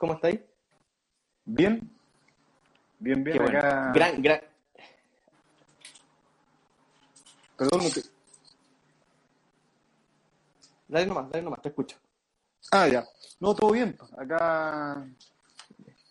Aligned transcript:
¿Cómo 0.00 0.14
estáis? 0.14 0.40
Bien. 1.44 1.78
Bien, 2.98 3.22
bien. 3.22 3.36
Qué 3.36 3.42
bueno. 3.42 3.58
Acá... 3.58 3.92
Gran, 3.94 4.22
gran. 4.22 4.40
Perdón, 7.58 7.80
no 7.84 7.90
te- 7.90 8.08
Dale 10.88 11.06
nomás, 11.06 11.30
dale 11.30 11.42
nomás, 11.44 11.60
te 11.60 11.68
escucho. 11.68 11.98
Ah, 12.72 12.88
ya. 12.88 13.04
No, 13.40 13.54
todo 13.54 13.72
bien. 13.72 13.94
Acá 14.16 15.06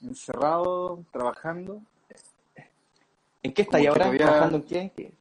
encerrado, 0.04 1.04
trabajando 1.12 1.82
¿En 3.41 3.52
qué 3.54 3.63
estáis 3.63 3.88
ahora? 3.88 4.02
todavía- 4.05 4.26
¿Trabajando 4.27 4.58
en 4.58 4.63
qué? 4.63 4.80
¿En 4.82 4.90
qué? 4.91 5.13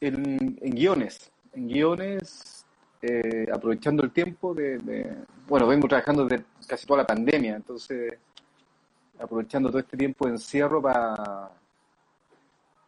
en, 0.00 0.58
en 0.62 0.70
guiones. 0.70 1.30
En 1.54 1.66
guiones, 1.68 2.64
eh, 3.02 3.46
aprovechando 3.52 4.04
el 4.04 4.12
tiempo 4.12 4.54
de, 4.54 4.78
de- 4.78 5.16
Bueno, 5.48 5.66
vengo 5.66 5.88
trabajando 5.88 6.24
desde 6.26 6.44
casi 6.66 6.86
toda 6.86 6.98
la 6.98 7.06
pandemia, 7.06 7.56
entonces 7.56 8.18
aprovechando 9.18 9.68
todo 9.70 9.78
este 9.78 9.96
tiempo 9.96 10.26
de 10.26 10.32
encierro 10.32 10.82
para 10.82 11.50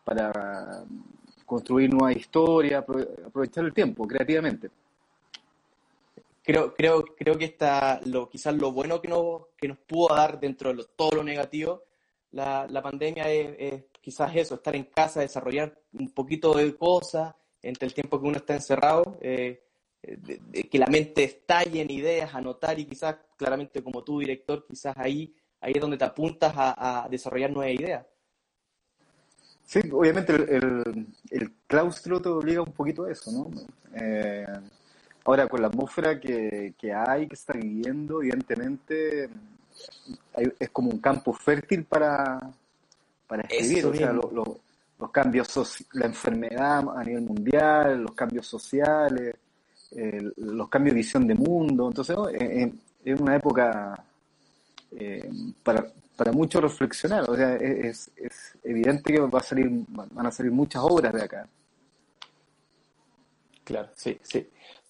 para 0.04 0.84
construir 1.44 1.90
nuevas 1.92 2.16
historias, 2.16 2.84
apro- 2.84 3.26
aprovechar 3.26 3.64
el 3.64 3.72
tiempo 3.72 4.06
creativamente. 4.06 4.70
Creo, 6.42 6.74
creo, 6.74 7.04
creo 7.04 7.36
que 7.36 7.44
está 7.44 8.00
lo, 8.06 8.28
quizás 8.28 8.54
lo 8.54 8.72
bueno 8.72 9.00
que 9.02 9.08
nos, 9.08 9.42
que 9.56 9.68
nos 9.68 9.76
pudo 9.78 10.14
dar 10.14 10.40
dentro 10.40 10.72
de 10.72 10.84
todo 10.96 11.16
lo 11.16 11.22
negativo 11.24 11.82
la, 12.32 12.66
la 12.68 12.82
pandemia 12.82 13.30
es, 13.30 13.54
es 13.58 13.84
quizás 14.00 14.34
eso, 14.34 14.54
estar 14.56 14.74
en 14.76 14.84
casa, 14.84 15.20
desarrollar 15.20 15.78
un 15.92 16.10
poquito 16.10 16.54
de 16.54 16.74
cosas 16.76 17.34
entre 17.62 17.86
el 17.88 17.94
tiempo 17.94 18.20
que 18.20 18.26
uno 18.28 18.36
está 18.36 18.54
encerrado, 18.54 19.18
eh, 19.20 19.62
de- 20.02 20.40
de 20.48 20.62
que 20.68 20.78
la 20.78 20.86
mente 20.86 21.24
estalle 21.24 21.80
en 21.82 21.90
ideas, 21.90 22.34
anotar 22.34 22.78
y 22.78 22.84
quizás 22.84 23.16
claramente 23.36 23.82
como 23.82 24.02
tú, 24.02 24.20
director, 24.20 24.64
quizás 24.68 24.96
ahí, 24.96 25.34
ahí 25.60 25.72
es 25.74 25.80
donde 25.80 25.96
te 25.98 26.04
apuntas 26.04 26.52
a, 26.56 27.04
a 27.04 27.08
desarrollar 27.08 27.50
nuevas 27.50 27.74
ideas. 27.74 28.06
Sí, 29.64 29.80
obviamente 29.92 30.34
el, 30.34 30.48
el- 30.48 31.06
el 31.30 31.52
claustro 31.66 32.20
te 32.22 32.28
obliga 32.30 32.62
un 32.62 32.72
poquito 32.72 33.04
a 33.04 33.12
eso, 33.12 33.30
¿no? 33.30 33.50
Eh, 33.94 34.46
ahora, 35.24 35.46
con 35.46 35.60
la 35.60 35.68
atmósfera 35.68 36.18
que, 36.18 36.74
que 36.78 36.92
hay, 36.92 37.26
que 37.28 37.34
está 37.34 37.52
viviendo, 37.52 38.22
evidentemente 38.22 39.28
hay- 40.34 40.52
es 40.58 40.70
como 40.70 40.90
un 40.90 41.00
campo 41.00 41.32
fértil 41.34 41.84
para, 41.84 42.40
para 43.26 43.42
escribir. 43.42 43.78
Eso 43.78 43.90
O 43.90 43.94
sea, 43.94 44.12
lo- 44.12 44.30
lo- 44.32 44.58
los 44.98 45.10
cambios, 45.10 45.86
la 45.92 46.06
enfermedad 46.06 46.84
a 46.96 47.04
nivel 47.04 47.22
mundial, 47.24 48.02
los 48.02 48.12
cambios 48.12 48.46
sociales, 48.46 49.34
eh, 49.92 50.30
los 50.36 50.68
cambios 50.68 50.94
de 50.94 50.98
visión 50.98 51.26
de 51.26 51.34
mundo. 51.34 51.88
Entonces. 51.88 52.16
Eh, 52.32 52.62
eh, 52.62 52.72
es 53.04 53.18
una 53.20 53.36
época 53.36 54.04
para, 55.62 55.86
para 56.16 56.32
mucho 56.32 56.60
reflexionar. 56.60 57.30
O 57.30 57.36
sea, 57.36 57.54
es, 57.56 58.10
es 58.16 58.58
evidente 58.64 59.12
que 59.12 59.20
va 59.20 59.38
a 59.38 59.42
salir, 59.42 59.70
van 59.88 60.26
a 60.26 60.30
salir 60.30 60.52
muchas 60.52 60.82
obras 60.84 61.12
de 61.14 61.22
acá. 61.22 61.48
Claro, 63.64 63.88
sí, 63.94 64.18
sí. 64.22 64.46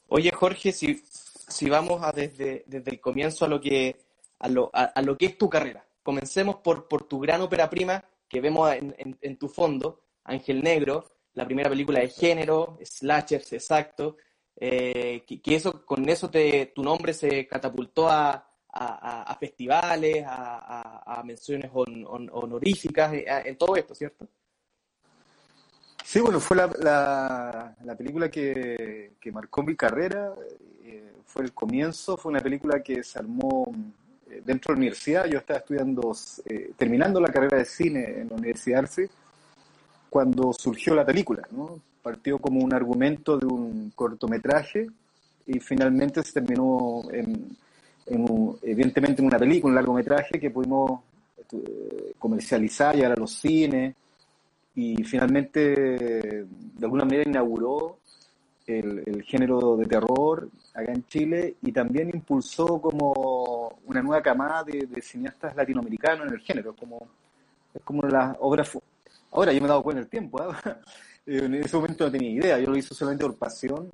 Oye, 0.09 0.31
Jorge, 0.33 0.73
si, 0.73 1.03
si 1.05 1.69
vamos 1.69 2.03
a 2.03 2.13
desde, 2.13 2.65
desde 2.67 2.91
el 2.93 3.01
comienzo 3.01 3.45
a 3.45 3.49
lo 3.49 3.61
que, 3.61 3.97
a 4.39 4.49
lo, 4.49 4.71
a, 4.73 4.85
a 4.85 5.03
lo 5.03 5.17
que 5.17 5.27
es 5.27 5.39
tu 5.39 5.49
carrera. 5.49 5.85
Comencemos 6.03 6.57
por, 6.57 6.89
por 6.89 7.05
tu 7.05 7.21
gran 7.21 7.41
ópera 7.41 7.69
prima 7.69 8.03
que 8.29 8.41
vemos 8.41 8.73
en, 8.73 8.95
en- 8.99 9.19
en 9.21 9.37
tu 9.37 9.49
fondo, 9.49 10.01
Ángel 10.25 10.63
Negro, 10.63 11.05
la 11.35 11.45
primera 11.45 11.69
película 11.71 12.01
de 12.01 12.09
género, 12.09 12.79
slashers, 12.83 13.53
exacto, 13.53 14.17
eh, 14.61 15.25
que, 15.27 15.55
eso, 15.55 15.85
con 15.87 16.09
eso 16.09 16.29
te, 16.31 16.67
tu 16.75 16.83
nombre 16.83 17.15
se 17.15 17.47
catapultó 17.47 18.09
a, 18.09 18.45
a- 18.71 19.37
festivales, 19.39 20.25
a, 20.27 21.23
menciones 21.25 21.71
hon- 21.73 22.05
hon- 22.07 22.31
honoríficas, 22.33 23.13
eh, 23.13 23.25
en 23.45 23.57
todo 23.57 23.77
esto, 23.77 23.95
¿cierto? 23.95 24.27
Sí, 26.05 26.21
bueno, 26.21 26.41
fue 26.41 26.57
la, 26.57 26.71
la, 26.81 27.77
la 27.85 27.95
película 27.97 28.31
que, 28.31 29.13
que 29.21 29.31
marcó 29.31 29.63
mi 29.63 29.77
carrera, 29.77 30.33
eh, 30.83 31.13
fue 31.27 31.45
el 31.45 31.53
comienzo, 31.53 32.17
fue 32.17 32.31
una 32.31 32.41
película 32.41 32.83
que 32.83 33.05
se 33.05 33.19
armó 33.19 33.71
eh, 34.31 34.43
dentro 34.45 34.73
de 34.73 34.77
la 34.77 34.79
universidad, 34.79 35.27
yo 35.27 35.39
estaba 35.39 35.59
estudiando, 35.61 36.17
terminando 36.77 37.21
la 37.21 37.31
carrera 37.31 37.59
de 37.59 37.65
cine 37.65 38.21
en 38.21 38.29
la 38.29 38.37
Universidad 38.37 38.81
Arce, 38.81 39.11
cuando 40.11 40.53
surgió 40.53 40.95
la 40.95 41.05
película, 41.05 41.43
¿no? 41.51 41.79
Partió 42.03 42.39
como 42.39 42.61
un 42.65 42.73
argumento 42.73 43.37
de 43.37 43.47
un 43.47 43.93
cortometraje 43.95 44.87
y 45.47 45.59
finalmente 45.61 46.23
se 46.23 46.33
terminó 46.33 47.03
en, 47.13 47.57
en 48.07 48.21
un- 48.31 48.59
evidentemente 48.63 49.21
en 49.23 49.27
una 49.29 49.39
película, 49.39 49.71
un 49.71 49.75
largometraje 49.77 50.39
que 50.41 50.51
pudimos 50.51 51.01
eh, 51.53 52.13
comercializar, 52.19 52.95
llegar 52.95 53.13
a 53.13 53.17
los 53.21 53.33
cines 53.33 53.95
y 54.75 55.03
finalmente 55.05 55.61
de 55.61 56.47
alguna 56.85 57.05
manera 57.05 57.29
inauguró 57.29 57.99
el, 58.67 59.03
el 59.07 59.23
género 59.23 59.77
de 59.77 59.87
terror 59.87 60.49
acá 60.75 60.93
en 60.93 61.05
Chile 61.07 61.57
y 61.63 61.73
también 61.73 62.11
impulsó 62.11 62.81
como 62.81 63.79
una 63.87 64.03
nueva 64.03 64.23
camada 64.23 64.63
de, 64.65 64.87
de 64.87 65.01
cineastas 65.03 65.57
latinoamericanos 65.57 66.27
en 66.29 66.35
el 66.35 66.41
género, 66.41 66.75
como, 66.75 66.99
es 67.75 67.83
como 67.83 68.03
las 68.03 68.37
obras... 68.41 68.71
Ahora 69.33 69.53
yo 69.53 69.61
me 69.61 69.67
he 69.67 69.69
dado 69.69 69.83
cuenta 69.83 70.01
del 70.01 70.09
tiempo, 70.11 70.41
¿ah? 70.43 70.59
en 71.27 71.55
ese 71.55 71.77
momento 71.77 72.05
no 72.07 72.11
tenía 72.13 72.31
idea, 72.31 72.59
yo 72.59 72.71
lo 72.71 72.77
hice 72.77 72.95
solamente 72.95 73.25
por 73.25 73.37
pasión 73.37 73.91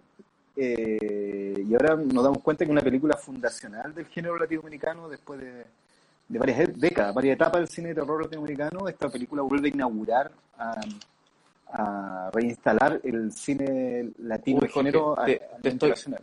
eh, 0.56 1.64
y 1.68 1.72
ahora 1.74 1.96
nos 1.96 2.22
damos 2.24 2.42
cuenta 2.42 2.64
que 2.64 2.70
una 2.70 2.80
película 2.80 3.16
fundacional 3.16 3.92
del 3.94 4.06
género 4.06 4.38
latinoamericano 4.38 5.08
después 5.08 5.40
de, 5.40 5.64
de 6.28 6.38
varias 6.38 6.60
e- 6.60 6.72
décadas, 6.76 7.12
varias 7.14 7.34
etapas 7.34 7.60
del 7.60 7.68
cine 7.68 7.88
de 7.88 7.94
terror 7.96 8.22
latinoamericano, 8.22 8.88
esta 8.88 9.08
película 9.08 9.42
vuelve 9.42 9.68
a 9.68 9.72
inaugurar, 9.74 10.30
a, 10.56 10.80
a 11.72 12.30
reinstalar 12.32 13.00
el 13.02 13.32
cine 13.32 14.12
latino 14.18 14.60
Uy, 14.60 14.68
de 14.68 14.72
género 14.72 15.18
a- 15.18 15.24
te- 15.24 15.36
a 15.36 15.38
te 15.38 15.56
nivel 15.56 15.72
estoy- 15.72 15.90
nacional. 15.90 16.22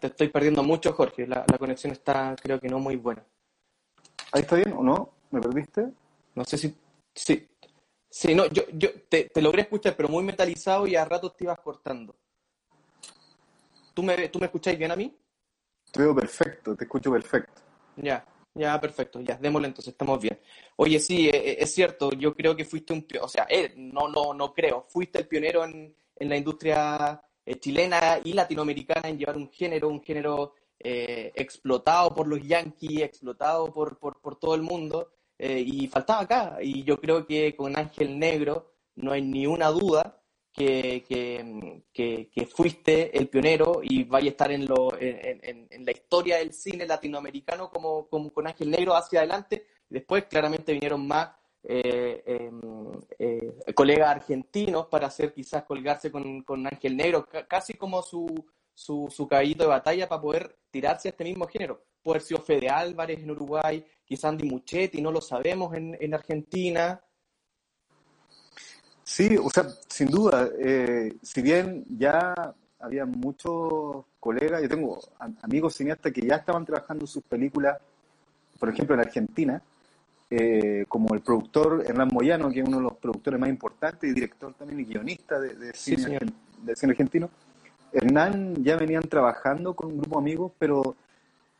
Te 0.00 0.08
estoy 0.08 0.28
perdiendo 0.28 0.62
mucho, 0.62 0.92
Jorge. 0.92 1.26
La, 1.26 1.44
la 1.50 1.56
conexión 1.58 1.92
está, 1.92 2.34
creo 2.42 2.60
que 2.60 2.68
no 2.68 2.78
muy 2.78 2.96
buena. 2.96 3.22
¿Ahí 4.32 4.42
está 4.42 4.56
bien 4.56 4.72
o 4.76 4.82
no? 4.82 5.10
¿Me 5.30 5.40
perdiste? 5.40 5.86
No 6.34 6.44
sé 6.44 6.58
si. 6.58 6.74
Sí. 7.14 7.48
Sí, 8.08 8.34
no, 8.34 8.46
yo, 8.46 8.62
yo 8.72 8.90
te, 9.08 9.24
te 9.24 9.42
logré 9.42 9.62
escuchar, 9.62 9.96
pero 9.96 10.08
muy 10.08 10.22
metalizado 10.22 10.86
y 10.86 10.94
a 10.94 11.04
ratos 11.04 11.36
te 11.36 11.44
ibas 11.44 11.58
cortando. 11.60 12.14
¿Tú 13.92 14.02
me, 14.02 14.28
¿Tú 14.28 14.38
me 14.38 14.46
escucháis 14.46 14.78
bien 14.78 14.92
a 14.92 14.96
mí? 14.96 15.16
Te 15.90 16.00
veo 16.00 16.14
perfecto, 16.14 16.76
te 16.76 16.84
escucho 16.84 17.10
perfecto. 17.10 17.62
Ya, 17.96 18.24
ya, 18.54 18.80
perfecto, 18.80 19.20
ya, 19.20 19.36
démosle 19.36 19.68
entonces, 19.68 19.92
estamos 19.92 20.20
bien. 20.20 20.38
Oye, 20.76 20.98
sí, 21.00 21.28
eh, 21.28 21.32
eh, 21.34 21.56
es 21.60 21.74
cierto, 21.74 22.10
yo 22.12 22.34
creo 22.34 22.54
que 22.54 22.64
fuiste 22.64 22.92
un, 22.92 23.06
o 23.20 23.28
sea, 23.28 23.46
eh, 23.48 23.72
no, 23.76 24.08
no, 24.08 24.34
no 24.34 24.52
creo, 24.52 24.82
fuiste 24.82 25.18
el 25.18 25.28
pionero 25.28 25.64
en, 25.64 25.94
en 26.16 26.28
la 26.28 26.36
industria 26.36 27.20
eh, 27.44 27.58
chilena 27.58 28.20
y 28.24 28.32
latinoamericana 28.32 29.08
en 29.08 29.18
llevar 29.18 29.36
un 29.36 29.50
género, 29.50 29.88
un 29.88 30.02
género 30.02 30.54
eh, 30.78 31.32
explotado 31.34 32.14
por 32.14 32.26
los 32.26 32.42
yanquis, 32.42 33.02
explotado 33.02 33.72
por, 33.72 33.98
por, 33.98 34.20
por 34.20 34.36
todo 34.36 34.54
el 34.54 34.62
mundo, 34.62 35.12
eh, 35.38 35.62
y 35.66 35.88
faltaba 35.88 36.22
acá, 36.22 36.58
y 36.62 36.84
yo 36.84 37.00
creo 37.00 37.26
que 37.26 37.54
con 37.56 37.76
Ángel 37.78 38.18
Negro 38.18 38.72
no 38.96 39.12
hay 39.12 39.22
ni 39.22 39.46
una 39.46 39.68
duda 39.68 40.20
que, 40.54 41.04
que, 41.92 42.30
que, 42.32 42.46
fuiste 42.46 43.18
el 43.18 43.28
pionero 43.28 43.80
y 43.82 44.04
vaya 44.04 44.28
a 44.28 44.30
estar 44.30 44.52
en, 44.52 44.66
lo, 44.66 44.96
en, 44.98 45.66
en, 45.68 45.84
la 45.84 45.90
historia 45.90 46.36
del 46.36 46.52
cine 46.52 46.86
latinoamericano 46.86 47.68
como, 47.70 48.08
como 48.08 48.32
con 48.32 48.46
Ángel 48.46 48.70
Negro 48.70 48.94
hacia 48.94 49.18
adelante. 49.18 49.66
Después 49.88 50.26
claramente 50.26 50.72
vinieron 50.72 51.06
más 51.08 51.30
eh, 51.64 52.22
eh, 52.24 52.50
eh, 53.18 53.74
colegas 53.74 54.10
argentinos 54.10 54.86
para 54.86 55.08
hacer 55.08 55.32
quizás 55.32 55.64
colgarse 55.64 56.12
con, 56.12 56.42
con 56.42 56.64
Ángel 56.66 56.96
Negro, 56.96 57.26
ca- 57.26 57.46
casi 57.46 57.74
como 57.74 58.00
su, 58.02 58.46
su, 58.72 59.08
su 59.10 59.26
caballito 59.26 59.64
de 59.64 59.70
batalla 59.70 60.08
para 60.08 60.22
poder 60.22 60.58
tirarse 60.70 61.08
a 61.08 61.10
este 61.10 61.24
mismo 61.24 61.48
género. 61.48 61.82
Puede 62.00 62.20
Fede 62.20 62.68
Álvarez 62.68 63.18
en 63.18 63.30
Uruguay, 63.30 63.84
quizás 64.04 64.24
Andy 64.26 64.48
Muchetti, 64.48 65.00
no 65.00 65.10
lo 65.10 65.20
sabemos 65.20 65.74
en, 65.74 65.96
en 66.00 66.14
Argentina. 66.14 67.00
Sí, 69.02 69.36
o 69.36 69.50
sea, 69.50 69.66
sin 69.88 70.08
duda, 70.08 70.48
eh, 70.58 71.14
si 71.22 71.42
bien 71.42 71.84
ya 71.88 72.54
había 72.78 73.04
muchos 73.06 74.04
colegas, 74.18 74.62
yo 74.62 74.68
tengo 74.68 74.98
amigos 75.42 75.74
cineastas 75.74 76.12
que 76.12 76.22
ya 76.22 76.36
estaban 76.36 76.64
trabajando 76.64 77.06
sus 77.06 77.22
películas 77.22 77.78
por 78.58 78.68
ejemplo, 78.68 78.94
en 78.94 79.00
Argentina, 79.00 79.62
eh, 80.30 80.84
como 80.88 81.14
el 81.14 81.20
productor 81.20 81.84
Hernán 81.86 82.08
Moyano, 82.12 82.50
que 82.50 82.60
es 82.60 82.66
uno 82.66 82.78
de 82.78 82.82
los 82.84 82.94
productores 82.94 83.38
más 83.38 83.48
importantes 83.48 84.10
y 84.10 84.14
director 84.14 84.54
también 84.54 84.80
y 84.80 84.84
guionista 84.84 85.38
de, 85.38 85.72
cine, 85.74 86.18
cine 86.74 86.92
argentino, 86.92 87.30
Hernán 87.92 88.64
ya 88.64 88.76
venían 88.76 89.02
trabajando 89.02 89.74
con 89.74 89.92
un 89.92 89.98
grupo 89.98 90.16
de 90.16 90.22
amigos, 90.22 90.52
pero 90.58 90.96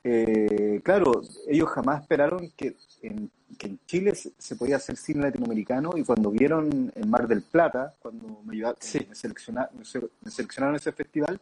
eh, 0.06 0.82
claro, 0.84 1.22
ellos 1.48 1.70
jamás 1.70 2.02
esperaron 2.02 2.52
que 2.56 2.76
en, 3.00 3.30
que 3.58 3.68
en 3.68 3.80
Chile 3.86 4.14
se, 4.14 4.56
podía 4.56 4.76
hacer 4.76 4.98
cine 4.98 5.22
latinoamericano 5.22 5.92
y 5.96 6.04
cuando 6.04 6.30
vieron 6.30 6.92
en 6.94 7.10
Mar 7.10 7.26
del 7.26 7.42
Plata, 7.42 7.94
cuando 8.00 8.42
me, 8.44 8.54
ayudaron, 8.54 8.76
me, 9.08 9.14
seleccionaron, 9.14 10.76
ese 10.76 10.92
festival, 10.92 11.40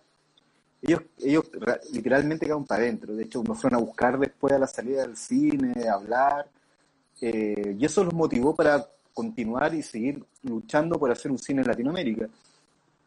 ellos, 0.80 1.02
ellos 1.18 1.50
literalmente 1.92 2.46
quedaron 2.46 2.64
para 2.64 2.82
adentro. 2.82 3.14
De 3.14 3.24
hecho, 3.24 3.42
nos 3.42 3.60
fueron 3.60 3.80
a 3.80 3.84
buscar 3.84 4.16
después 4.18 4.52
a 4.52 4.58
la 4.58 4.68
salida 4.68 5.02
del 5.02 5.16
cine, 5.16 5.88
a 5.88 5.94
hablar. 5.94 6.48
Eh, 7.20 7.76
y 7.78 7.84
eso 7.84 8.04
los 8.04 8.14
motivó 8.14 8.54
para 8.54 8.86
continuar 9.12 9.74
y 9.74 9.82
seguir 9.82 10.24
luchando 10.42 10.98
por 10.98 11.10
hacer 11.10 11.30
un 11.32 11.38
cine 11.38 11.62
en 11.62 11.68
Latinoamérica. 11.68 12.28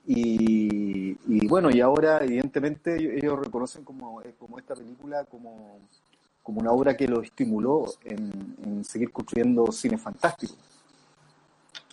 Y, 0.08 1.48
bueno, 1.48 1.70
y 1.72 1.82
ahora 1.82 2.20
evidentemente 2.24 2.96
ellos, 2.96 3.40
reconocen 3.40 3.84
como, 3.84 4.22
eh, 4.22 4.36
como 4.38 4.60
esta 4.60 4.76
película 4.76 5.26
como, 5.26 5.80
como 6.44 6.62
una 6.62 6.72
obra 6.72 6.96
que 6.96 7.08
los 7.08 7.24
estimuló 7.24 7.86
en, 8.04 8.84
seguir 8.84 9.12
construyendo 9.12 9.72
cine 9.72 9.98
fantástico. 9.98 10.54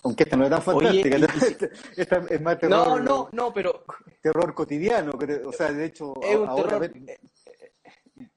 Aunque 0.04 0.24
esta 0.24 0.36
no 0.36 0.44
es 0.44 0.50
tan 0.50 0.62
fantástica, 0.62 1.16
esta, 1.96 2.16
es 2.28 2.40
más 2.42 2.58
terror. 2.58 2.86
No, 2.86 2.98
no, 2.98 3.28
no, 3.32 3.52
pero. 3.54 3.84
Terror 4.20 4.52
cotidiano, 4.52 5.12
o 5.46 5.52
sea, 5.52 5.72
de 5.72 5.84
hecho, 5.86 6.12
ahora 6.46 6.80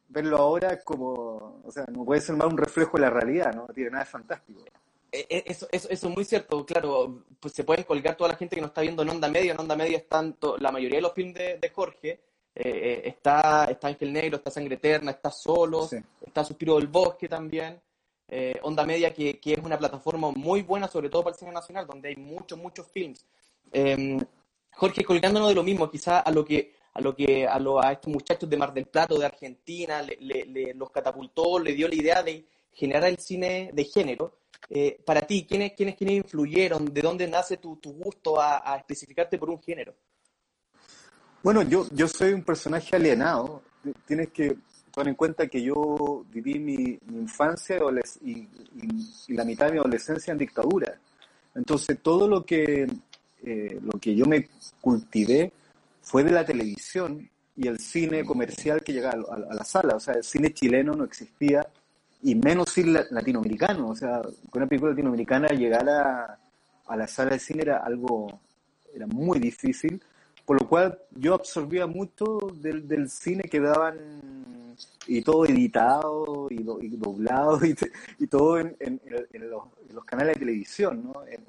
verlo 0.10 0.38
ahora 0.38 0.74
es 0.74 0.83
como. 0.83 1.62
O 1.63 1.72
sea, 1.72 1.86
no 1.92 2.06
puede 2.06 2.22
ser 2.22 2.36
más 2.36 2.48
un 2.48 2.57
reflejo 2.57 2.98
de 2.98 3.01
la 3.01 3.10
realidad, 3.10 3.54
no 3.54 3.66
tiene 3.74 3.89
nada 3.92 4.04
de 4.04 4.10
fantástico. 4.10 4.63
Eh, 5.15 5.25
eh, 5.29 5.44
eso, 5.47 5.65
eso, 5.71 5.88
eso, 5.89 6.09
es 6.09 6.13
muy 6.13 6.25
cierto, 6.25 6.65
claro, 6.65 7.23
pues 7.39 7.53
se 7.53 7.63
pueden 7.63 7.85
colgar 7.85 8.17
toda 8.17 8.31
la 8.31 8.35
gente 8.35 8.56
que 8.56 8.62
nos 8.62 8.71
está 8.71 8.81
viendo 8.81 9.01
en 9.01 9.09
Onda 9.09 9.29
Media, 9.29 9.53
en 9.53 9.59
Onda 9.62 9.77
Media 9.77 9.97
están 9.97 10.35
la 10.59 10.73
mayoría 10.73 10.97
de 10.97 11.03
los 11.03 11.13
films 11.13 11.33
de, 11.35 11.71
Jorge, 11.73 12.19
eh, 12.53 13.01
está, 13.06 13.63
está 13.71 13.88
Ángel 13.88 14.12
Negro, 14.12 14.38
está 14.38 14.51
Sangre 14.51 14.75
Eterna, 14.75 15.12
está 15.12 15.31
Solos, 15.31 15.94
está 16.21 16.44
Suspiro 16.44 16.75
del 16.75 16.88
Bosque 16.88 17.29
también, 17.29 17.81
Onda 18.63 18.85
Media 18.85 19.13
que, 19.13 19.39
que, 19.39 19.53
es 19.53 19.59
una 19.59 19.77
plataforma 19.77 20.31
muy 20.31 20.63
buena, 20.63 20.89
sobre 20.89 21.09
todo 21.09 21.23
para 21.23 21.33
el 21.33 21.39
cine 21.39 21.53
nacional, 21.53 21.88
donde 21.88 22.09
hay 22.09 22.17
muchos, 22.17 22.59
muchos 22.59 22.85
films. 22.88 23.25
Em, 23.71 24.19
Jorge, 24.73 25.06
colgándonos 25.06 25.47
de 25.47 25.56
lo 25.56 25.63
mismo, 25.63 25.89
quizá 25.89 26.19
a 26.19 26.31
lo 26.31 26.44
que 26.44 26.73
a 26.94 27.00
lo 27.00 27.15
que 27.15 27.47
a, 27.47 27.57
lo, 27.59 27.81
a 27.81 27.94
estos 27.94 28.12
muchachos 28.12 28.50
de 28.50 28.57
Mar 28.57 28.73
del 28.73 28.88
Plata, 28.88 29.15
de 29.15 29.25
Argentina, 29.25 30.01
le, 30.01 30.73
los 30.73 30.89
catapultó, 30.89 31.57
le 31.59 31.73
dio 31.73 31.88
la 31.88 31.95
idea 31.95 32.23
de 32.23 32.45
generar 32.75 33.10
el 33.10 33.18
cine 33.18 33.72
de 33.74 33.86
género. 33.86 34.38
Eh, 34.69 35.00
para 35.06 35.22
ti, 35.22 35.45
¿quiénes, 35.48 35.74
quiénes, 35.74 35.95
¿quiénes 35.95 36.18
influyeron? 36.18 36.94
¿De 36.94 37.01
dónde 37.01 37.27
nace 37.27 37.57
tu, 37.57 37.80
gusto 37.83 38.39
a, 38.39 38.75
especificarte 38.77 39.38
por 39.38 39.50
un 39.50 39.62
género? 39.62 39.95
Bueno, 41.42 41.62
yo, 41.63 41.88
yo 41.92 42.07
soy 42.07 42.33
un 42.33 42.44
personaje 42.44 42.95
alienado. 42.95 43.62
Tienes 44.06 44.30
que 44.30 44.57
tener 44.92 45.10
en 45.10 45.16
cuenta 45.16 45.48
que 45.48 45.62
yo 45.62 46.25
viví 46.30 46.60
mi, 46.60 46.98
infancia 47.13 47.77
y, 48.22 48.48
la 49.30 49.45
mitad 49.45 49.68
de 49.68 49.74
mi 49.74 49.77
adolescencia 49.77 50.31
en 50.31 50.38
dictadura. 50.38 51.00
Entonces, 51.54 52.00
todo 52.01 52.27
lo 52.27 52.44
que, 52.44 52.88
eh, 53.44 53.80
lo 53.81 54.00
que 54.00 54.16
yo 54.16 54.25
me 54.25 54.50
cultivé 54.81 55.51
fue 56.01 56.24
de 56.24 56.31
la 56.31 56.45
televisión 56.45 57.30
y 57.56 57.68
el 57.68 57.80
cine 57.80 58.25
comercial 58.25 58.83
que 58.83 58.92
llegaba 58.92 59.24
a 59.33 59.54
la 59.54 59.63
sala. 59.63 59.95
O 59.95 60.00
sea, 60.00 60.16
el 60.16 60.24
cine 60.24 60.54
chileno 60.54 60.94
no 60.94 61.06
existía 61.06 61.66
y 62.25 62.33
menos 62.33 62.72
cine 62.72 63.06
latinoamericano. 63.12 63.89
O 63.89 63.95
sea, 63.95 64.19
con 64.50 64.62
una 64.62 64.68
película 64.68 64.92
latinoamericana 64.92 65.50
llegar 65.50 65.88
a, 65.88 66.39
a 66.88 66.98
la 66.98 67.07
sala 67.07 67.31
de 67.31 67.39
cine 67.39 67.62
era 67.62 67.77
algo, 67.77 68.39
era 68.94 69.06
muy 69.06 69.39
difícil, 69.39 70.01
por 70.44 70.60
lo 70.60 70.68
cual 70.68 71.00
yo 71.12 71.36
absorbía 71.36 71.86
mucho 71.86 72.39
del, 72.56 72.88
del 72.88 73.10
cine 73.12 73.44
que 73.44 73.60
daban 73.60 73.95
y 75.06 75.22
todo 75.22 75.45
editado 75.45 76.48
y, 76.50 76.63
doblado 76.63 77.60
y, 77.66 77.75
y 78.18 78.25
todo 78.25 78.57
en, 78.57 78.75
en, 78.80 79.00
los, 79.50 80.04
canales 80.06 80.33
de 80.33 80.39
televisión, 80.39 81.04
¿no? 81.04 81.13
en, 81.27 81.45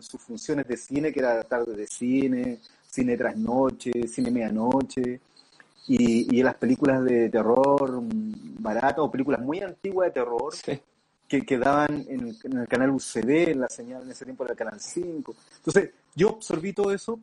sus 0.00 0.20
funciones 0.20 0.66
de 0.68 0.76
cine, 0.76 1.12
que 1.12 1.20
era 1.20 1.42
tarde 1.44 1.74
de 1.74 1.86
cine, 1.86 2.58
cine 2.86 3.16
tras 3.16 3.38
noche, 3.38 4.06
cine 4.06 4.30
medianoche 4.30 5.20
y, 5.86 6.38
y 6.38 6.42
las 6.42 6.54
películas 6.54 7.04
de 7.04 7.28
terror 7.28 8.02
baratas 8.58 8.98
o 8.98 9.10
películas 9.10 9.40
muy 9.40 9.60
antiguas 9.60 10.08
de 10.08 10.12
terror 10.12 10.52
que 11.28 11.44
quedaban 11.44 12.04
en, 12.08 12.34
el 12.58 12.68
canal 12.68 12.90
UCD, 12.90 13.50
en 13.50 13.60
la 13.60 13.68
señal 13.68 14.02
en 14.02 14.10
ese 14.10 14.24
tiempo 14.24 14.44
era 14.44 14.52
el 14.52 14.58
canal 14.58 14.80
5. 14.80 15.34
Entonces, 15.56 15.90
yo 16.14 16.30
absorbí 16.30 16.72
todo 16.72 16.92
eso 16.92 17.18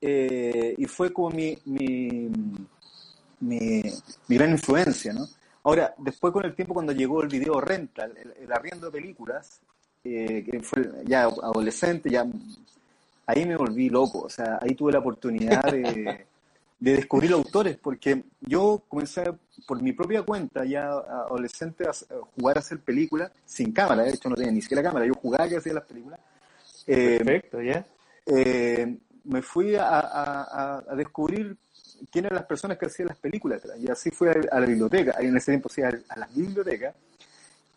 eh, 0.00 0.74
y 0.76 0.84
fue 0.86 1.12
como 1.12 1.30
mi, 1.30 1.56
mi, 1.64 2.30
mi, 3.40 3.82
gran 4.28 4.50
influencia, 4.50 5.12
¿no? 5.12 5.26
Ahora, 5.62 5.94
después 5.98 6.32
con 6.32 6.44
el 6.44 6.54
tiempo 6.54 6.74
cuando 6.74 6.92
llegó 6.92 7.22
el 7.22 7.28
video 7.28 7.60
rental, 7.60 8.14
el, 8.16 8.52
arriendo 8.52 8.86
de 8.86 8.92
películas, 8.92 9.60
eh, 10.02 10.44
que 10.44 10.60
fue 10.60 10.90
ya 11.06 11.22
adolescente, 11.22 12.10
ya 12.10 12.26
ahí 13.26 13.46
me 13.46 13.56
volví 13.56 13.88
loco, 13.88 14.20
o 14.20 14.28
sea, 14.28 14.58
ahí 14.60 14.74
tuve 14.74 14.92
la 14.92 14.98
oportunidad 14.98 15.62
de, 15.62 16.26
de 16.84 16.96
descubrir 16.96 17.32
autores, 17.32 17.78
porque 17.78 18.24
yo 18.42 18.82
comencé 18.88 19.24
por 19.66 19.80
mi 19.80 19.92
propia 19.92 20.22
cuenta, 20.22 20.66
ya 20.66 20.90
adolescente, 20.90 21.84
a 21.88 21.92
jugar 22.36 22.58
a 22.58 22.60
hacer 22.60 22.78
películas 22.80 23.32
sin 23.46 23.72
cámara, 23.72 24.02
de 24.02 24.10
hecho 24.10 24.28
no 24.28 24.36
tenía 24.36 24.52
ni 24.52 24.60
siquiera 24.60 24.82
cámara, 24.82 25.06
yo 25.06 25.14
jugaba 25.14 25.48
que 25.48 25.56
hacía 25.56 25.72
las 25.72 25.84
películas. 25.84 26.20
Eh, 26.86 27.22
Perfecto, 27.24 27.62
ya. 27.62 27.86
Eh, 28.26 28.98
me 29.24 29.40
fui 29.40 29.74
a, 29.78 30.84
descubrir 30.94 31.56
quiénes 32.12 32.30
eran 32.30 32.40
las 32.40 32.46
personas 32.46 32.76
que 32.76 32.84
hacían 32.84 33.08
las 33.08 33.16
películas, 33.16 33.62
y 33.80 33.90
así 33.90 34.10
fui 34.10 34.28
a, 34.28 34.60
la 34.60 34.66
biblioteca, 34.66 35.16
en 35.20 35.34
ese 35.38 35.52
tiempo 35.52 35.70
sí, 35.70 35.80
a, 35.80 35.90
las 35.90 36.34
bibliotecas, 36.34 36.94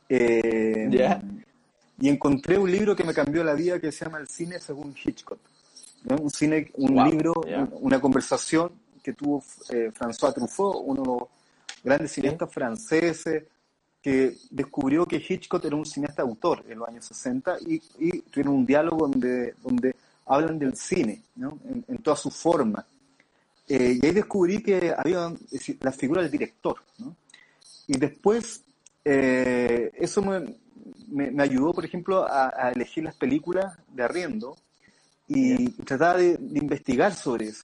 eh, 0.10 1.21
y 1.98 2.10
encontré 2.10 2.57
un 2.57 2.69
libro 2.69 2.94
que 2.94 3.06
me 3.06 3.13
cambió 3.13 3.42
la 3.45 3.53
vida 3.53 3.80
que 3.80 3.89
se 3.89 4.03
llama 4.03 4.18
El 4.18 4.27
cine 4.27 4.60
según 4.60 4.94
Hitchcock. 5.01 5.39
Un 6.10 6.30
cine, 6.30 6.71
un 6.75 7.10
libro, 7.10 7.33
una 7.80 8.01
conversación 8.01 8.71
que 9.07 9.13
tuvo 9.13 9.42
eh, 9.69 9.89
François 9.98 10.33
Truffaut, 10.33 10.83
uno 10.83 11.01
de 11.01 11.07
los 11.07 11.24
grandes 11.81 12.12
cineastas 12.12 12.51
franceses, 12.51 13.45
que 14.01 14.36
descubrió 14.50 15.05
que 15.05 15.24
Hitchcock 15.25 15.63
era 15.63 15.77
un 15.77 15.86
cineasta 15.86 16.24
autor 16.24 16.65
en 16.67 16.79
los 16.79 16.89
años 16.89 17.05
60 17.05 17.58
y, 17.62 17.82
y 18.00 18.20
tuvieron 18.24 18.55
un 18.55 18.65
diálogo 18.65 19.08
donde, 19.08 19.55
donde 19.63 19.96
hablan 20.25 20.60
del 20.60 20.75
cine, 20.75 21.24
¿no? 21.38 21.58
en, 21.88 21.98
toda 22.00 22.17
su 22.17 22.29
forma. 22.29 22.86
Eh, 23.70 23.98
y 24.01 24.05
ahí 24.05 24.12
descubrí 24.12 24.62
que 24.62 24.93
había 24.98 25.32
la 25.79 25.91
figura 25.93 26.22
del 26.22 26.32
director. 26.32 26.75
¿no? 26.98 27.15
Y 27.88 27.98
después, 27.98 28.62
eh, 29.05 29.89
eso 29.96 30.22
me, 30.22 30.53
me, 31.32 31.43
ayudó, 31.43 31.74
por 31.74 31.86
ejemplo, 31.86 32.25
a, 32.29 32.72
elegir 32.75 33.05
las 33.05 33.15
películas 33.15 33.77
de 33.88 34.03
arriendo 34.03 34.58
y 35.29 35.70
trataba 35.84 36.17
de, 36.17 36.38
investigar 36.55 37.15
sobre 37.15 37.48
eso. 37.48 37.63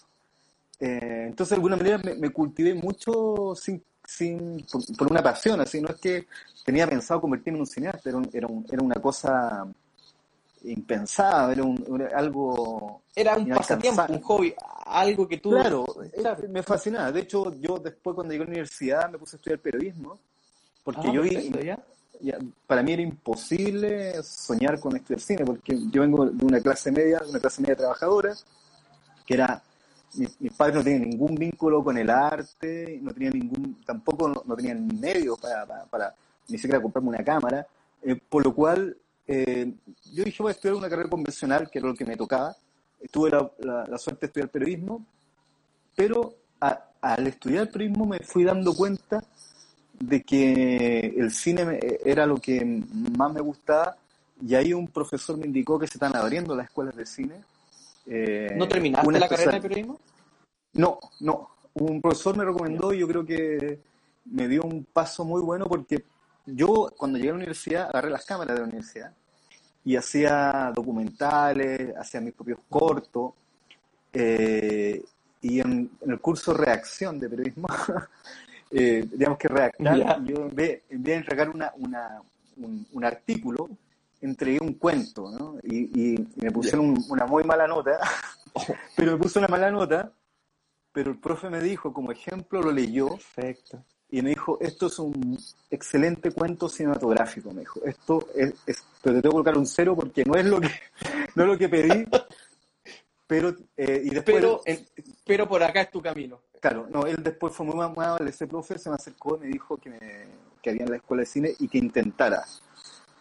Eh, 0.86 1.28
entonces, 1.28 1.52
de 1.52 1.56
alguna 1.56 1.78
manera 1.78 1.98
me, 1.98 2.30
cultivé 2.30 2.74
mucho 2.74 3.56
sin, 3.56 3.82
sin, 4.06 4.66
por, 4.98 5.10
una 5.10 5.24
pasión, 5.24 5.62
así, 5.62 5.80
no 5.80 5.88
es 5.88 5.96
que 5.96 6.28
tenía 6.66 6.86
pensado 6.86 7.22
convertirme 7.22 7.56
en 7.60 7.62
un 7.62 7.68
cineasta, 7.68 8.10
era, 8.10 8.20
era, 8.34 8.50
era 8.70 8.84
una 8.84 8.96
cosa 8.96 9.66
impensada, 10.66 11.54
era, 11.54 11.64
un, 11.64 12.06
algo... 12.14 13.04
Era 13.16 13.38
un 13.38 13.48
pasatiempo, 13.48 14.04
un 14.10 14.22
hobby, 14.24 14.54
algo 14.86 15.26
que 15.26 15.38
tú... 15.38 15.52
Claro, 15.52 15.86
me 16.50 16.62
fascinaba. 16.64 17.14
De 17.14 17.22
hecho, 17.22 17.56
yo 17.62 17.78
después 17.78 18.14
cuando 18.14 18.34
llegué 18.34 18.44
a 18.44 18.48
la 18.48 18.52
universidad 18.52 19.10
me 19.10 19.18
puse 19.18 19.38
a 19.38 19.38
estudiar 19.38 19.60
periodismo, 19.60 20.20
porque 20.84 21.08
ah, 21.08 21.14
yo 21.14 21.22
vi... 21.22 21.50
para 22.68 22.84
mí 22.84 22.92
era 22.92 23.02
imposible 23.02 24.22
soñar 24.22 24.82
con 24.82 24.98
estudiar 24.98 25.22
cine, 25.22 25.46
porque 25.46 25.80
yo 25.90 26.02
vengo 26.02 26.26
de 26.26 26.46
una 26.46 26.60
clase 26.60 26.92
media, 26.92 27.20
de 27.20 27.30
una 27.30 27.40
clase 27.40 27.62
media 27.62 27.78
trabajadora, 27.78 28.36
que 29.26 29.36
era 29.36 29.64
mis, 30.16 30.54
padres 30.54 30.76
no 30.76 30.84
tenían 30.84 31.10
ningún 31.10 31.36
vínculo 31.36 31.84
con 31.84 31.98
el 31.98 32.10
arte, 32.10 33.00
no 33.02 33.14
tenían 33.14 33.34
ningún, 33.34 33.82
tampoco 33.86 34.30
no, 34.46 34.56
tenían 34.56 34.88
medios 35.00 35.40
para, 35.40 36.16
ni 36.48 36.58
siquiera 36.58 36.82
comprarme 36.82 37.10
una 37.10 37.24
cámara, 37.24 37.66
eh, 38.02 38.16
por 38.16 38.46
lo 38.46 38.54
cual 38.54 38.96
eh, 39.28 39.74
yo 40.12 40.24
dije 40.24 40.44
voy 40.44 40.52
a 40.52 40.54
estudiar 40.54 40.76
una 40.76 40.90
carrera 40.90 41.10
convencional, 41.10 41.70
que 41.70 41.80
era 41.80 41.88
lo 41.88 41.96
que 41.96 42.06
me 42.06 42.18
tocaba, 42.18 42.56
tuve 43.12 43.32
la, 43.32 43.98
suerte 43.98 44.22
de 44.22 44.28
estudiar 44.28 44.50
periodismo, 44.50 45.06
pero 45.96 46.34
al 46.60 47.28
estudiar 47.28 47.70
periodismo 47.70 48.06
me 48.06 48.20
fui 48.20 48.44
dando 48.44 48.74
cuenta 48.74 49.24
de 50.00 50.22
que 50.24 51.14
el 51.18 51.32
cine 51.32 51.80
era 52.04 52.26
lo 52.26 52.38
que 52.38 52.64
más 53.18 53.34
me 53.34 53.42
gustaba 53.42 53.96
y 54.42 54.56
ahí 54.56 54.74
un 54.74 54.88
profesor 54.88 55.38
me 55.38 55.46
indicó 55.46 55.78
que 55.78 55.88
se 55.88 55.98
están 55.98 56.16
abriendo 56.16 56.56
las 56.56 56.66
escuelas 56.68 56.96
de 56.96 57.06
cine 57.06 57.36
eh, 58.06 58.54
¿No 58.56 58.68
terminaste 58.68 59.20
la 59.20 59.28
carrera 59.28 59.52
de 59.54 59.62
periodismo? 59.62 60.00
No, 60.74 61.00
no. 61.20 61.50
Un 61.74 62.02
profesor 62.02 62.38
me 62.38 62.46
recomendó 62.46 62.94
y 62.94 63.00
yo 63.00 63.08
creo 63.08 63.26
que 63.26 63.80
me 64.26 64.48
dio 64.48 64.64
un 64.64 64.86
paso 64.86 65.26
muy 65.26 65.42
bueno 65.42 65.66
porque 65.66 66.04
yo 66.46 66.92
cuando 66.98 67.18
llegué 67.18 67.30
a 67.30 67.34
la 67.34 67.38
universidad 67.38 67.90
agarré 67.90 68.10
las 68.10 68.26
cámaras 68.26 68.56
de 68.56 68.62
la 68.62 68.68
universidad 68.68 69.14
y 69.86 69.96
hacía 69.96 70.72
documentales, 70.74 71.96
hacía 71.98 72.22
mis 72.22 72.34
propios 72.34 72.60
cortos. 72.70 73.34
Eh, 74.14 75.04
y 75.42 75.60
en, 75.60 75.92
el 76.06 76.20
curso 76.20 76.54
Reacción 76.54 77.20
de 77.20 77.30
Periodismo, 77.30 77.68
eh, 78.72 79.06
digamos 79.12 79.38
que 79.38 79.48
redactar, 79.48 80.24
yo 80.24 80.48
en 80.48 80.56
vez, 80.56 80.84
de 80.90 81.16
entregar 81.16 81.50
una, 81.50 81.74
una, 81.78 82.22
un, 82.58 83.04
artículo, 83.04 83.70
entregué 84.26 84.60
un 84.62 84.74
cuento, 84.74 85.30
¿no? 85.32 85.58
Y, 85.64 86.16
me 86.36 86.52
pusieron 86.52 86.96
una 87.10 87.26
muy 87.26 87.44
mala 87.44 87.68
nota, 87.68 88.00
pero 88.96 89.14
me 89.14 89.18
puso 89.18 89.40
una 89.40 89.48
mala 89.48 89.72
nota, 89.72 90.12
pero 90.92 91.12
el 91.12 91.20
profe 91.20 91.50
me 91.50 91.60
dijo, 91.60 91.94
como 91.94 92.12
ejemplo, 92.12 92.62
lo 92.62 92.72
leyó. 92.72 93.10
Perfecto. 93.10 93.84
Y 94.10 94.22
me 94.22 94.30
dijo, 94.30 94.60
esto 94.62 94.88
es 94.88 95.00
un 95.00 95.40
excelente 95.72 96.32
cuento 96.32 96.70
cinematográfico, 96.70 97.52
me 97.52 97.62
dijo. 97.62 97.84
Esto 97.84 98.28
es, 98.36 98.54
pero 99.02 99.16
te 99.16 99.22
tengo 99.22 99.22
que 99.22 99.30
colocar 99.30 99.58
un 99.58 99.66
cero 99.66 99.96
porque 99.96 100.24
no 100.24 100.36
es 100.36 100.46
lo 100.46 100.62
que, 100.62 100.70
no 101.36 101.44
es 101.44 101.50
lo 101.50 101.58
que 101.58 101.68
pedí, 101.68 102.06
pero, 103.26 103.56
eh, 103.76 104.02
y 104.06 104.10
después, 104.12 104.36
pero, 104.36 104.62
pero 105.26 105.48
por 105.48 105.64
acá 105.64 105.82
es 105.82 105.90
tu 105.90 106.02
camino. 106.02 106.42
Claro, 106.60 106.88
no, 106.90 107.08
él 107.08 107.18
después 107.24 107.54
fue 107.54 107.66
muy 107.66 107.84
amable, 107.84 108.30
ese 108.30 108.46
profe 108.46 108.78
se 108.78 108.90
me 108.90 108.96
acercó 108.96 109.36
y 109.38 109.40
me 109.40 109.48
dijo 109.48 109.78
que, 109.78 109.90
me, 109.90 110.00
que 110.62 110.70
había 110.70 110.84
en 110.84 110.92
la 110.92 110.98
escuela 110.98 111.22
de 111.22 111.26
cine 111.26 111.54
y 111.60 111.68
que 111.68 111.80
intentara. 111.80 112.46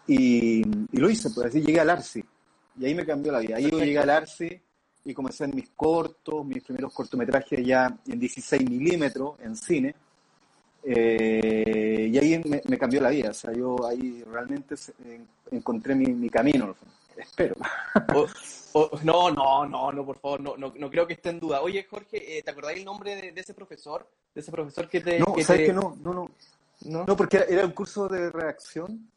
Y, 0.06 0.62
y 0.62 0.96
lo 0.98 1.08
hice, 1.08 1.30
pues 1.30 1.48
así 1.48 1.60
llegué 1.60 1.80
al 1.80 1.90
ARSI. 1.90 2.24
Y 2.78 2.86
ahí 2.86 2.94
me 2.94 3.06
cambió 3.06 3.32
la 3.32 3.40
vida. 3.40 3.56
Ahí 3.56 3.70
yo 3.70 3.78
llegué 3.78 3.98
al 3.98 4.10
ARSI 4.10 4.60
y 5.04 5.14
comencé 5.14 5.44
en 5.44 5.54
mis 5.54 5.70
cortos, 5.70 6.44
mis 6.44 6.62
primeros 6.62 6.92
cortometrajes 6.92 7.64
ya 7.64 7.96
en 8.06 8.18
16 8.18 8.68
milímetros 8.68 9.34
en 9.40 9.56
cine. 9.56 9.94
Eh, 10.84 12.10
y 12.12 12.18
ahí 12.18 12.42
me, 12.64 12.78
cambió 12.78 13.00
la 13.00 13.10
vida. 13.10 13.30
O 13.30 13.34
sea, 13.34 13.52
yo 13.52 13.86
ahí 13.86 14.22
realmente 14.30 14.74
encontré 15.50 15.94
mi, 15.94 16.06
mi 16.06 16.28
camino. 16.28 16.74
Espero. 17.16 17.56
no, 19.04 19.30
no, 19.30 19.66
no, 19.66 19.92
no, 19.92 20.06
por 20.06 20.18
favor, 20.18 20.40
no, 20.40 20.56
no, 20.56 20.72
no, 20.76 20.90
creo 20.90 21.06
que 21.06 21.14
esté 21.14 21.30
en 21.30 21.40
duda. 21.40 21.60
Oye, 21.60 21.86
Jorge, 21.88 22.38
eh, 22.38 22.42
¿te 22.42 22.50
acordáis 22.50 22.78
el 22.78 22.84
nombre 22.84 23.16
de, 23.16 23.40
ese 23.40 23.54
profesor? 23.54 24.08
De 24.34 24.40
ese 24.40 24.50
profesor 24.50 24.88
que 24.88 25.00
te... 25.00 25.18
No, 25.18 25.34
¿sabes 25.42 25.66
que 25.66 25.72
no? 25.72 25.96
No, 26.02 26.14
no. 26.14 26.30
No, 27.06 27.16
porque 27.16 27.44
era, 27.48 27.64
un 27.64 27.72
curso 27.72 28.08
de 28.08 28.30
reacción. 28.30 29.08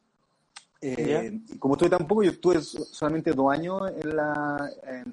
Eh, 0.87 1.39
y 1.49 1.57
como 1.57 1.73
estuve 1.73 1.89
tampoco, 1.89 2.21
yo 2.21 2.29
estuve 2.29 2.61
solamente 2.61 3.31
dos 3.31 3.51
años 3.51 3.91
en 4.03 4.15
la, 4.15 4.69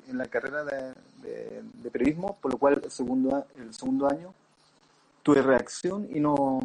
en, 0.06 0.18
la 0.18 0.26
carrera 0.26 0.64
de, 0.64 1.62
de, 1.82 1.90
periodismo, 1.90 2.36
por 2.42 2.52
lo 2.52 2.58
cual 2.58 2.82
el 2.84 2.90
segundo, 2.90 3.46
el 3.56 3.72
segundo 3.72 4.06
año 4.06 4.34
tuve 5.22 5.40
reacción 5.40 6.06
y 6.12 6.20
no, 6.20 6.60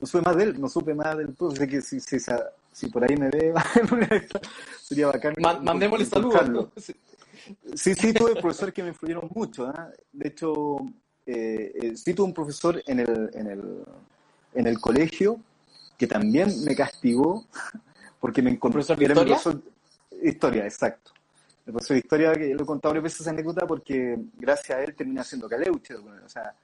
no 0.00 0.06
supe 0.06 0.24
más 0.24 0.36
de 0.36 0.42
él, 0.42 0.60
no 0.60 0.68
supe 0.68 0.94
más 0.94 1.16
del 1.16 1.32
profesor. 1.32 1.68
que 1.68 1.80
si, 1.80 2.00
si, 2.00 2.16
si 2.72 2.88
por 2.88 3.04
ahí 3.04 3.16
me 3.16 3.30
ve, 3.30 3.54
sería 4.82 5.06
bacán. 5.06 5.34
mandémosle 5.38 6.04
saludos. 6.04 6.70
Sí, 7.74 7.94
sí, 7.94 8.12
tuve 8.12 8.34
profesores 8.34 8.74
que 8.74 8.82
me 8.82 8.88
influyeron 8.88 9.30
mucho. 9.32 9.68
¿ah? 9.68 9.90
De 10.12 10.28
hecho, 10.28 10.78
eh, 11.24 11.72
eh, 11.80 11.96
sí 11.96 12.12
tuve 12.14 12.26
un 12.26 12.34
profesor 12.34 12.82
en 12.84 12.98
el, 12.98 13.30
en, 13.32 13.46
el, 13.46 13.84
en 14.54 14.66
el 14.66 14.80
colegio 14.80 15.38
que 15.96 16.08
también 16.08 16.48
me 16.64 16.74
castigó 16.74 17.44
porque 18.24 18.40
me 18.40 18.52
encontró. 18.52 18.80
¿Profesor 18.80 18.96
de 18.96 19.04
historia? 19.04 19.36
Profesor, 19.36 19.62
historia, 20.22 20.64
exacto. 20.64 21.10
El 21.66 21.74
profesor 21.74 21.94
de 21.96 21.98
historia, 21.98 22.32
que 22.32 22.54
lo 22.54 22.62
he 22.62 22.66
contado 22.66 22.92
varias 22.92 23.04
veces 23.04 23.20
esa 23.20 23.30
anécdota 23.32 23.66
porque 23.66 24.18
gracias 24.38 24.78
a 24.78 24.82
él 24.82 24.94
terminé 24.94 25.20
haciendo 25.20 25.46
caleuche. 25.46 25.94
O 25.94 26.28
sea, 26.30 26.54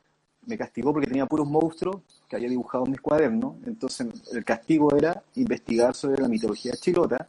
me 0.46 0.56
castigó 0.56 0.90
porque 0.94 1.06
tenía 1.06 1.26
puros 1.26 1.46
monstruos 1.46 1.96
que 2.26 2.36
había 2.36 2.48
dibujado 2.48 2.86
en 2.86 2.92
mis 2.92 3.00
cuadernos. 3.02 3.56
Entonces 3.66 4.06
el 4.32 4.42
castigo 4.42 4.96
era 4.96 5.22
investigar 5.34 5.94
sobre 5.94 6.22
la 6.22 6.28
mitología 6.28 6.72
chilota. 6.80 7.28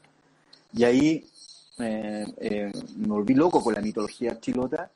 Y 0.71 0.85
ahí 0.85 1.25
eh, 1.79 2.25
eh, 2.37 2.71
me 2.99 3.07
volví 3.09 3.33
loco 3.33 3.61
con 3.61 3.73
la 3.73 3.81
mitología 3.81 4.39
chilota, 4.39 4.89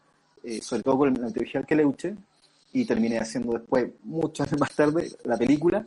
eh, 0.45 0.61
sobre 0.61 0.81
todo 0.81 0.99
con 0.99 1.13
la 1.13 1.27
mitología 1.27 1.61
Queleuche, 1.63 2.15
y 2.71 2.85
terminé 2.85 3.19
haciendo 3.19 3.51
después, 3.51 3.89
muchos 4.05 4.47
años 4.47 4.59
más 4.61 4.73
tarde, 4.73 5.11
la 5.25 5.35
película. 5.35 5.85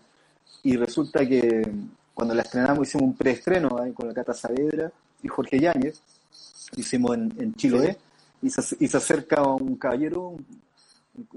Y 0.65 0.77
resulta 0.77 1.27
que 1.27 1.63
cuando 2.19 2.35
la 2.35 2.43
estrenamos 2.43 2.89
hicimos 2.89 3.11
un 3.11 3.15
preestreno 3.15 3.69
con 3.95 4.09
la 4.09 4.13
Cata 4.13 4.35
Saavedra 4.35 4.91
y 5.23 5.29
Jorge 5.29 5.61
Yáñez, 5.61 6.03
hicimos 6.75 7.17
en, 7.17 7.33
en 7.39 7.55
Chiloé, 7.55 7.97
y 8.43 8.51
se, 8.51 8.77
y 8.81 8.89
se 8.89 8.97
acerca 8.97 9.41
un 9.45 9.77
caballero, 9.77 10.35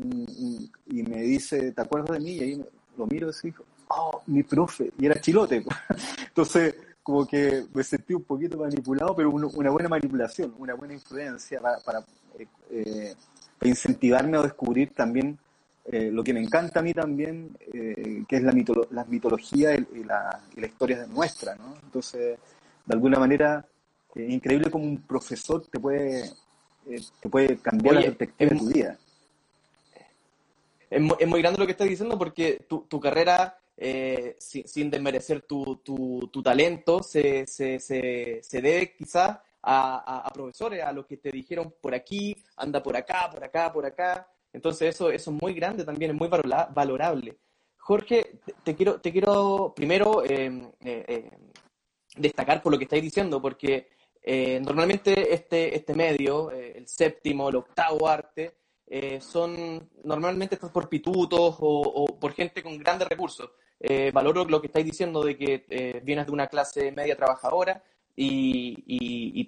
y 0.04 1.04
me 1.04 1.22
dice, 1.22 1.72
¿te 1.72 1.82
acuerdas 1.84 2.18
de 2.18 2.26
mí? 2.26 2.32
Y 2.32 2.40
ahí 2.40 2.66
lo 2.98 3.06
miro 3.06 3.30
y 3.30 3.48
dijo, 3.48 3.64
oh, 3.90 4.24
mi 4.26 4.42
profe, 4.42 4.92
y 4.98 5.06
era 5.06 5.22
chilote. 5.22 5.64
Entonces, 6.30 6.74
como 7.04 7.28
que 7.28 7.68
me 7.76 7.84
sentí 7.84 8.16
un 8.16 8.24
poquito 8.24 8.58
manipulado, 8.58 9.16
pero 9.16 9.30
una 9.30 9.70
buena 9.70 9.88
manipulación, 9.88 10.56
una 10.58 10.74
buena 10.74 10.96
influencia 10.96 11.62
para, 11.86 12.00
eh, 12.40 12.48
eh, 12.72 13.16
incentivarme 13.62 14.36
a 14.36 14.42
descubrir 14.42 14.96
también 14.96 15.38
eh, 15.86 16.10
lo 16.12 16.24
que 16.24 16.34
me 16.34 16.42
encanta 16.42 16.80
a 16.80 16.84
mí 16.84 16.94
también, 16.94 17.58
que 17.72 18.36
es 18.36 18.44
la, 18.44 18.54
la 18.92 19.06
mitología 19.06 19.76
y, 19.76 20.04
la, 20.04 20.42
y 20.56 20.62
la 20.62 20.68
historia 20.68 21.06
nuestra, 21.08 21.56
¿no? 21.56 21.76
Entonces, 21.84 22.38
de 22.86 22.94
alguna 22.94 23.20
manera, 23.20 23.66
es 24.16 24.30
increíble 24.30 24.70
como 24.70 24.86
un 24.86 25.02
profesor 25.02 25.66
te 25.68 25.80
puede, 25.80 26.30
te 27.20 27.30
puede 27.30 27.58
cambiar 27.58 27.96
la 27.96 28.02
perspectiva 28.02 28.52
de 28.52 28.58
tu 28.58 28.68
vida 28.68 28.98
es, 30.92 31.28
muy 31.28 31.42
grande 31.42 31.58
lo 31.58 31.66
que 31.66 31.72
estás 31.72 31.88
diciendo 31.88 32.18
porque 32.18 32.66
tu, 32.68 32.82
tu 32.82 33.00
carrera, 33.00 33.58
eh, 33.78 34.36
sin, 34.38 34.92
desmerecer 34.92 35.42
tu, 35.44 35.78
tu, 35.78 36.30
tu 36.32 36.44
talento, 36.44 37.02
se, 37.02 37.48
se, 37.48 37.80
se, 37.80 38.42
se, 38.44 38.62
debe 38.62 38.94
quizás 38.94 39.40
a, 39.64 40.28
a, 40.28 40.30
profesores, 40.32 40.84
a 40.84 40.92
los 40.92 41.06
que 41.06 41.18
te 41.18 41.32
dijeron 41.32 41.74
por 41.82 41.96
aquí, 41.96 42.36
anda 42.58 42.84
por 42.84 42.98
acá, 42.98 43.30
por 43.32 43.44
acá, 43.44 43.72
por 43.72 43.86
acá. 43.86 44.28
Entonces 44.54 44.96
eso, 44.96 45.10
eso 45.10 45.32
es 45.32 45.42
muy 45.42 45.54
grande 45.54 45.84
también, 45.84 46.12
es 46.12 46.18
muy 46.18 46.28
valorable. 46.28 47.38
Jorge, 47.78 48.40
te, 48.64 48.76
quiero, 48.76 49.00
te 49.02 49.12
quiero 49.12 49.74
primero 49.76 50.24
em, 50.24 50.66
eh, 50.82 51.06
eh, 51.08 51.32
destacar 52.16 52.62
por 52.62 52.72
lo 52.72 52.78
que 52.78 52.84
estáis 52.86 53.04
diciendo, 53.04 53.42
porque 53.42 53.90
normalmente 54.62 55.34
este, 55.34 55.76
este 55.76 55.96
medio, 55.96 56.52
el 56.52 56.88
séptimo, 56.88 57.50
el 57.50 57.56
octavo 57.56 58.08
arte, 58.08 58.54
eh, 58.94 59.22
son 59.22 59.90
normalmente 60.04 60.56
estás 60.56 60.70
por 60.70 60.90
pitutos 60.90 61.56
o, 61.62 62.20
por 62.20 62.34
gente 62.34 62.62
con 62.62 62.78
grandes 62.78 63.08
recursos. 63.08 63.50
Eh, 63.80 64.12
valoro 64.14 64.44
lo 64.44 64.60
que 64.60 64.68
estáis 64.68 64.86
diciendo 64.86 65.24
de 65.24 65.38
que 65.38 65.66
eh, 65.70 66.02
vienes 66.04 66.26
de 66.26 66.34
una 66.34 66.48
clase 66.48 66.92
media 66.92 67.16
trabajadora 67.16 67.82
y, 68.18 68.84
y, 68.86 69.46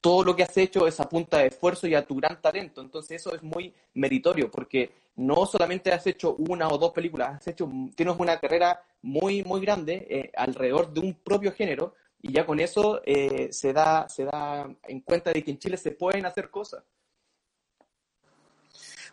todo 0.00 0.24
lo 0.24 0.36
que 0.36 0.42
has 0.42 0.56
hecho 0.56 0.86
es 0.86 1.00
a 1.00 1.08
punta 1.08 1.38
de 1.38 1.48
esfuerzo 1.48 1.86
y 1.86 1.94
a 1.94 2.06
tu 2.06 2.16
gran 2.16 2.40
talento. 2.40 2.80
Entonces 2.80 3.20
eso 3.20 3.34
es 3.34 3.42
muy 3.42 3.74
meritorio 3.94 4.50
porque 4.50 4.92
no 5.16 5.46
solamente 5.46 5.92
has 5.92 6.06
hecho 6.06 6.34
una 6.36 6.68
o 6.68 6.78
dos 6.78 6.92
películas, 6.92 7.36
has 7.36 7.48
hecho, 7.48 7.68
tienes 7.94 8.14
una 8.18 8.38
carrera 8.38 8.80
muy, 9.02 9.42
muy 9.42 9.60
grande 9.60 10.30
alrededor 10.36 10.92
de 10.92 11.00
un 11.00 11.14
propio 11.14 11.52
género 11.52 11.94
y 12.22 12.32
ya 12.32 12.46
con 12.46 12.60
eso 12.60 13.02
se, 13.04 13.72
da, 13.72 14.08
se 14.08 14.24
da 14.24 14.68
en 14.84 15.00
cuenta 15.00 15.32
de 15.32 15.42
que 15.42 15.50
en 15.50 15.58
Chile 15.58 15.76
se 15.76 15.90
pueden 15.90 16.26
hacer 16.26 16.50
cosas. 16.50 16.84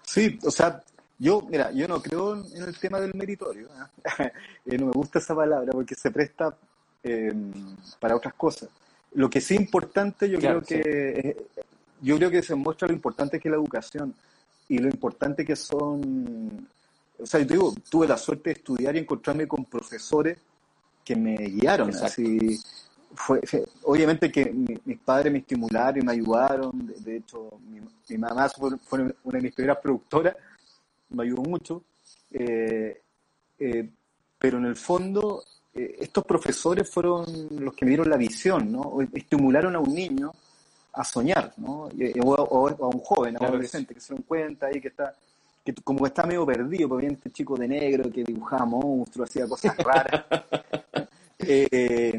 Sí, 0.03 0.39
o 0.43 0.51
sea, 0.51 0.81
yo, 1.17 1.41
mira, 1.41 1.71
yo 1.71 1.87
no 1.87 2.01
creo 2.01 2.35
en 2.35 2.63
el 2.63 2.77
tema 2.77 2.99
del 2.99 3.13
meritorio. 3.13 3.67
¿eh? 3.67 4.31
eh 4.65 4.77
no 4.77 4.87
me 4.87 4.91
gusta 4.91 5.19
esa 5.19 5.35
palabra 5.35 5.71
porque 5.71 5.95
se 5.95 6.11
presta 6.11 6.55
para 7.99 8.15
otras 8.15 8.33
cosas. 8.33 8.69
Lo 9.15 9.29
que 9.29 9.41
sí 9.41 9.55
es 9.55 9.61
importante, 9.61 10.29
yo 10.29 10.39
creo 10.39 10.61
que 10.61 11.35
yo 12.01 12.17
creo 12.17 12.29
que 12.29 12.43
se 12.43 12.55
muestra 12.55 12.87
lo 12.87 12.93
importante 12.93 13.39
que 13.39 13.47
es 13.47 13.51
la 13.51 13.57
educación 13.57 14.13
y 14.69 14.77
lo 14.77 14.87
importante 14.87 15.45
que 15.45 15.55
son. 15.55 16.67
O 17.17 17.25
sea, 17.25 17.39
yo 17.39 17.45
digo, 17.47 17.75
tuve 17.89 18.07
la 18.07 18.17
suerte 18.17 18.49
de 18.49 18.59
estudiar 18.59 18.95
y 18.95 18.99
encontrarme 18.99 19.47
con 19.47 19.65
profesores 19.65 20.37
que 21.03 21.15
me 21.15 21.35
guiaron. 21.35 21.89
Así, 21.95 22.59
fue, 23.15 23.41
obviamente 23.83 24.31
que 24.31 24.51
mis 24.51 24.99
padres 24.99 25.31
me 25.31 25.39
estimularon 25.39 26.01
y 26.01 26.05
me 26.05 26.11
ayudaron. 26.11 26.93
De, 26.99 27.17
hecho, 27.17 27.51
mi, 27.69 28.17
mamá 28.17 28.49
fue, 28.49 29.01
una 29.23 29.37
de 29.37 29.41
mis 29.41 29.53
primeras 29.53 29.77
productoras, 29.81 30.35
me 31.09 31.23
ayudó 31.23 31.41
mucho. 31.43 31.83
Eh, 32.31 33.01
eh, 33.59 33.89
pero 34.37 34.57
en 34.57 34.65
el 34.65 34.75
fondo, 34.75 35.43
eh, 35.75 35.97
estos 35.99 36.23
profesores 36.23 36.89
fueron 36.89 37.25
los 37.51 37.73
que 37.73 37.85
me 37.85 37.89
dieron 37.89 38.09
la 38.09 38.17
visión, 38.17 38.71
¿no? 38.71 38.97
Estimularon 39.13 39.75
a 39.75 39.79
un 39.79 39.93
niño 39.93 40.31
a 40.93 41.03
soñar, 41.03 41.53
¿no? 41.57 41.89
O, 42.23 42.67
a 42.69 42.87
un 42.87 42.99
joven, 42.99 43.35
a 43.35 43.39
un 43.39 43.45
adolescente 43.45 43.93
que 43.93 43.99
se 43.99 44.15
lo 44.15 44.21
cuenta 44.23 44.67
ahí 44.67 44.79
que 44.79 44.87
está 44.87 45.13
que 45.65 45.73
como 45.83 46.01
que 46.01 46.09
está 46.09 46.23
medio 46.25 46.45
perdido, 46.45 46.87
porque 46.87 47.07
viene 47.07 47.15
este 47.15 47.31
chico 47.31 47.57
de 47.57 47.67
negro 47.67 48.11
que 48.11 48.23
dibujaba 48.23 48.65
monstruos, 48.65 49.29
hacía 49.29 49.47
cosas 49.47 49.75
raras. 49.77 50.25
Eh, 51.47 52.17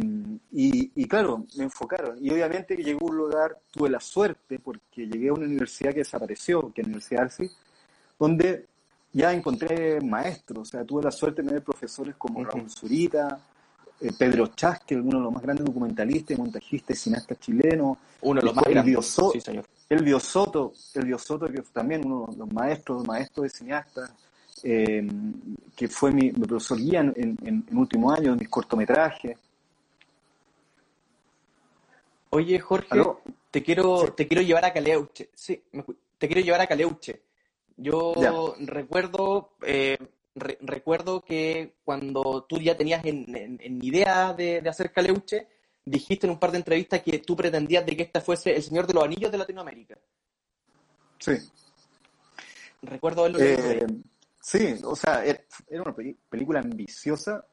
y, 0.52 1.08
claro, 1.08 1.46
me 1.56 1.64
enfocaron. 1.64 2.16
Y 2.24 2.30
obviamente 2.30 2.76
llegó 2.76 3.08
a 3.08 3.10
un 3.10 3.16
lugar, 3.16 3.58
tuve 3.72 3.90
la 3.90 3.98
suerte, 3.98 4.58
porque 4.58 5.06
llegué 5.06 5.30
a 5.30 5.32
una 5.32 5.46
universidad 5.46 5.92
que 5.92 6.00
desapareció, 6.00 6.70
que 6.72 6.82
es 6.82 6.86
la 6.86 6.90
Universidad 6.90 7.24
Arce, 7.24 7.50
donde 8.18 8.66
ya 9.16 9.32
encontré 9.32 9.98
maestros. 10.02 10.68
O 10.68 10.70
sea, 10.70 10.84
tuve 10.84 11.02
la 11.02 11.10
suerte 11.10 11.40
de 11.40 11.48
tener 11.48 11.64
profesores 11.64 12.14
como 12.16 12.44
Raúl 12.44 12.68
Zurita, 12.68 13.40
eh, 13.98 14.10
Pedro 14.16 14.48
Chas, 14.48 14.80
que 14.80 14.94
es 14.94 15.00
uno 15.00 15.18
de 15.18 15.24
los 15.24 15.32
más 15.32 15.42
grandes 15.42 15.64
documentalistas, 15.64 16.38
montajistas 16.38 16.98
y 16.98 17.00
cineastas 17.00 17.38
chilenos. 17.40 17.96
Uno 18.20 18.40
de 18.40 18.46
los 18.46 18.54
más 18.54 18.64
grandes. 18.66 19.06
sí, 19.32 19.40
señor. 19.40 19.64
Elvio 19.88 20.20
Soto, 20.20 20.74
Elvio 20.94 21.18
Soto, 21.18 21.46
que 21.46 21.62
también 21.72 22.04
uno 22.04 22.26
de 22.30 22.36
los 22.36 22.52
maestros, 22.52 23.06
maestros 23.06 23.44
de 23.44 23.50
cineastas, 23.50 24.12
eh, 24.62 25.08
que 25.74 25.88
fue 25.88 26.12
mi, 26.12 26.30
profesor 26.32 26.76
guía 26.76 27.00
en, 27.00 27.38
en, 27.42 27.64
último 27.72 28.12
año, 28.12 28.32
en 28.32 28.38
mis 28.38 28.48
cortometrajes. 28.50 29.38
Oye, 32.30 32.58
Jorge, 32.58 33.00
te 33.50 33.62
quiero, 33.62 34.12
te 34.12 34.28
quiero 34.28 34.42
llevar 34.42 34.66
a 34.66 34.72
Caleuche. 34.74 35.30
Sí, 35.34 35.62
te 36.18 36.26
quiero 36.26 36.42
llevar 36.42 36.60
a 36.60 36.66
Caleuche. 36.66 37.22
Yo 37.76 38.54
recuerdo, 38.60 39.50
eh, 39.62 39.98
recuerdo 40.34 41.22
que 41.22 41.74
cuando 41.84 42.44
tú 42.48 42.58
ya 42.58 42.76
tenías 42.76 43.04
en, 43.04 43.58
en, 43.60 43.84
idea 43.84 44.32
de, 44.32 44.62
hacer 44.66 44.92
Caleuche, 44.92 45.46
dijiste 45.84 46.26
en 46.26 46.32
un 46.32 46.38
par 46.38 46.52
de 46.52 46.58
entrevistas 46.58 47.02
que 47.02 47.18
tú 47.18 47.36
pretendías 47.36 47.84
de 47.84 47.96
que 47.96 48.02
esta 48.04 48.20
fuese 48.20 48.56
el 48.56 48.62
Señor 48.62 48.86
de 48.86 48.94
los 48.94 49.04
Anillos 49.04 49.30
de 49.30 49.38
Latinoamérica. 49.38 49.98
Sí. 51.18 51.32
Recuerdo 52.82 53.22
haberlo 53.22 53.38
eh, 53.40 53.86
Sí, 54.40 54.76
o 54.84 54.94
sea, 54.94 55.24
era 55.24 55.42
una 55.82 55.94
película 55.94 56.60
ambiciosa 56.60 57.44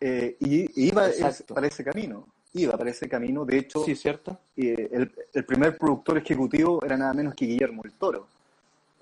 eh, 0.00 0.36
y 0.40 0.86
iba 0.86 1.08
para 1.48 1.66
ese 1.66 1.82
camino. 1.84 2.28
Iba 2.52 2.76
para 2.78 2.90
ese 2.90 3.08
camino. 3.08 3.44
De 3.44 3.58
hecho, 3.58 3.84
sí, 3.84 3.96
¿cierto? 3.96 4.38
Eh, 4.56 4.88
el, 4.92 5.12
el, 5.34 5.44
primer 5.44 5.76
productor 5.76 6.18
ejecutivo 6.18 6.80
era 6.84 6.96
nada 6.96 7.12
menos 7.12 7.34
que 7.34 7.46
Guillermo 7.46 7.82
el 7.84 7.92
Toro. 7.94 8.28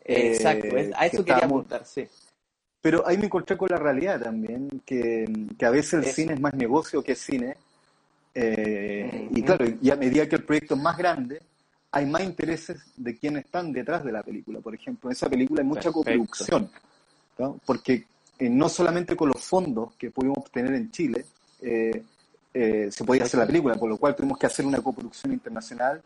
Exacto, 0.04 0.76
a 0.96 1.06
eso 1.06 1.24
quería 1.24 1.46
apuntar, 1.46 1.84
sí. 1.84 2.06
Pero 2.80 3.06
ahí 3.06 3.16
me 3.16 3.26
encontré 3.26 3.56
con 3.56 3.68
la 3.70 3.78
realidad 3.78 4.20
también, 4.20 4.82
que, 4.84 5.24
que 5.58 5.64
a 5.64 5.70
veces 5.70 5.94
el 5.94 6.04
cine 6.04 6.34
es 6.34 6.40
más 6.40 6.54
negocio 6.54 7.02
que 7.02 7.14
cine. 7.14 7.56
Eh, 8.34 9.28
y 9.30 9.42
claro, 9.42 9.64
y 9.80 9.90
a 9.90 9.96
medida 9.96 10.28
que 10.28 10.36
el 10.36 10.44
proyecto 10.44 10.74
es 10.74 10.80
más 10.80 10.96
grande, 10.96 11.40
hay 11.90 12.06
más 12.06 12.22
intereses 12.22 12.82
de 12.96 13.16
quienes 13.16 13.44
están 13.44 13.72
detrás 13.72 14.04
de 14.04 14.12
la 14.12 14.22
película. 14.22 14.60
Por 14.60 14.74
ejemplo, 14.74 15.08
en 15.08 15.12
esa 15.12 15.30
película 15.30 15.62
hay 15.62 15.66
mucha 15.66 15.92
coproducción. 15.92 16.68
porque 17.64 18.04
eh, 18.38 18.50
no 18.50 18.68
solamente 18.68 19.16
con 19.16 19.28
los 19.28 19.40
fondos 19.42 19.94
que 19.96 20.10
pudimos 20.10 20.38
obtener 20.38 20.74
en 20.74 20.90
Chile 20.90 21.24
eh, 21.62 22.02
eh, 22.52 22.88
se 22.90 23.04
podía 23.04 23.24
hacer 23.24 23.40
la 23.40 23.46
película, 23.46 23.74
por 23.76 23.88
lo 23.88 23.96
cual 23.96 24.14
tuvimos 24.14 24.38
que 24.38 24.46
hacer 24.46 24.66
una 24.66 24.80
coproducción 24.80 25.32
internacional 25.32 26.02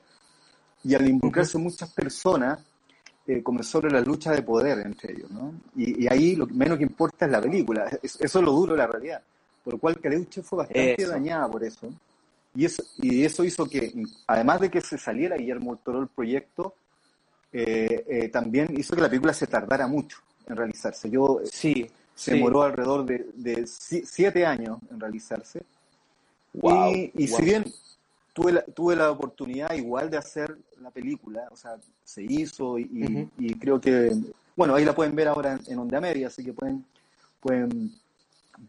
y 0.85 0.95
al 0.95 1.09
involucrarse 1.09 1.59
muchas 1.59 1.90
personas 1.90 2.61
comenzó 3.42 3.80
la 3.82 4.00
lucha 4.00 4.32
de 4.32 4.42
poder 4.42 4.78
entre 4.80 5.12
ellos. 5.12 5.30
¿no? 5.30 5.54
Y, 5.76 6.06
ahí 6.06 6.37
lo 6.37 6.47
menos 6.47 6.78
que 6.78 6.85
importa 6.85 7.26
es 7.26 7.32
la 7.32 7.40
película, 7.40 7.88
eso 8.02 8.18
es 8.20 8.35
lo 8.35 8.52
duro 8.52 8.73
de 8.73 8.78
la 8.78 8.87
realidad, 8.87 9.23
por 9.64 9.75
lo 9.75 9.80
cual 9.80 10.00
Caleuche 10.00 10.42
fue 10.42 10.58
bastante 10.58 11.06
dañada 11.06 11.50
por 11.50 11.62
eso. 11.62 11.88
Y 12.54 12.64
eso, 12.64 12.82
y 12.97 13.25
eso 13.25 13.44
hizo 13.44 13.68
que, 13.68 13.92
además 14.26 14.61
de 14.61 14.70
que 14.70 14.80
se 14.80 14.99
saliera 14.99 15.37
Guillermo 15.37 15.76
Toro 15.76 16.00
el 16.00 16.08
proyecto, 16.08 16.75
también 18.32 18.68
hizo 18.76 18.97
que 18.97 19.02
la 19.02 19.08
película 19.08 19.32
se 19.32 19.47
tardara 19.47 19.87
mucho 19.87 20.18
en 20.47 20.56
realizarse. 20.56 21.11
Yo, 21.11 21.40
sí, 21.44 21.88
se 22.14 22.35
demoró 22.35 22.62
alrededor 22.62 23.04
de, 23.04 23.66
siete 23.66 24.44
años 24.44 24.78
en 24.90 24.99
realizarse. 24.99 25.62
y, 27.14 27.28
si 27.28 27.42
bien 27.42 27.64
tuve 28.38 28.52
la, 28.52 28.62
tuve 28.62 28.95
la 28.95 29.11
oportunidad 29.11 29.73
igual 29.75 30.11
de 30.11 30.16
hacer 30.16 30.57
la 30.80 30.92
película, 30.92 31.49
o 31.50 31.57
sea, 31.57 31.76
se 32.04 32.23
hizo 32.23 32.78
y, 32.78 33.28
creo 33.59 33.80
que, 33.80 34.12
bueno, 34.54 34.76
ahí 34.76 34.85
la 34.85 34.95
pueden 34.95 35.16
ver 35.16 35.26
ahora 35.26 35.59
en, 35.66 35.78
Onda 35.78 36.00
Media, 36.00 36.28
así 36.28 36.45
que 36.45 36.52
pueden, 36.52 36.85
pueden, 37.40 37.90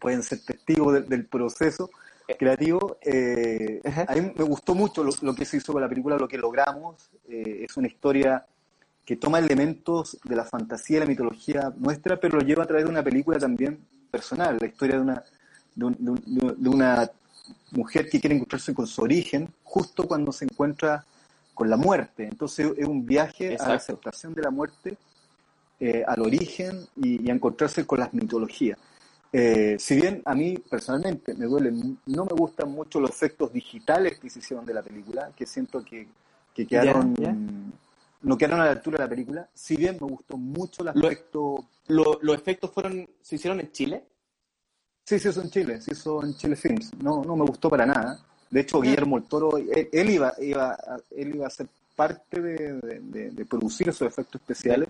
pueden 0.00 0.24
ser 0.24 0.40
testigos 0.44 1.08
del 1.08 1.24
proceso 1.26 1.88
eh. 2.26 2.36
creativo. 2.36 2.98
Eh, 3.00 3.80
a 4.08 4.14
mí 4.16 4.32
me 4.36 4.44
gustó 4.44 4.74
mucho 4.74 5.04
lo, 5.04 5.34
que 5.36 5.44
se 5.44 5.58
hizo 5.58 5.72
con 5.72 5.82
la 5.82 5.88
película, 5.88 6.16
lo 6.16 6.26
que 6.26 6.36
logramos. 6.36 7.08
Eh, 7.28 7.66
es 7.68 7.76
una 7.76 7.86
historia 7.86 8.44
que 9.04 9.14
toma 9.14 9.38
elementos 9.38 10.18
de 10.24 10.34
la 10.34 10.44
fantasía 10.44 10.96
y 10.96 11.00
la 11.00 11.06
mitología 11.06 11.72
nuestra, 11.76 12.18
pero 12.18 12.38
lo 12.38 12.44
lleva 12.44 12.64
a 12.64 12.66
través 12.66 12.86
de 12.86 12.90
una 12.90 13.04
película 13.04 13.38
también 13.38 13.78
personal, 14.10 14.58
la 14.60 14.66
historia 14.66 14.96
de 14.96 15.02
una, 15.02 15.24
de, 15.76 16.68
una 16.68 17.08
mujer 17.72 18.08
que 18.08 18.20
quiere 18.20 18.36
encontrarse 18.36 18.74
con 18.74 18.86
su 18.86 19.02
origen 19.02 19.52
justo 19.62 20.06
cuando 20.06 20.32
se 20.32 20.44
encuentra 20.44 21.04
con 21.54 21.68
la 21.68 21.76
muerte. 21.76 22.24
Entonces 22.24 22.72
es 22.76 22.86
un 22.86 23.04
viaje 23.04 23.56
a 23.58 23.68
la 23.68 23.74
aceptación 23.74 24.34
de 24.34 24.42
la 24.42 24.50
muerte, 24.50 24.96
eh, 25.78 26.04
al 26.06 26.20
origen 26.22 26.86
y, 26.96 27.28
a 27.30 27.34
encontrarse 27.34 27.86
con 27.86 28.00
las 28.00 28.12
mitologías. 28.14 28.78
Eh, 29.32 29.76
si 29.78 29.94
bien 29.94 30.22
a 30.24 30.34
mí 30.34 30.58
personalmente 30.58 31.34
me 31.34 31.46
duele, 31.46 31.70
no 32.06 32.24
me 32.24 32.34
gustan 32.34 32.70
mucho 32.70 32.98
los 32.98 33.10
efectos 33.10 33.52
digitales 33.52 34.18
que 34.18 34.28
se 34.28 34.40
hicieron 34.40 34.66
de 34.66 34.74
la 34.74 34.82
película, 34.82 35.30
que 35.36 35.46
siento 35.46 35.84
que, 35.84 36.08
que 36.52 36.66
quedaron 36.66 37.14
no 38.22 38.36
quedaron 38.36 38.60
a 38.60 38.66
la 38.66 38.72
altura 38.72 38.98
de 38.98 39.04
la 39.04 39.10
película. 39.10 39.48
Si 39.54 39.76
bien 39.76 39.96
me 40.00 40.06
gustó 40.06 40.36
mucho 40.36 40.82
el 40.82 40.88
aspecto. 40.88 41.66
¿Los 41.86 42.34
efectos 42.34 42.70
fueron 42.70 43.08
se 43.20 43.36
hicieron 43.36 43.60
en 43.60 43.72
Chile? 43.72 44.04
Sí, 45.10 45.18
se 45.18 45.30
hizo 45.30 45.42
en 45.42 45.50
Chile, 45.50 45.80
se 45.80 45.92
hizo 45.92 46.24
en 46.24 46.36
Chile 46.36 46.54
Films. 46.54 46.92
No, 47.02 47.24
no 47.24 47.34
me 47.34 47.44
gustó 47.44 47.68
para 47.68 47.84
nada. 47.84 48.20
De 48.48 48.60
hecho, 48.60 48.80
Guillermo 48.80 49.16
el 49.16 49.24
Toro, 49.24 49.56
él, 49.56 50.08
iba, 50.08 50.32
iba, 50.40 50.78
él 51.10 51.34
iba 51.34 51.48
a 51.48 51.50
ser 51.50 51.66
parte 51.96 52.40
de, 52.40 53.44
producir 53.46 53.88
esos 53.88 54.06
efectos 54.06 54.40
especiales. 54.40 54.88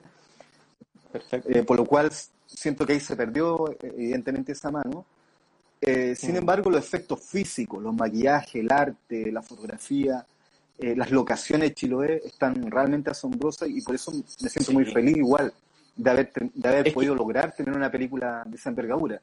Perfecto. 1.11 1.49
Eh, 1.49 1.63
por 1.63 1.79
lo 1.79 1.87
cual 1.87 2.11
siento 2.45 2.85
que 2.85 2.93
ahí 2.93 3.01
se 3.01 3.17
perdió 3.17 3.75
evidentemente 3.81 4.53
esa 4.53 4.71
mano. 4.71 5.07
Eh, 5.81 6.15
sin 6.15 6.35
mm. 6.35 6.37
embargo, 6.37 6.71
los 6.71 6.85
efectos 6.85 7.25
físicos, 7.25 7.83
los 7.83 7.95
maquillajes, 7.95 8.57
el 8.57 8.71
arte, 8.71 9.33
la 9.33 9.41
fotografía, 9.41 10.27
eh, 10.77 10.95
las 10.95 11.11
locaciones 11.11 11.71
de 11.71 11.75
Chiloé 11.75 12.21
están 12.27 12.71
realmente 12.71 13.09
asombrosas 13.09 13.71
y 13.71 13.81
por 13.81 13.95
eso 13.95 14.13
me 14.13 14.51
siento 14.51 14.73
muy 14.73 14.85
feliz 14.85 15.17
igual 15.17 15.51
de 15.97 16.11
haber, 16.11 16.31
de 16.53 16.69
haber 16.69 16.93
podido 16.93 17.15
lograr 17.15 17.55
tener 17.55 17.75
una 17.75 17.91
película 17.91 18.43
de 18.45 18.57
esa 18.57 18.69
envergadura. 18.69 19.19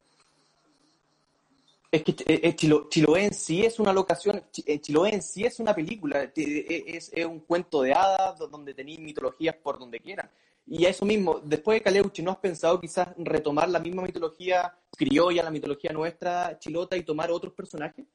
Es 1.89 2.04
que 2.04 2.12
eh, 2.12 2.41
eh, 2.43 2.56
Chiloé 2.56 3.26
en 3.26 3.34
sí 3.34 3.65
es 3.65 3.80
una 3.80 3.93
locación, 3.93 4.43
Chiloé 4.52 5.13
en 5.13 5.21
sí 5.21 5.45
es 5.45 5.60
una 5.60 5.73
película, 5.73 6.32
es, 6.36 7.12
un 7.26 7.39
cuento 7.39 7.82
de 7.82 7.93
hadas 7.93 8.38
donde 8.38 8.73
tenéis 8.73 9.00
mitologías 9.00 9.56
por 9.56 9.80
donde 9.80 10.00
quieran. 10.00 10.30
Y 10.69 10.86
a 10.86 10.89
eso 10.89 11.06
mismo, 11.06 11.39
después 11.43 11.80
de 11.80 11.84
Caleuche, 11.84 12.21
¿no 12.21 12.32
has 12.32 12.38
pensado 12.38 12.80
quizás 12.80 13.08
retomar 13.17 13.69
la 13.69 13.80
misma 13.80 14.02
mitología 14.02 14.76
criolla, 14.97 15.43
la 15.43 15.50
mitología 15.50 15.93
nuestra, 15.93 16.60
chilota, 16.60 16.97
y 16.97 17.04
tomar 17.04 17.32
otros 17.32 17.54
personajes? 17.54 18.06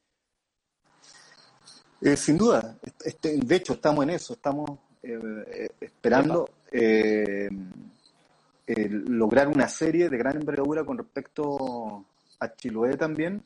Eh, 1.99 2.15
sin 2.15 2.37
duda, 2.37 2.77
este, 3.03 3.37
de 3.37 3.55
hecho 3.55 3.73
estamos 3.73 4.03
en 4.03 4.09
eso, 4.09 4.33
estamos 4.33 4.69
eh, 5.01 5.17
eh, 5.47 5.69
esperando 5.79 6.49
lograr 8.67 9.47
una 9.47 9.67
serie 9.67 10.09
de 10.09 10.17
gran 10.17 10.35
envergadura 10.35 10.83
con 10.83 10.97
respecto 10.97 12.05
a 12.39 12.53
Chiloé 12.55 12.97
también, 12.97 13.41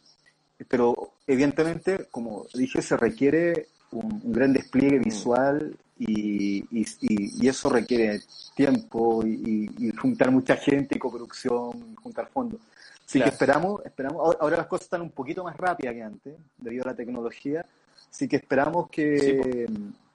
pero 0.66 1.14
evidentemente, 1.26 2.08
como 2.10 2.46
dije, 2.54 2.82
se 2.82 2.98
requiere 2.98 3.68
un, 3.92 4.22
gran 4.32 4.54
despliegue 4.54 5.00
mm. 5.00 5.04
visual 5.04 5.78
y, 6.00 7.48
eso 7.48 7.70
requiere 7.70 8.20
tiempo 8.56 9.26
y, 9.26 9.92
juntar 10.00 10.32
mucha 10.32 10.56
gente 10.56 10.96
y 10.96 11.00
coproducción, 11.00 11.96
juntar 11.96 12.28
fondos. 12.28 12.60
Así 13.06 13.22
que 13.22 13.30
esperamos, 13.30 13.86
esperamos, 13.86 14.36
ahora 14.40 14.58
las 14.58 14.68
cosas 14.68 14.86
están 14.86 15.02
un 15.02 15.12
poquito 15.12 15.44
más 15.44 15.56
rápidas 15.56 15.94
que 15.94 16.04
antes, 16.04 16.34
debido 16.58 16.84
a 16.84 16.88
la 16.88 16.96
tecnología, 16.96 17.66
Así 18.10 18.28
que 18.28 18.38
esperamos 18.38 18.90
que, 18.90 19.68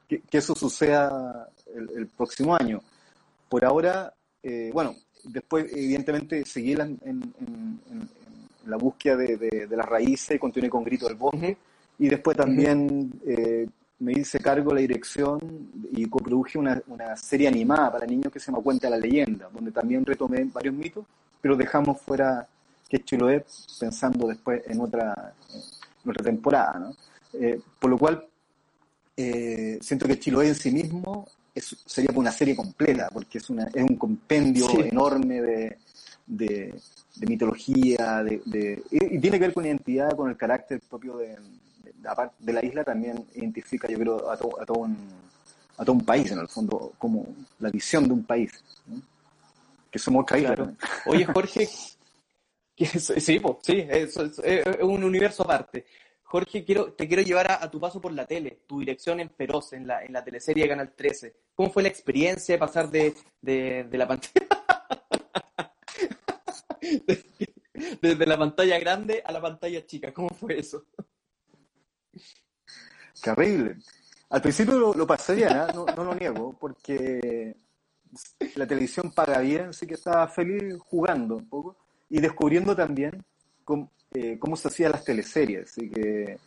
que, 0.09 0.39
eso 0.39 0.55
suceda 0.55 1.49
el, 1.75 2.09
próximo 2.09 2.57
año. 2.57 2.83
Por 3.49 3.65
ahora, 3.65 4.13
eh, 4.43 4.71
bueno, 4.73 4.97
después 5.25 5.67
evidentemente 5.73 6.45
seguí 6.45 6.73
en, 6.73 6.99
en, 7.05 8.09
la 8.67 8.77
búsqueda 8.77 9.17
de, 9.17 9.37
de, 9.37 9.77
las 9.77 9.87
raíces, 9.87 10.39
continué 10.39 10.71
con 10.71 10.85
Grito 10.85 11.07
del 11.07 11.17
Bosque 11.17 11.57
y 11.99 12.09
después 12.09 12.37
también 12.37 13.13
eh, 13.27 13.67
me 13.99 14.13
hice 14.13 14.39
cargo 14.41 14.71
de 14.71 14.75
la 14.75 14.81
dirección 14.81 15.39
y 15.93 16.07
coproduje 16.07 16.59
una, 16.59 16.81
una, 16.89 17.17
serie 17.17 17.49
animada 17.49 17.93
para 17.93 18.07
niños 18.07 18.33
que 18.33 18.41
se 18.41 18.47
llama 18.47 18.63
Cuenta 18.63 18.91
la 18.91 18.97
Leyenda, 18.97 19.49
donde 19.53 19.71
también 19.71 20.05
retomé 20.05 20.45
varios 20.45 20.75
mitos, 20.75 21.05
pero 21.41 21.57
dejamos 21.57 22.01
fuera 22.01 22.47
que 22.89 23.03
Chiloé 23.03 23.45
pensando 23.79 24.27
después 24.29 24.63
en 24.67 24.81
otra, 24.81 25.33
en 26.05 26.11
otra 26.11 26.25
temporada, 26.25 26.79
¿no? 26.79 26.97
Eh, 27.33 27.61
por 27.79 27.91
lo 27.91 27.99
cual, 27.99 28.27
eh, 29.17 29.79
siento 29.81 30.07
que 30.07 30.19
Chiloé 30.19 30.49
en 30.49 30.55
sí 30.55 30.71
mismo 30.71 31.27
es, 31.55 31.77
sería 31.87 32.11
una 32.15 32.33
serie 32.33 32.57
completa, 32.57 33.09
porque 33.13 33.39
es, 33.39 33.49
una, 33.49 33.65
es 33.73 33.83
un 33.83 33.97
compendio 33.97 34.69
enorme 34.85 35.41
de, 35.41 35.79
de, 36.27 36.75
mitología, 37.27 38.23
de, 38.23 38.83
y, 38.91 39.19
tiene 39.19 39.39
que 39.39 39.47
ver 39.47 39.55
con 39.55 39.67
identidad, 39.67 40.17
con 40.17 40.31
el 40.31 40.37
carácter 40.37 40.81
propio 40.89 41.17
de, 41.17 41.37
de, 42.39 42.53
la 42.53 42.65
isla, 42.65 42.85
también 42.85 43.27
identifica, 43.35 43.89
yo 43.89 43.99
creo, 43.99 44.31
a, 44.31 44.35
a, 44.35 44.37
todo 44.37 44.79
un, 44.79 44.97
a 45.77 45.85
todo 45.85 45.95
un 45.95 46.05
país, 46.05 46.31
en 46.31 46.39
el 46.39 46.49
fondo, 46.49 46.93
como 46.99 47.27
la 47.59 47.71
visión 47.71 48.07
de 48.07 48.15
un 48.15 48.25
país. 48.25 48.53
Que 49.91 49.99
somos 49.99 50.23
otra 50.23 50.39
isla. 50.39 50.75
Oye, 51.07 51.25
Jorge, 51.27 51.67
sí, 52.77 52.87
sí, 53.21 53.41
es, 53.91 54.17
un 54.81 55.05
universo 55.05 55.43
aparte. 55.43 55.85
Jorge, 56.23 56.65
quiero, 56.65 56.95
te 56.95 57.07
quiero 57.07 57.23
llevar 57.23 57.53
a, 57.53 57.71
tu 57.71 57.79
paso 57.79 58.01
por 58.01 58.13
la 58.13 58.25
tele, 58.25 58.61
tu 58.67 58.81
dirección 58.81 59.21
en 59.21 59.29
Feroz, 59.29 59.75
en 59.75 59.87
la, 59.87 60.03
en 60.03 60.15
la 60.15 60.25
teleserie 60.25 60.63
de 60.63 60.69
Canal 60.71 60.93
13. 60.97 61.35
¿Cómo 61.55 61.71
fue 61.71 61.83
la 61.83 61.91
experiencia 61.91 62.55
de 62.55 62.59
pasar 62.59 62.91
de, 62.91 63.15
de, 63.43 63.85
de 63.85 63.99
la 63.99 64.09
pantalla? 64.09 64.62
Desde 68.03 68.27
la 68.27 68.39
pantalla 68.39 68.79
grande 68.79 69.23
a 69.25 69.33
la 69.33 69.41
pantalla 69.41 69.85
chica, 69.87 70.13
¿cómo 70.13 70.29
fue 70.31 70.59
eso? 70.59 70.85
Qué 73.23 73.31
horrible. 73.31 73.77
Al 74.31 74.43
principio 74.43 74.95
lo, 74.95 75.07
pasé 75.07 75.35
bien, 75.35 75.51
no, 75.75 75.85
no, 75.85 76.05
lo 76.05 76.15
niego, 76.15 76.57
porque 76.59 77.57
la 78.57 78.67
televisión 78.67 79.13
paga 79.13 79.41
bien, 79.41 79.67
así 79.67 79.87
que 79.87 79.95
estaba 79.95 80.27
feliz 80.27 80.75
jugando 80.81 81.37
un 81.37 81.49
poco 81.49 81.77
y 82.09 82.21
descubriendo 82.21 82.75
también 82.75 83.23
cómo, 83.65 83.91
eh, 84.13 84.39
cómo 84.39 84.57
se 84.57 84.69
hacían 84.69 84.93
las 84.93 85.05
teleseries. 85.05 85.71
Así 85.71 85.91
que 85.91 86.39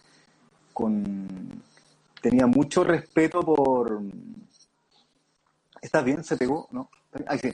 con, 0.73 1.63
tenía 2.21 2.47
mucho 2.47 2.83
respeto 2.83 3.41
por... 3.41 4.01
¿Estás 5.81 6.03
bien? 6.03 6.23
¿Se 6.23 6.35
pegó? 6.37 6.67
¿No? 6.71 6.89
Sí. 7.41 7.53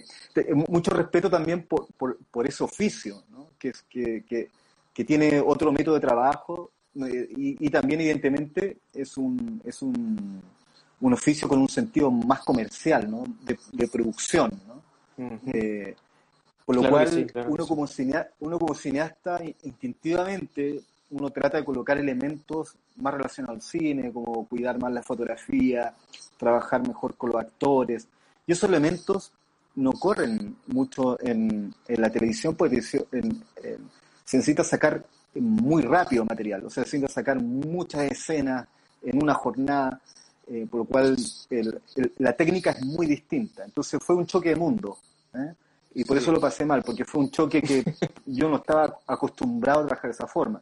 Mucho 0.68 0.92
respeto 0.92 1.30
también 1.30 1.64
por, 1.64 1.88
por, 1.94 2.18
por 2.32 2.48
ese 2.48 2.64
oficio, 2.64 3.24
¿no? 3.30 3.50
que, 3.58 3.72
que, 3.90 4.24
que, 4.28 4.50
que 4.94 5.06
tiene 5.06 5.40
otro 5.40 5.72
método 5.72 5.96
de 5.96 6.02
trabajo 6.02 6.72
y, 6.94 7.70
también 7.70 8.02
evidentemente 8.02 8.80
es 8.94 9.18
un, 9.18 9.62
es 9.64 9.82
un, 9.82 10.42
un, 11.00 11.14
oficio 11.14 11.48
con 11.48 11.60
un 11.60 11.70
sentido 11.70 12.12
más 12.12 12.42
comercial, 12.42 13.10
¿no? 13.10 13.24
de, 13.44 13.88
producción. 13.88 14.52
¿no? 14.68 14.82
Eh, 15.54 15.96
por 16.66 16.76
lo 16.76 16.90
cual 16.90 17.32
uno, 17.48 17.68
como 17.68 17.88
cineasta, 17.88 18.32
uno 18.40 18.60
como 18.60 18.74
cineasta 18.74 19.42
instintivamente 19.64 20.82
uno 21.12 21.30
trata 21.30 21.58
de 21.58 21.66
colocar 21.66 21.98
elementos 21.98 22.76
más 22.96 23.14
relacionados 23.14 23.58
al 23.58 23.62
cine, 23.62 24.12
como 24.12 24.48
cuidar 24.48 24.80
más 24.80 24.92
la 24.94 25.04
fotografía, 25.04 25.94
trabajar 26.38 26.88
mejor 26.88 27.16
con 27.16 27.32
los 27.32 27.42
actores. 27.42 28.08
Y 28.48 28.54
esos 28.54 28.70
elementos 28.70 29.34
no 29.76 29.92
corren 29.94 30.58
mucho 30.68 31.20
en, 31.22 31.74
en 31.88 32.02
la 32.02 32.10
televisión, 32.10 32.56
porque 32.56 32.82
se 32.82 33.06
necesita 34.26 34.64
sacar 34.64 35.04
muy 35.36 35.84
rápido 35.84 36.26
material, 36.26 36.66
o 36.66 36.70
sea, 36.70 36.84
sin 36.84 37.08
sacar 37.08 37.40
muchas 37.40 38.12
escenas 38.12 38.68
en 39.02 39.22
una 39.22 39.34
jornada, 39.34 40.02
eh, 40.48 40.68
por 40.70 40.82
lo 40.82 40.86
cual 40.86 41.16
la 42.18 42.34
técnica 42.34 42.72
es 42.72 42.86
muy 42.86 43.08
distinta. 43.08 43.64
Entonces 43.64 44.00
fue 44.04 44.16
un 44.16 44.26
choque 44.26 44.50
de 44.50 44.56
mundo, 44.56 44.98
¿eh? 45.34 45.54
y 45.96 46.04
por 46.04 46.18
eso 46.18 46.32
lo 46.32 46.40
pasé 46.40 46.66
mal, 46.66 46.84
porque 46.84 47.06
fue 47.06 47.22
un 47.22 47.32
choque 47.32 47.62
que 47.62 47.84
yo 48.26 48.50
no 48.50 48.58
estaba 48.58 49.00
acostumbrado 49.08 49.82
a 49.82 49.86
trabajar 49.88 50.10
de 50.10 50.16
esa 50.16 50.28
forma. 50.28 50.62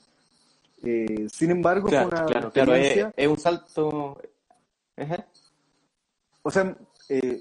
Eh, 0.83 1.27
sin 1.31 1.51
embargo, 1.51 1.89
fue 1.89 2.05
una 2.05 2.25
claro, 2.25 2.75
es, 2.75 3.27
un 3.27 3.37
salto. 3.37 4.17
O 6.41 6.51
sea, 6.51 6.75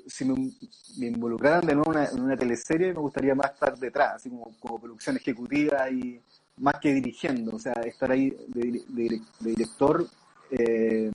si 0.06 0.24
me, 0.24 1.06
involucraran 1.06 1.66
de 1.66 1.74
nuevo 1.74 1.92
en 1.94 2.20
una, 2.20 2.36
teleserie, 2.36 2.92
me 2.92 3.00
gustaría 3.00 3.34
más 3.34 3.52
estar 3.52 3.78
detrás, 3.78 4.16
así 4.16 4.30
como, 4.30 4.54
como 4.58 4.80
producción 4.80 5.16
ejecutiva 5.16 5.90
y 5.90 6.20
más 6.56 6.74
que 6.80 6.92
dirigiendo, 6.94 7.56
o 7.56 7.58
sea, 7.58 7.74
estar 7.84 8.10
ahí 8.10 8.30
de, 8.48 9.20
director, 9.40 10.06
eh, 10.50 11.10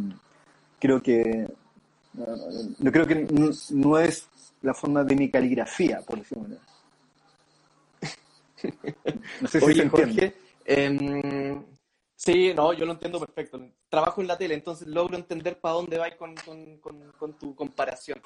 creo 0.79 1.01
que 1.01 1.47
no, 2.13 2.91
creo 2.91 3.07
que 3.07 3.15
no, 3.71 3.97
es 3.97 4.29
la 4.61 4.73
forma 4.73 5.03
de 5.03 5.15
mi 5.15 5.29
caligrafía, 5.29 6.01
por 6.01 6.19
decirlo 6.19 6.57
No 9.41 9.47
sé 9.47 9.59
si 9.59 9.73
se 9.73 9.89
Jorge, 9.89 10.35
em, 10.65 11.65
sí, 12.15 12.53
no, 12.53 12.71
yo 12.73 12.85
lo 12.85 12.93
entiendo 12.93 13.19
perfecto. 13.19 13.59
Trabajo 13.89 14.21
en 14.21 14.27
la 14.27 14.37
tele, 14.37 14.53
entonces 14.53 14.87
logro 14.87 15.17
entender 15.17 15.59
para 15.59 15.75
dónde 15.75 15.97
vais 15.97 16.15
con, 16.15 16.35
con, 17.17 17.33
tu 17.33 17.55
comparación. 17.55 18.21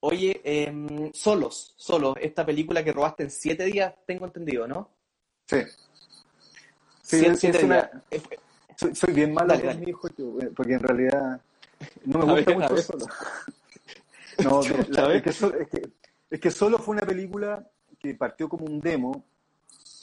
Oye, 0.00 0.40
em, 0.44 1.12
Solos, 1.12 1.74
Solos, 1.76 2.16
esta 2.20 2.44
película 2.44 2.82
que 2.82 2.92
robaste 2.92 3.24
en 3.24 3.30
siete 3.30 3.64
días, 3.64 3.94
tengo 4.06 4.24
entendido, 4.24 4.66
¿no? 4.66 4.88
Sí. 5.46 5.58
Sí, 7.02 7.26
soy, 8.94 9.12
bien 9.12 9.34
malo 9.34 9.60
con 9.60 9.80
mi 9.80 9.90
hijo, 9.90 10.08
eh, 10.08 10.50
porque 10.54 10.74
en 10.74 10.80
realidad 10.80 11.40
no 12.04 12.18
me 12.20 12.34
gusta 12.34 12.52
mucho 12.52 12.76
solo. 12.78 13.06
no, 14.44 15.10
es, 15.10 16.40
que 16.40 16.50
solo, 16.50 16.78
fue 16.78 16.96
una 16.96 17.06
película 17.06 17.66
que 17.98 18.14
partió 18.14 18.48
como 18.48 18.66
un 18.66 18.80
demo. 18.80 19.24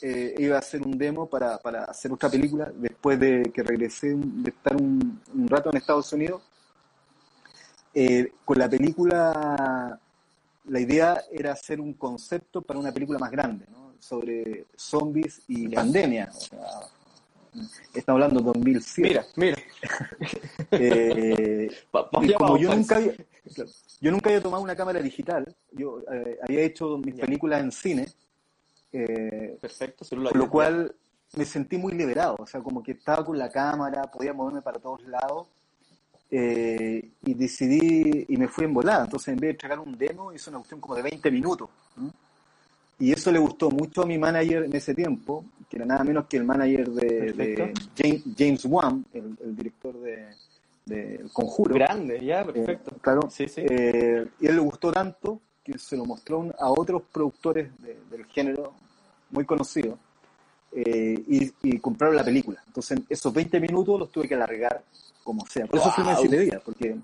Eh, 0.00 0.34
iba 0.38 0.58
a 0.58 0.62
ser 0.62 0.82
un 0.82 0.96
demo 0.96 1.28
para, 1.28 1.58
para 1.58 1.84
hacer 1.84 2.12
otra 2.12 2.30
película 2.30 2.70
después 2.72 3.18
de 3.18 3.50
que 3.52 3.64
regresé 3.64 4.14
de 4.14 4.50
estar 4.50 4.76
un, 4.76 5.20
rato 5.48 5.70
en 5.70 5.76
Estados 5.78 6.12
Unidos. 6.12 6.42
Eh, 7.94 8.32
con 8.44 8.58
la 8.58 8.68
película, 8.68 9.98
la 10.64 10.80
idea 10.80 11.22
era 11.30 11.52
hacer 11.52 11.80
un 11.80 11.94
concepto 11.94 12.62
para 12.62 12.78
una 12.78 12.92
película 12.92 13.18
más 13.18 13.30
grande, 13.30 13.66
¿no? 13.70 13.88
sobre 13.98 14.66
zombies 14.76 15.42
y 15.48 15.68
pandemia. 15.68 16.30
O 16.32 16.40
sea, 16.40 16.80
Estamos 17.94 18.22
hablando 18.22 18.40
de 18.40 18.58
2007. 18.58 19.08
Mira, 19.08 19.26
mira. 19.36 19.56
Eh, 20.70 21.70
como 22.36 22.58
yo 22.58 22.74
nunca, 22.74 22.96
había, 22.96 23.14
yo 24.00 24.10
nunca 24.10 24.28
había 24.28 24.42
tomado 24.42 24.62
una 24.62 24.76
cámara 24.76 25.00
digital, 25.00 25.56
yo 25.72 26.02
eh, 26.12 26.38
había 26.42 26.60
hecho 26.60 26.98
mis 26.98 27.14
películas 27.14 27.62
en 27.62 27.72
cine. 27.72 28.06
Eh, 28.92 29.56
Perfecto, 29.60 30.04
Por 30.08 30.36
lo 30.36 30.50
cual 30.50 30.94
me 31.36 31.44
sentí 31.46 31.78
muy 31.78 31.94
liberado, 31.94 32.36
o 32.38 32.46
sea, 32.46 32.60
como 32.60 32.82
que 32.82 32.92
estaba 32.92 33.24
con 33.24 33.38
la 33.38 33.50
cámara, 33.50 34.02
podía 34.02 34.34
moverme 34.34 34.60
para 34.60 34.78
todos 34.78 35.02
lados. 35.04 35.48
Y 36.30 37.34
decidí, 37.34 38.26
y 38.28 38.36
me 38.36 38.48
fui 38.48 38.64
en 38.64 38.74
volada. 38.74 39.04
Entonces, 39.04 39.28
en 39.28 39.36
vez 39.36 39.48
de 39.48 39.50
entregar 39.52 39.78
un 39.80 39.96
demo, 39.96 40.32
hice 40.32 40.50
una 40.50 40.58
cuestión 40.58 40.80
como 40.80 40.94
de 40.94 41.02
20 41.02 41.30
minutos. 41.30 41.68
Y 43.00 43.12
eso 43.12 43.30
le 43.30 43.38
gustó 43.38 43.70
mucho 43.70 44.02
a 44.02 44.06
mi 44.06 44.18
manager 44.18 44.64
en 44.64 44.74
ese 44.74 44.94
tiempo, 44.94 45.44
que 45.68 45.76
era 45.76 45.86
nada 45.86 46.02
menos 46.02 46.26
que 46.26 46.36
el 46.36 46.44
manager 46.44 46.90
de, 46.90 47.72
James, 48.36 48.64
Wan, 48.64 49.04
el, 49.12 49.56
director 49.56 49.94
de, 50.00 51.14
El 51.14 51.30
Conjuro. 51.32 51.74
Grande, 51.74 52.24
ya, 52.24 52.44
perfecto. 52.44 52.90
Eh, 52.90 52.98
claro. 53.00 53.30
Sí, 53.30 53.46
sí. 53.46 53.62
Eh, 53.64 54.26
y 54.40 54.46
él 54.46 54.56
le 54.56 54.60
gustó 54.60 54.90
tanto 54.90 55.40
que 55.62 55.78
se 55.78 55.96
lo 55.96 56.06
mostró 56.06 56.50
a 56.58 56.70
otros 56.70 57.02
productores 57.12 57.70
del 58.10 58.24
género 58.26 58.72
muy 59.30 59.44
conocidos 59.44 59.98
eh, 60.72 61.22
y, 61.62 61.78
compraron 61.78 62.16
la 62.16 62.24
película. 62.24 62.60
Entonces, 62.66 63.00
esos 63.08 63.32
20 63.32 63.60
minutos 63.60 64.00
los 64.00 64.10
tuve 64.10 64.26
que 64.26 64.34
alargar 64.34 64.82
como 65.28 65.44
sea. 65.44 65.66
Por 65.66 65.78
eso 65.78 65.90
fui 65.90 66.08
en 66.08 66.16
siete 66.16 66.38
días, 66.38 66.62
porque 66.64 66.96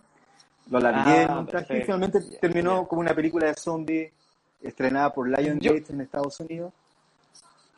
lo 0.71 0.79
alargué 0.79 1.27
ah, 1.29 1.45
y 1.69 1.83
finalmente 1.83 2.23
terminó 2.41 2.89
como 2.89 3.03
una 3.03 3.15
película 3.15 3.49
de 3.49 3.55
zombies 3.55 4.13
estrenada 4.63 5.13
por 5.13 5.29
Lion 5.29 5.59
Gates 5.59 5.91
en 5.91 6.01
Estados 6.01 6.41
Unidos. 6.41 6.73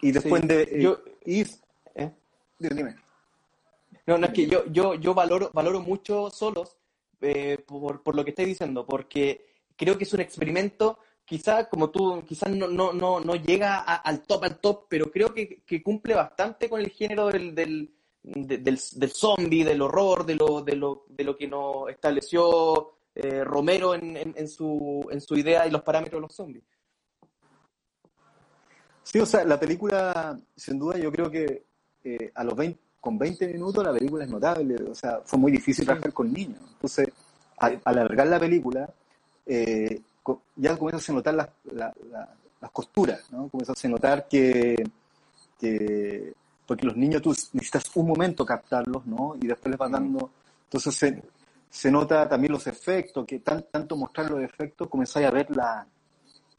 Y 0.01 0.13
después 0.13 0.47
de... 0.47 0.63
Eh, 0.63 0.83
yo, 0.83 1.01
¿eh? 1.97 2.13
Dime. 2.61 2.95
No, 4.07 4.19
no, 4.19 4.27
es 4.29 4.33
que 4.33 4.47
yo, 4.47 4.67
yo, 4.67 4.95
yo 4.95 5.15
valoro, 5.15 5.51
valoro 5.53 5.81
mucho 5.81 6.31
solos 6.31 6.77
eh, 7.21 7.59
por, 7.67 8.05
por, 8.05 8.15
lo 8.15 8.23
que 8.23 8.31
estáis 8.31 8.47
diciendo, 8.47 8.87
porque 8.87 9.45
creo 9.77 9.99
que 9.99 10.05
es 10.05 10.13
un 10.15 10.21
experimento, 10.21 11.01
quizás 11.25 11.67
como 11.67 11.91
tú, 11.91 12.23
quizás 12.25 12.51
no, 12.51 12.69
no, 12.69 12.93
no, 12.93 13.19
no 13.19 13.35
llega 13.35 13.81
al 13.81 14.23
top, 14.23 14.45
al 14.45 14.61
top, 14.61 14.85
pero 14.89 15.11
creo 15.11 15.35
que, 15.35 15.63
que 15.67 15.83
cumple 15.83 16.15
bastante 16.15 16.69
con 16.69 16.81
el 16.81 16.91
género 16.91 17.27
del, 17.27 17.53
del, 17.53 17.96
del, 18.27 18.81
del 18.97 19.11
zombie, 19.11 19.65
del 19.65 19.83
horror, 19.83 20.27
de 20.27 20.35
lo, 20.35 20.63
de 20.63 20.77
lo, 20.77 21.05
de 21.09 21.25
lo 21.25 21.37
que 21.37 21.49
nos 21.49 21.89
estableció 21.89 22.93
Romero 23.45 23.95
en, 23.95 24.15
en, 24.15 24.35
en, 24.37 24.47
su, 24.47 25.09
en 25.11 25.23
su 25.23 25.37
idea 25.37 25.67
y 25.67 25.71
los 25.71 25.83
parámetros 25.83 26.19
de 26.19 26.27
los 26.27 26.35
zombies. 26.35 26.65
Sí, 29.07 29.21
o 29.21 29.25
sea, 29.25 29.45
la 29.45 29.59
película, 29.59 30.37
sin 30.57 30.81
duda, 30.81 30.99
yo 30.99 31.13
creo 31.13 31.31
que 31.31 31.65
eh, 32.03 32.33
a 32.35 32.43
los 32.43 32.57
20, 32.57 32.81
con 33.01 33.17
20 33.17 33.47
minutos 33.47 33.85
la 33.85 33.93
película 33.93 34.25
es 34.25 34.31
notable. 34.31 34.75
O 34.91 34.97
sea, 34.97 35.21
fue 35.25 35.39
muy 35.39 35.53
difícil 35.53 35.85
trabajar 35.85 36.13
con 36.13 36.33
niños. 36.33 36.59
Entonces, 36.73 37.09
al, 37.57 37.81
alargar 37.85 38.27
la 38.27 38.41
película, 38.41 38.93
eh, 39.47 40.01
ya 40.57 40.77
comienzas 40.77 41.09
a 41.09 41.13
notar 41.13 41.35
las, 41.35 41.49
las 42.61 42.71
costuras, 42.73 43.21
¿no? 43.31 43.49
Comienzas 43.49 43.85
a 43.85 43.89
notar 43.89 44.27
que, 44.27 44.75
que, 45.61 46.35
porque 46.67 46.87
los 46.87 46.97
niños 46.97 47.23
tú 47.23 47.31
necesitas 47.53 47.85
un 47.95 48.09
momento 48.09 48.45
captarlos, 48.45 49.07
¿no? 49.07 49.37
Y 49.41 49.47
después 49.47 49.71
les 49.71 49.79
vas 49.79 49.91
dando, 49.91 50.31
entonces 50.65 50.95
se, 50.95 51.23
se 51.71 51.91
nota 51.91 52.29
también 52.29 52.53
los 52.53 52.67
efectos, 52.67 53.25
que 53.27 53.39
tan, 53.39 53.65
tanto 53.71 53.97
mostrar 53.97 54.31
los 54.31 54.41
efectos, 54.41 54.89
comenzáis 54.89 55.27
a 55.27 55.31
ver 55.31 55.55
la, 55.55 55.87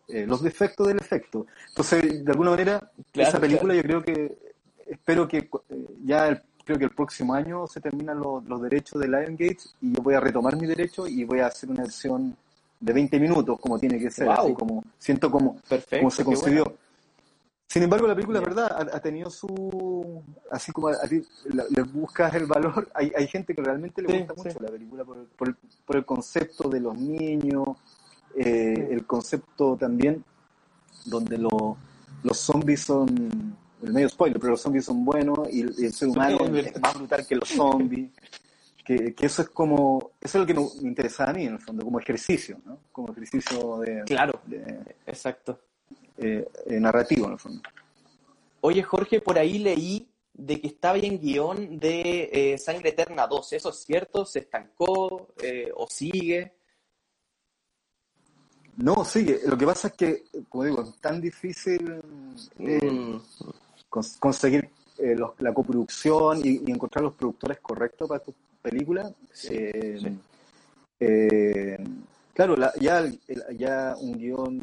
eh, 0.07 0.25
los 0.25 0.41
defectos 0.41 0.87
del 0.87 0.97
efecto. 0.97 1.45
Entonces, 1.69 2.23
de 2.23 2.31
alguna 2.31 2.51
manera, 2.51 2.91
esa 3.13 3.39
película 3.39 3.75
yo 3.75 3.81
creo 3.83 4.03
que, 4.03 4.37
espero 4.85 5.27
que 5.27 5.37
eh, 5.37 5.87
ya 6.05 6.41
creo 6.63 6.77
que 6.77 6.85
el 6.85 6.91
próximo 6.91 7.33
año 7.33 7.67
se 7.67 7.81
terminan 7.81 8.19
los, 8.19 8.43
los 8.45 8.61
derechos 8.61 9.01
de 9.01 9.07
Lion 9.07 9.35
Gates 9.37 9.75
y 9.81 9.93
yo 9.93 10.01
voy 10.01 10.15
a 10.15 10.19
retomar 10.19 10.55
mi 10.55 10.67
derecho 10.67 11.07
y 11.07 11.23
voy 11.23 11.39
a 11.39 11.47
hacer 11.47 11.69
una 11.69 11.83
versión 11.83 12.35
de 12.79 12.93
20 12.93 13.19
minutos 13.19 13.59
como 13.59 13.79
tiene 13.79 13.97
que 13.99 14.11
ser, 14.11 14.29
así 14.29 14.53
como 14.53 14.83
siento 14.99 15.31
como, 15.31 15.59
como 15.99 16.11
se 16.11 16.23
concibió. 16.23 16.73
Sin 17.67 17.83
embargo, 17.83 18.07
la 18.07 18.15
película, 18.15 18.39
verdad, 18.39 18.89
ha, 18.93 18.99
tenido 19.01 19.29
su. 19.29 20.23
Así 20.49 20.71
como 20.71 20.87
a 20.87 21.07
ti 21.07 21.21
le 21.69 21.83
buscas 21.83 22.33
el 22.33 22.45
valor. 22.45 22.89
Hay, 22.95 23.11
hay 23.15 23.27
gente 23.27 23.53
que 23.53 23.61
realmente 23.61 24.01
le 24.01 24.19
gusta 24.19 24.33
mucho 24.35 24.59
la 24.61 24.69
película 24.69 25.03
por, 25.03 25.25
por, 25.27 25.57
por, 25.85 25.95
el 25.97 26.05
concepto 26.05 26.69
de 26.69 26.79
los 26.79 26.97
niños, 26.97 27.67
eh, 28.35 28.87
el 28.89 29.05
concepto 29.05 29.75
también 29.75 30.23
donde 31.05 31.37
los 31.37 32.37
zombies 32.37 32.81
son. 32.81 33.57
El 33.83 33.93
medio 33.93 34.09
spoiler, 34.09 34.39
pero 34.39 34.51
los 34.51 34.61
zombies 34.61 34.85
son 34.85 35.05
buenos 35.05 35.47
y, 35.51 35.61
el 35.61 35.93
ser 35.93 36.07
humano 36.07 36.45
es 36.55 36.81
más 36.81 36.97
brutal 36.97 37.27
que 37.27 37.35
los 37.35 37.49
zombies. 37.49 38.11
Que, 38.87 39.13
que, 39.13 39.25
eso 39.25 39.41
es 39.41 39.49
como. 39.49 40.11
Eso 40.21 40.37
es 40.37 40.41
lo 40.41 40.47
que 40.47 40.53
me 40.53 40.87
interesa 40.87 41.29
a 41.29 41.33
mí, 41.33 41.45
en 41.45 41.55
el 41.55 41.59
fondo, 41.59 41.83
como 41.83 41.99
ejercicio, 41.99 42.57
¿no? 42.63 42.79
Como 42.93 43.11
ejercicio 43.11 43.79
de. 43.79 44.03
Claro, 44.05 44.39
exacto 45.05 45.59
eh, 46.17 46.47
eh, 46.65 46.79
narrativo 46.79 47.27
en 47.27 47.33
el 47.33 47.39
fondo. 47.39 47.61
Oye, 48.61 48.81
Jorge, 48.81 49.21
por 49.21 49.37
ahí 49.37 49.59
leí 49.59 50.09
de 50.33 50.59
que 50.59 50.67
estaba 50.67 50.97
en 50.97 51.19
guion 51.19 51.79
de 51.79 52.29
eh, 52.31 52.57
Sangre 52.57 52.89
Eterna 52.89 53.27
2. 53.27 53.53
¿Eso 53.53 53.69
es 53.69 53.77
cierto? 53.77 54.25
¿Se 54.25 54.39
estancó 54.39 55.27
o 55.75 55.87
sigue? 55.89 56.53
No, 58.77 59.03
sigue. 59.05 59.41
Lo 59.45 59.57
que 59.57 59.65
pasa 59.65 59.87
es 59.89 59.93
que, 59.93 60.23
como 60.49 60.63
digo, 60.63 60.83
es 60.83 60.95
tan 60.99 61.21
difícil 61.21 62.01
mm. 62.57 63.17
conseguir 64.19 64.69
la 65.39 65.53
coproducción 65.53 66.41
y, 66.43 66.71
encontrar 66.71 67.03
los 67.03 67.13
productores 67.13 67.59
correctos 67.59 68.07
para 68.07 68.23
tu 68.23 68.33
película. 68.61 69.11
Sí, 69.31 69.71
Claro, 72.37 72.55
ya, 72.79 73.03
ya 73.57 73.95
un 73.99 74.15
guion 74.15 74.61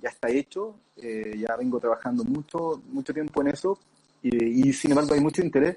ya 0.00 0.08
está 0.08 0.30
hecho, 0.30 0.76
eh, 0.96 1.34
ya 1.36 1.54
vengo 1.54 1.78
trabajando 1.78 2.24
mucho, 2.24 2.80
mucho 2.90 3.12
tiempo 3.12 3.42
en 3.42 3.48
eso 3.48 3.78
y, 4.22 4.72
sin 4.72 4.92
embargo 4.92 5.12
hay 5.12 5.20
mucho 5.20 5.42
interés, 5.42 5.76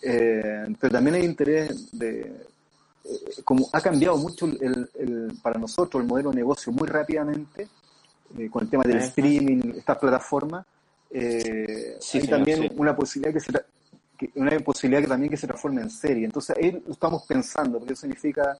eh, 0.00 0.64
pero 0.80 0.94
también 0.94 1.16
hay 1.16 1.24
interés 1.26 1.92
de, 1.92 2.20
eh, 2.20 3.42
como 3.44 3.68
ha 3.70 3.82
cambiado 3.82 4.16
mucho 4.16 4.46
el, 4.46 5.38
para 5.42 5.60
nosotros 5.60 6.02
el 6.02 6.08
modelo 6.08 6.30
de 6.30 6.36
negocio 6.36 6.72
muy 6.72 6.88
rápidamente 6.88 7.68
con 8.50 8.62
el 8.62 8.70
tema 8.70 8.82
del 8.84 8.96
streaming, 8.96 9.74
estas 9.76 9.98
plataformas, 9.98 10.64
hay 11.12 12.26
también 12.30 12.72
una 12.78 12.96
posibilidad 12.96 13.34
que 13.34 13.40
se 13.40 13.52
una 14.36 14.58
posibilidad 14.60 15.02
que 15.02 15.08
también 15.08 15.30
que 15.30 15.36
se 15.36 15.46
transforme 15.46 15.82
en 15.82 15.90
serie. 15.90 16.24
Entonces 16.24 16.56
ahí 16.56 16.82
estamos 16.88 17.26
pensando, 17.26 17.78
porque 17.78 17.92
eso 17.92 18.02
significa 18.02 18.56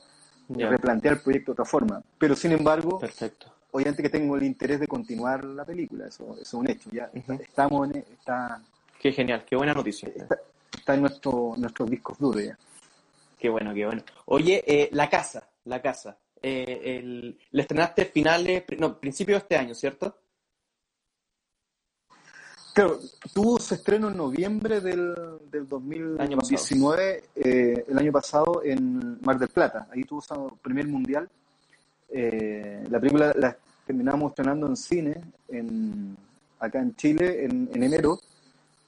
replantear 0.55 1.15
el 1.15 1.21
proyecto 1.21 1.53
de 1.53 1.53
otra 1.53 1.65
forma. 1.65 2.03
Pero 2.19 2.37
sin 2.37 2.53
embargo, 2.53 2.99
Perfecto. 2.99 3.53
obviamente 3.71 4.03
que 4.03 4.09
tengo 4.09 4.37
el 4.37 4.45
interés 4.45 4.81
de 4.81 4.89
continuar 4.89 5.45
la 5.45 5.65
película, 5.65 6.07
eso, 6.07 6.37
es 6.41 6.53
un 6.55 6.69
hecho. 6.69 6.91
Ya 6.93 7.11
estamos 7.41 7.91
en, 7.91 7.97
está, 7.97 8.61
Qué 9.03 9.13
genial, 9.13 9.45
qué 9.45 9.57
buena 9.57 9.75
noticia. 9.75 10.09
Está, 10.73 10.95
en 10.95 11.01
nuestro, 11.01 11.55
nuestros 11.57 11.91
discos 11.91 12.19
duros 12.19 12.45
ya. 12.45 12.57
Qué 13.37 13.49
bueno, 13.49 13.75
qué 13.75 13.85
bueno. 13.85 14.03
Oye, 14.27 14.63
eh, 14.65 14.89
La 14.93 15.11
Casa, 15.11 15.49
La 15.65 15.83
Casa. 15.83 16.17
Eh, 16.41 16.99
el, 16.99 17.39
la 17.51 17.63
estrenaste 17.63 18.05
finales, 18.07 18.65
no, 18.79 18.99
principio 18.99 19.35
de 19.35 19.39
este 19.41 19.57
año, 19.57 19.75
¿cierto? 19.75 20.19
Claro, 22.73 22.99
tuvo 23.35 23.61
su 23.61 23.75
estreno 23.75 24.09
en 24.09 24.17
noviembre 24.17 24.81
del, 24.81 25.15
del 25.51 25.69
2019, 25.69 27.25
eh, 27.37 27.85
el 27.87 27.99
año 27.99 28.11
pasado 28.11 28.63
en 28.65 29.21
Mar 29.21 29.39
del 29.39 29.51
Plata. 29.51 29.89
Ahí 29.93 30.05
tuvo 30.05 30.23
su 30.23 30.57
primer 30.63 30.87
mundial. 30.87 31.29
Eh, 32.09 32.83
la 32.89 32.99
película 32.99 33.35
la 33.37 33.55
terminamos 33.87 34.31
estrenando 34.31 34.67
en 34.67 34.77
cine 34.77 35.21
en, 35.49 36.17
acá 36.61 36.79
en 36.79 36.97
Chile 36.97 37.45
en, 37.45 37.69
enero. 37.75 38.19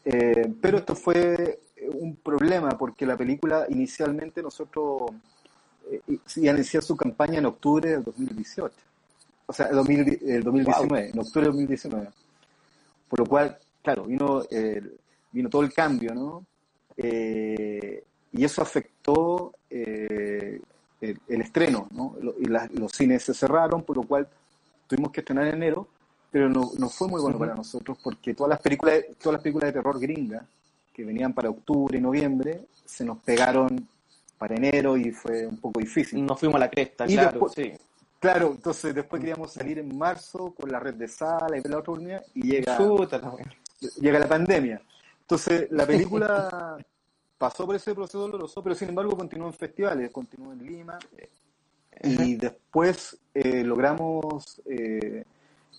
Eh, 0.07 0.55
pero 0.63 0.79
esto 0.79 0.95
fue 0.95 1.61
un 1.93 2.17
problema 2.17 2.71
porque 2.79 3.05
la 3.05 3.19
película 3.19 3.67
inicialmente 3.69 4.43
nosotros 4.43 5.11
iba 6.37 6.53
a 6.53 6.55
iniciar 6.55 6.83
su 6.83 6.97
campaña 6.97 7.39
en 7.39 7.45
octubre 7.45 7.91
del 7.91 8.03
2018. 8.03 8.75
O 9.45 9.53
sea, 9.53 9.67
el, 9.67 9.75
2019, 9.77 11.11
en 11.11 11.19
octubre 11.19 11.43
del 11.43 11.53
2019. 11.53 12.09
Por 13.11 13.19
lo 13.19 13.27
cual 13.27 13.59
claro, 13.85 14.05
vino, 14.05 14.43
eh, 14.51 14.83
vino 15.31 15.49
todo 15.51 15.63
el 15.63 15.73
cambio, 15.73 16.15
¿no? 16.15 16.45
Eh, 16.97 18.03
y 18.33 18.45
eso 18.45 18.63
afectó 18.63 19.53
eh, 19.69 20.59
el, 21.01 21.41
estreno, 21.41 21.87
¿no? 21.93 22.17
Y 22.41 22.47
los 22.47 22.91
cines 22.93 23.23
se 23.23 23.35
cerraron, 23.35 23.83
por 23.83 23.99
lo 23.99 24.03
cual 24.05 24.27
tuvimos 24.89 25.13
que 25.13 25.21
estrenar 25.21 25.47
en 25.49 25.57
enero, 25.57 25.87
pero 26.31 26.49
no, 26.49 26.71
no 26.79 26.89
fue 26.89 27.09
muy 27.09 27.21
bueno 27.21 27.39
para 27.39 27.55
nosotros 27.55 27.99
porque 28.03 28.35
todas 28.35 28.51
las 28.51 28.61
películas, 28.61 29.05
todas 29.19 29.35
las 29.35 29.43
películas 29.43 29.69
de 29.69 29.73
terror 29.75 30.01
gringas 30.01 30.43
que 30.93 31.05
venían 31.05 31.35
para 31.35 31.51
octubre 31.51 31.99
y 31.99 32.01
noviembre 32.01 32.63
se 32.85 33.05
nos 33.05 33.19
pegaron 33.19 33.87
para 34.39 34.57
enero 34.57 34.97
y 34.97 35.11
fue 35.11 35.47
un 35.47 35.59
poco 35.59 35.79
difícil. 35.79 36.25
Nos 36.25 36.41
fuimos 36.41 36.57
a 36.57 36.61
la 36.61 36.71
cresta, 36.71 37.07
claro, 37.07 37.49
sí. 37.49 37.73
Claro, 38.19 38.53
entonces 38.53 38.95
después 38.95 39.21
queríamos 39.21 39.53
salir 39.53 39.79
en 39.79 39.99
marzo 39.99 40.55
con 40.55 40.73
la 40.73 40.81
red 40.81 40.95
de 40.95 41.09
sala 41.09 41.59
y 41.59 41.69
la 41.69 41.79
otra 41.79 42.23
y 42.33 42.43
llega 42.43 42.79
llega 44.01 44.19
la 44.19 44.29
pandemia. 44.29 44.81
Entonces, 45.21 45.69
la 45.71 45.87
película 45.87 46.77
pasó 47.39 47.67
por 47.67 47.77
ese 47.77 47.95
proceso 47.95 48.21
doloroso, 48.21 48.63
pero 48.63 48.75
sin 48.75 48.91
embargo 48.91 49.17
continuó 49.17 49.47
en 49.47 49.55
festivales, 49.55 50.11
continuó 50.11 50.53
en 50.53 50.65
Lima, 50.65 50.99
y 52.03 52.35
después 52.37 53.19
eh, 53.33 53.63
logramos 53.65 54.61
eh, 54.67 55.25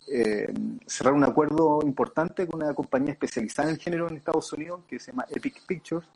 eh, 0.08 0.54
cerrar 0.86 1.14
un 1.14 1.24
acuerdo 1.24 1.80
importante 1.84 2.48
con 2.48 2.64
una 2.64 2.74
compañía 2.74 3.12
especializada 3.12 3.70
en 3.70 3.76
el 3.76 3.82
género 3.82 4.08
en 4.08 4.18
Estados 4.18 4.52
Unidos, 4.54 4.82
que 4.88 5.00
se 5.00 5.12
llama 5.12 5.26
Epic 5.30 5.66
Pictures, 5.66 6.08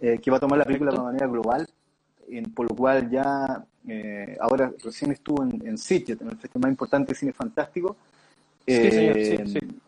que 0.00 0.30
va 0.30 0.38
a 0.38 0.40
tomar 0.40 0.58
la 0.58 0.64
película 0.64 0.92
de 0.92 0.98
manera 0.98 1.26
global, 1.26 1.68
en, 2.28 2.54
por 2.54 2.70
lo 2.70 2.74
cual 2.74 3.10
ya 3.10 3.64
ahora 4.40 4.72
recién 4.82 5.12
estuvo 5.12 5.42
en, 5.42 5.66
en 5.66 5.76
Sitges, 5.76 6.20
en 6.20 6.30
el 6.30 6.38
festival 6.38 6.62
más 6.62 6.70
importante 6.70 7.12
de 7.12 7.18
cine 7.18 7.32
fantástico. 7.32 7.96
Sí, 8.66 8.90
señor, 8.90 9.16
sí, 9.16 9.36
sí 9.46 9.80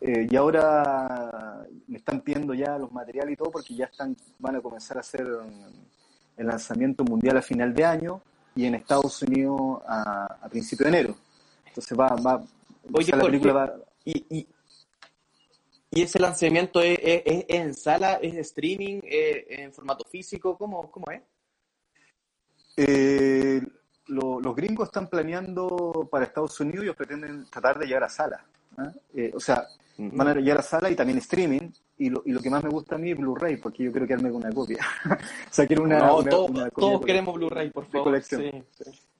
eh, 0.00 0.26
y 0.30 0.36
ahora 0.36 1.66
me 1.86 1.98
están 1.98 2.20
pidiendo 2.20 2.54
ya 2.54 2.78
los 2.78 2.92
materiales 2.92 3.32
y 3.32 3.36
todo 3.36 3.50
porque 3.50 3.74
ya 3.74 3.86
están 3.86 4.16
van 4.38 4.56
a 4.56 4.60
comenzar 4.60 4.96
a 4.96 5.00
hacer 5.00 5.26
el 6.36 6.46
lanzamiento 6.46 7.04
mundial 7.04 7.36
a 7.36 7.42
final 7.42 7.74
de 7.74 7.84
año 7.84 8.22
y 8.54 8.66
en 8.66 8.76
Estados 8.76 9.22
Unidos 9.22 9.80
a, 9.86 10.38
a 10.42 10.48
principio 10.48 10.84
de 10.84 10.90
enero. 10.90 11.16
Entonces 11.66 11.98
va, 11.98 12.08
va, 12.16 12.44
Oye, 12.92 13.12
la 13.14 13.24
película 13.24 13.52
va... 13.52 13.74
y, 14.04 14.38
y, 14.38 14.48
y, 15.90 16.02
ese 16.02 16.18
lanzamiento 16.18 16.80
es, 16.80 16.98
es, 17.02 17.44
en 17.48 17.74
sala, 17.74 18.14
es 18.14 18.34
streaming, 18.36 19.00
es 19.02 19.44
en 19.48 19.72
formato 19.72 20.04
físico? 20.04 20.56
¿Cómo, 20.56 20.90
cómo 20.90 21.06
es? 21.10 21.22
Eh, 22.76 23.60
los 24.06 24.56
gringos 24.56 24.88
están 24.88 25.08
planeando 25.08 26.08
para 26.10 26.24
Estados 26.24 26.58
Unidos 26.60 26.86
y 26.86 26.92
pretenden 26.92 27.44
tratar 27.50 27.78
de 27.78 27.86
llegar 27.86 28.04
a 28.04 28.08
sala. 28.08 28.44
¿ah? 28.76 28.92
Eh, 29.14 29.32
o 29.34 29.40
sea, 29.40 29.66
van 29.98 30.28
a 30.28 30.34
llegar 30.34 30.58
a 30.58 30.62
sala 30.62 30.90
y 30.90 30.94
también 30.94 31.18
streaming. 31.18 31.70
Y 31.98 32.10
lo, 32.10 32.22
y 32.24 32.30
lo 32.30 32.40
que 32.40 32.48
más 32.48 32.62
me 32.62 32.70
gusta 32.70 32.94
a 32.94 32.98
mí 32.98 33.10
es 33.10 33.18
Blu-ray, 33.18 33.56
porque 33.56 33.82
yo 33.82 33.90
quiero 33.90 34.06
quedarme 34.06 34.30
con 34.30 34.44
una 34.44 34.52
copia. 34.54 34.78
o 35.10 35.16
sea, 35.50 35.66
quiero 35.66 35.82
una. 35.82 35.98
No, 35.98 36.22
todos, 36.22 37.04
queremos 37.04 37.34
Blu-ray, 37.34 37.70
por 37.70 37.86
favor. 37.86 38.04
colección. 38.04 38.64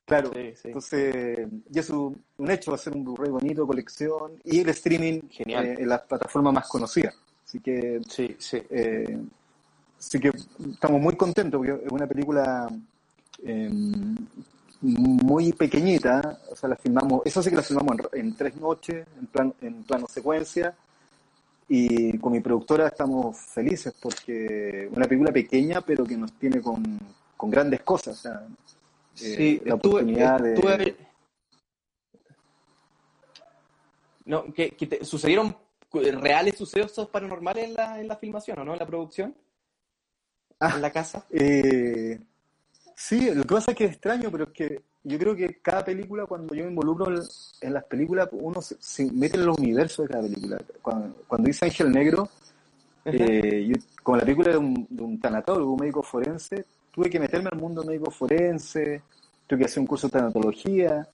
Claro, 0.05 0.31
entonces, 0.35 1.49
y 1.71 1.79
es 1.79 1.91
un, 1.91 2.25
hecho, 2.49 2.71
va 2.71 2.77
a 2.77 2.79
ser 2.79 2.95
un 2.95 3.05
Blu-ray 3.05 3.31
bonito, 3.31 3.67
colección, 3.67 4.41
y 4.43 4.61
el 4.61 4.69
streaming 4.71 5.21
Genial. 5.29 5.67
Eh, 5.67 5.77
en 5.81 5.89
las 5.89 6.01
plataformas 6.03 6.55
más 6.55 6.67
conocidas. 6.67 7.15
Así 7.45 7.61
que, 7.61 8.01
sí, 8.09 8.35
sí. 8.39 8.63
Eh, 8.71 9.19
así 9.99 10.19
que 10.19 10.33
estamos 10.73 11.01
muy 11.01 11.15
contentos, 11.15 11.59
porque 11.59 11.85
es 11.85 11.93
una 11.93 12.07
película 12.07 12.69
eh, 13.43 13.71
muy 14.81 15.53
pequeñita, 15.53 16.41
o 16.51 16.57
sea, 16.57 16.69
la 16.69 16.77
filmamos, 16.77 17.23
eso 17.25 17.43
sí 17.43 17.51
que 17.51 17.57
la 17.57 17.63
filmamos 17.63 17.97
en, 18.13 18.37
tres 18.37 18.57
noches, 18.57 19.07
en, 19.19 19.27
plan, 19.27 19.55
en 19.61 19.83
plano 19.83 20.07
secuencia, 20.07 20.75
y 21.69 22.17
con 22.19 22.33
mi 22.33 22.41
productora 22.41 22.87
estamos 22.87 23.37
felices 23.37 23.95
porque 24.01 24.89
una 24.91 25.07
película 25.07 25.33
pequeña 25.33 25.83
pero 25.83 26.05
que 26.05 26.17
nos 26.17 26.33
tiene 26.33 26.63
con, 26.63 26.99
con 27.37 27.51
grandes 27.51 27.83
cosas, 27.83 28.19
o 28.19 28.23
sea, 28.23 28.47
eh, 29.21 29.37
sí, 29.37 29.63
la 29.65 29.75
oportunidad 29.75 30.41
de... 30.41 30.97
No, 34.25 34.53
que, 34.53 34.71
te, 34.71 35.05
¿Sucedieron 35.05 35.57
reales 35.91 36.57
sucesos 36.57 37.09
paranormales 37.09 37.65
en 37.65 37.75
la, 37.75 37.99
en 37.99 38.07
la 38.07 38.17
filmación 38.17 38.59
o 38.59 38.65
no, 38.65 38.75
en 38.75 38.79
la 38.79 38.87
producción? 38.87 39.35
Ah, 40.61 40.73
¿En 40.75 40.83
la 40.83 40.93
casa? 40.93 41.25
Eh, 41.31 42.21
Sí, 43.01 43.33
lo 43.33 43.43
que 43.45 43.55
pasa 43.55 43.71
es 43.71 43.77
que 43.77 43.85
es 43.85 43.93
extraño, 43.93 44.29
pero 44.29 44.43
es 44.43 44.51
que 44.51 44.83
yo 45.05 45.19
creo 45.21 45.37
que 45.37 45.61
cada 45.63 45.85
película, 45.85 46.27
cuando 46.27 46.53
yo 46.53 46.65
me 46.65 46.71
involucro 46.71 47.15
en 47.61 47.73
las 47.73 47.85
películas, 47.85 48.29
uno 48.33 48.61
se, 48.61 49.13
mete 49.13 49.37
en 49.37 49.47
los 49.47 49.57
universos 49.57 50.09
de 50.09 50.13
cada 50.13 50.25
película. 50.25 50.59
Cuando, 50.83 51.15
cuando 51.29 51.49
hice 51.49 51.67
Ángel 51.67 51.93
Negro, 51.93 52.29
eh, 53.05 53.73
como 54.03 54.17
la 54.17 54.25
película 54.25 54.51
de 54.51 54.59
un, 54.59 54.85
de 54.91 55.01
un 55.01 55.21
tanatólogo, 55.21 55.75
un 55.75 55.81
médico 55.81 56.03
forense, 56.03 56.65
tuve 56.91 57.09
que 57.09 57.21
meterme 57.21 57.51
al 57.53 57.59
mundo 57.61 57.85
médico 57.85 58.11
forense, 58.11 59.01
tuve 59.47 59.61
que 59.61 59.65
hacer 59.67 59.81
un 59.81 59.87
curso 59.87 60.09
de 60.09 60.13
tanatología, 60.19 61.09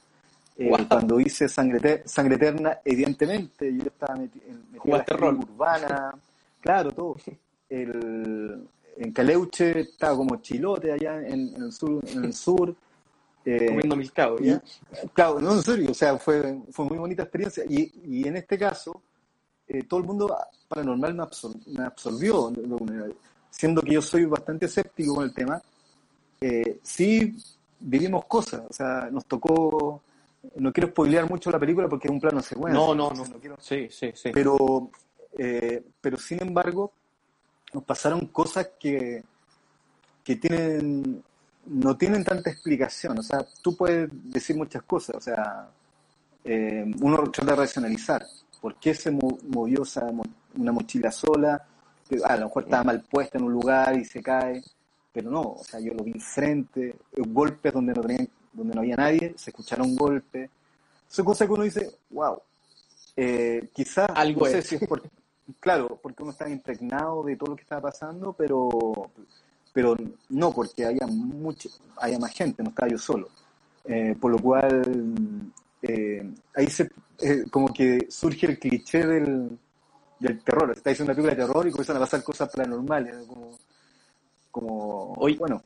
Eh, 0.56 0.70
cuando 0.88 1.20
hice 1.20 1.48
Sangre, 1.48 2.04
Sangre 2.06 2.36
Eterna, 2.36 2.78
evidentemente, 2.82 3.70
yo 3.76 3.84
estaba 3.84 4.16
metido 4.16 4.46
en 4.46 5.20
la 5.20 5.28
urbana, 5.28 6.14
claro, 6.62 6.92
todo. 6.92 7.16
El, 7.68 7.90
en 8.63 8.63
Caleuche 9.14 9.80
estaba 9.80 10.16
como 10.16 10.36
chilote 10.36 10.92
allá 10.92 11.20
en, 11.26 11.54
el 11.54 11.72
sur. 11.72 12.04
En 12.08 12.24
el 12.24 12.34
sur 12.34 12.74
eh, 13.44 13.66
Comiendo 13.66 13.96
milcao, 13.96 14.38
¿ya? 14.38 14.62
claro, 15.12 15.40
no, 15.40 15.52
en 15.52 15.62
serio, 15.62 15.90
o 15.90 15.94
sea, 15.94 16.16
fue, 16.18 16.60
fue 16.70 16.86
muy 16.86 16.98
bonita 16.98 17.22
experiencia. 17.22 17.64
Y, 17.68 17.92
y 18.04 18.26
en 18.26 18.36
este 18.36 18.58
caso, 18.58 19.02
eh, 19.68 19.84
todo 19.84 20.00
el 20.00 20.06
mundo 20.06 20.36
paranormal 20.68 21.14
me, 21.14 21.24
me 21.66 21.84
absorbió, 21.84 22.52
siendo 23.50 23.82
que 23.82 23.92
yo 23.92 24.02
soy 24.02 24.24
bastante 24.24 24.66
escéptico 24.66 25.14
con 25.14 25.24
el 25.24 25.34
tema. 25.34 25.60
Eh, 26.40 26.80
sí 26.82 27.36
vivimos 27.80 28.24
cosas, 28.26 28.62
o 28.68 28.72
sea, 28.72 29.08
nos 29.10 29.26
tocó 29.26 30.02
no 30.56 30.72
quiero 30.72 30.88
spoilear 30.88 31.28
mucho 31.28 31.50
la 31.50 31.58
película 31.58 31.88
porque 31.88 32.08
es 32.08 32.12
un 32.12 32.20
plano 32.20 32.40
secuencia. 32.40 32.78
No, 32.78 32.94
no, 32.94 33.10
no. 33.10 33.24
quiero... 33.40 33.56
Sí, 33.60 33.88
sí, 33.90 34.12
sí. 34.14 34.30
Pero, 34.32 34.90
eh, 35.38 35.82
pero 36.00 36.16
sin 36.16 36.42
embargo, 36.42 36.92
nos 37.74 37.84
pasaron 37.84 38.26
cosas 38.28 38.70
que, 38.78 39.22
que 40.22 40.36
tienen 40.36 41.22
no 41.66 41.96
tienen 41.96 42.24
tanta 42.24 42.50
explicación. 42.50 43.18
O 43.18 43.22
sea, 43.22 43.44
tú 43.62 43.76
puedes 43.76 44.08
decir 44.12 44.56
muchas 44.56 44.82
cosas. 44.82 45.16
O 45.16 45.20
sea, 45.20 45.68
eh, 46.44 46.84
uno 47.00 47.22
trata 47.30 47.52
de 47.52 47.56
racionalizar. 47.56 48.24
¿Por 48.60 48.76
qué 48.76 48.94
se 48.94 49.10
movió 49.10 49.82
esa, 49.82 50.06
una 50.56 50.72
mochila 50.72 51.10
sola? 51.10 51.66
A 52.24 52.36
lo 52.36 52.46
mejor 52.46 52.64
estaba 52.64 52.84
mal 52.84 53.02
puesta 53.02 53.38
en 53.38 53.44
un 53.44 53.52
lugar 53.52 53.96
y 53.98 54.04
se 54.04 54.22
cae. 54.22 54.62
Pero 55.12 55.30
no, 55.30 55.42
o 55.42 55.64
sea, 55.64 55.80
yo 55.80 55.94
lo 55.94 56.02
vi 56.02 56.18
frente, 56.18 56.96
golpes 57.16 57.72
donde 57.72 57.92
no 57.92 58.02
tenían 58.02 58.28
donde 58.52 58.74
no 58.74 58.80
había 58.80 58.96
nadie, 58.96 59.34
se 59.36 59.50
escucharon 59.50 59.94
golpes. 59.96 60.48
Son 61.08 61.24
cosas 61.24 61.46
que 61.46 61.52
uno 61.52 61.64
dice, 61.64 61.90
wow, 62.10 62.40
eh, 63.16 63.68
quizás, 63.72 64.08
Algo 64.14 64.48
no 64.48 64.62
si 64.62 64.76
es 64.76 64.80
claro, 65.60 65.98
porque 66.02 66.22
uno 66.22 66.32
está 66.32 66.48
impregnado 66.48 67.22
de 67.22 67.36
todo 67.36 67.50
lo 67.50 67.56
que 67.56 67.62
estaba 67.62 67.82
pasando, 67.82 68.32
pero, 68.32 68.68
pero 69.72 69.96
no 70.30 70.52
porque 70.52 70.84
haya, 70.84 71.06
mucho, 71.06 71.68
haya 71.96 72.18
más 72.18 72.32
gente, 72.32 72.62
no 72.62 72.70
estaba 72.70 72.88
yo 72.88 72.98
solo. 72.98 73.28
Eh, 73.84 74.16
por 74.18 74.30
lo 74.32 74.38
cual, 74.38 75.52
eh, 75.82 76.34
ahí 76.54 76.66
se, 76.68 76.90
como 77.50 77.68
que 77.72 78.06
surge 78.08 78.46
el 78.46 78.58
cliché 78.58 79.06
del, 79.06 79.58
del 80.18 80.42
terror. 80.42 80.72
Está 80.72 80.90
diciendo 80.90 81.12
una 81.12 81.16
película 81.16 81.34
de 81.34 81.46
terror 81.46 81.66
y 81.66 81.70
comienzan 81.70 81.96
a 81.96 82.00
pasar 82.00 82.22
cosas 82.22 82.48
paranormales, 82.48 83.26
como, 83.26 83.58
como 84.50 85.12
Hoy, 85.14 85.36
bueno. 85.36 85.62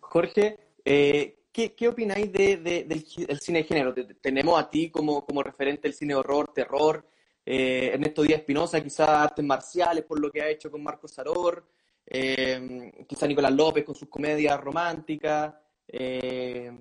Jorge, 0.00 0.58
eh, 0.84 1.38
¿qué, 1.52 1.74
¿qué, 1.74 1.88
opináis 1.88 2.32
de, 2.32 2.56
del, 2.56 3.40
cine 3.40 3.58
de 3.58 3.64
género? 3.64 3.94
tenemos 4.20 4.60
a 4.60 4.70
ti 4.70 4.90
como, 4.90 5.24
como 5.24 5.42
referente 5.42 5.82
del 5.82 5.94
cine 5.94 6.14
horror, 6.14 6.52
terror, 6.54 7.04
eh, 7.44 7.90
Ernesto 7.94 8.22
Díaz 8.22 8.40
Espinosa, 8.40 8.82
quizás 8.82 9.08
artes 9.08 9.44
marciales 9.44 10.04
por 10.04 10.18
lo 10.18 10.30
que 10.30 10.42
ha 10.42 10.48
hecho 10.48 10.70
con 10.70 10.82
Marco 10.82 11.06
Saror, 11.08 11.64
eh, 12.06 13.04
quizás 13.06 13.28
Nicolás 13.28 13.52
López 13.52 13.84
con 13.84 13.94
sus 13.94 14.08
comedias 14.08 14.60
románticas. 14.60 15.54
Eh, 15.88 16.72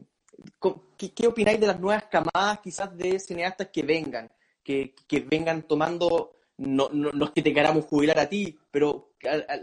¿qué, 0.97 1.28
opináis 1.28 1.60
de 1.60 1.67
las 1.67 1.80
nuevas 1.80 2.06
camadas 2.06 2.60
quizás 2.60 2.95
de 2.97 3.19
cineastas 3.19 3.67
que 3.71 3.84
vengan, 3.84 4.32
que, 4.63 4.93
que 5.08 5.19
vengan 5.21 5.63
tomando, 5.63 6.38
no, 6.58 6.89
no, 6.91 7.12
no, 7.12 7.26
es 7.26 7.32
que 7.32 7.41
te 7.41 7.54
queramos 7.54 7.86
jubilar 7.86 8.19
a 8.19 8.30
ti, 8.30 8.58
pero 8.71 9.13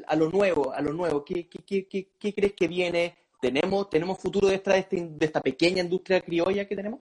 a, 0.07 0.17
lo 0.17 0.31
nuevo, 0.31 0.73
a 0.73 0.81
lo 0.81 0.93
nuevo, 0.93 1.25
¿qué, 1.25 1.49
qué, 1.49 1.87
qué, 1.87 2.35
crees 2.35 2.53
que 2.53 2.69
viene? 2.69 3.17
¿Tenemos, 3.41 3.89
¿Tenemos 3.89 4.19
futuro 4.19 4.49
de 4.49 4.57
esta, 4.57 4.73
de 4.75 5.17
esta 5.21 5.41
pequeña 5.41 5.83
industria 5.83 6.21
criolla 6.21 6.69
que 6.69 6.77
tenemos? 6.77 7.01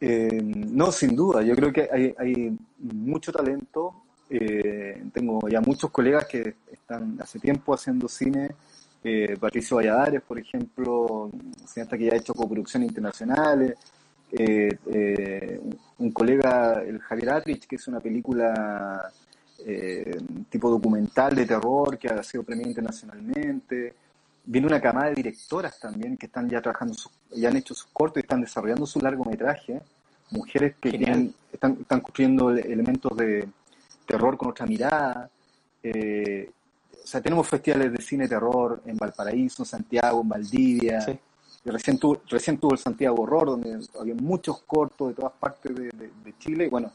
Eh, 0.00 0.40
no, 0.42 0.92
sin 0.92 1.16
duda. 1.16 1.42
Yo 1.42 1.54
creo 1.54 1.72
que 1.72 1.88
hay, 1.90 2.14
hay 2.18 2.56
mucho 2.78 3.32
talento. 3.32 4.02
Eh, 4.28 5.04
tengo 5.12 5.48
ya 5.48 5.60
muchos 5.60 5.90
colegas 5.90 6.26
que 6.26 6.56
están 6.70 7.18
hace 7.20 7.38
tiempo 7.38 7.74
haciendo 7.74 8.08
cine. 8.08 8.50
Eh, 9.02 9.36
Patricio 9.38 9.76
Valladares, 9.76 10.22
por 10.22 10.38
ejemplo, 10.38 11.30
cineasta 11.66 11.96
que 11.96 12.06
ya 12.06 12.12
ha 12.14 12.16
hecho 12.16 12.34
coproducciones 12.34 12.88
internacionales. 12.88 13.74
un 15.98 16.10
colega, 16.12 16.82
el 16.82 16.98
Javier 17.00 17.30
Atrich, 17.30 17.66
que 17.66 17.76
es 17.76 17.88
una 17.88 18.00
película 18.00 19.10
tipo 20.50 20.70
documental 20.70 21.34
de 21.34 21.46
terror 21.46 21.98
que 21.98 22.08
ha 22.08 22.22
sido 22.22 22.44
premiada 22.44 22.68
internacionalmente 22.68 23.94
viene 24.46 24.68
una 24.68 24.80
camada 24.80 25.08
de 25.08 25.16
directoras 25.16 25.78
también 25.78 26.16
que 26.16 26.26
están 26.26 26.48
ya 26.48 26.62
trabajando, 26.62 26.94
ya 27.32 27.48
han 27.48 27.56
hecho 27.56 27.74
sus 27.74 27.88
cortos 27.92 28.18
y 28.18 28.20
están 28.20 28.40
desarrollando 28.40 28.86
su 28.86 29.00
largometraje. 29.00 29.82
Mujeres 30.30 30.76
que 30.80 30.88
están, 31.52 31.78
están 31.80 32.00
construyendo 32.00 32.50
elementos 32.50 33.16
de 33.16 33.48
terror 34.06 34.36
con 34.36 34.50
otra 34.50 34.66
mirada. 34.66 35.28
Eh, 35.82 36.50
o 37.02 37.06
sea, 37.06 37.20
tenemos 37.20 37.46
festivales 37.46 37.92
de 37.92 38.00
cine 38.02 38.26
terror 38.26 38.82
en 38.86 38.96
Valparaíso, 38.96 39.62
en 39.62 39.66
Santiago, 39.66 40.22
en 40.22 40.28
Valdivia. 40.28 41.06
Recién, 41.64 41.98
tuvo, 41.98 42.22
recién 42.28 42.58
tuvo 42.58 42.72
el 42.72 42.78
Santiago 42.78 43.22
Horror, 43.22 43.46
donde 43.46 43.80
había 44.00 44.14
muchos 44.14 44.62
cortos 44.62 45.08
de 45.08 45.14
todas 45.14 45.32
partes 45.32 45.74
de, 45.74 46.34
Chile. 46.38 46.68
Bueno, 46.68 46.92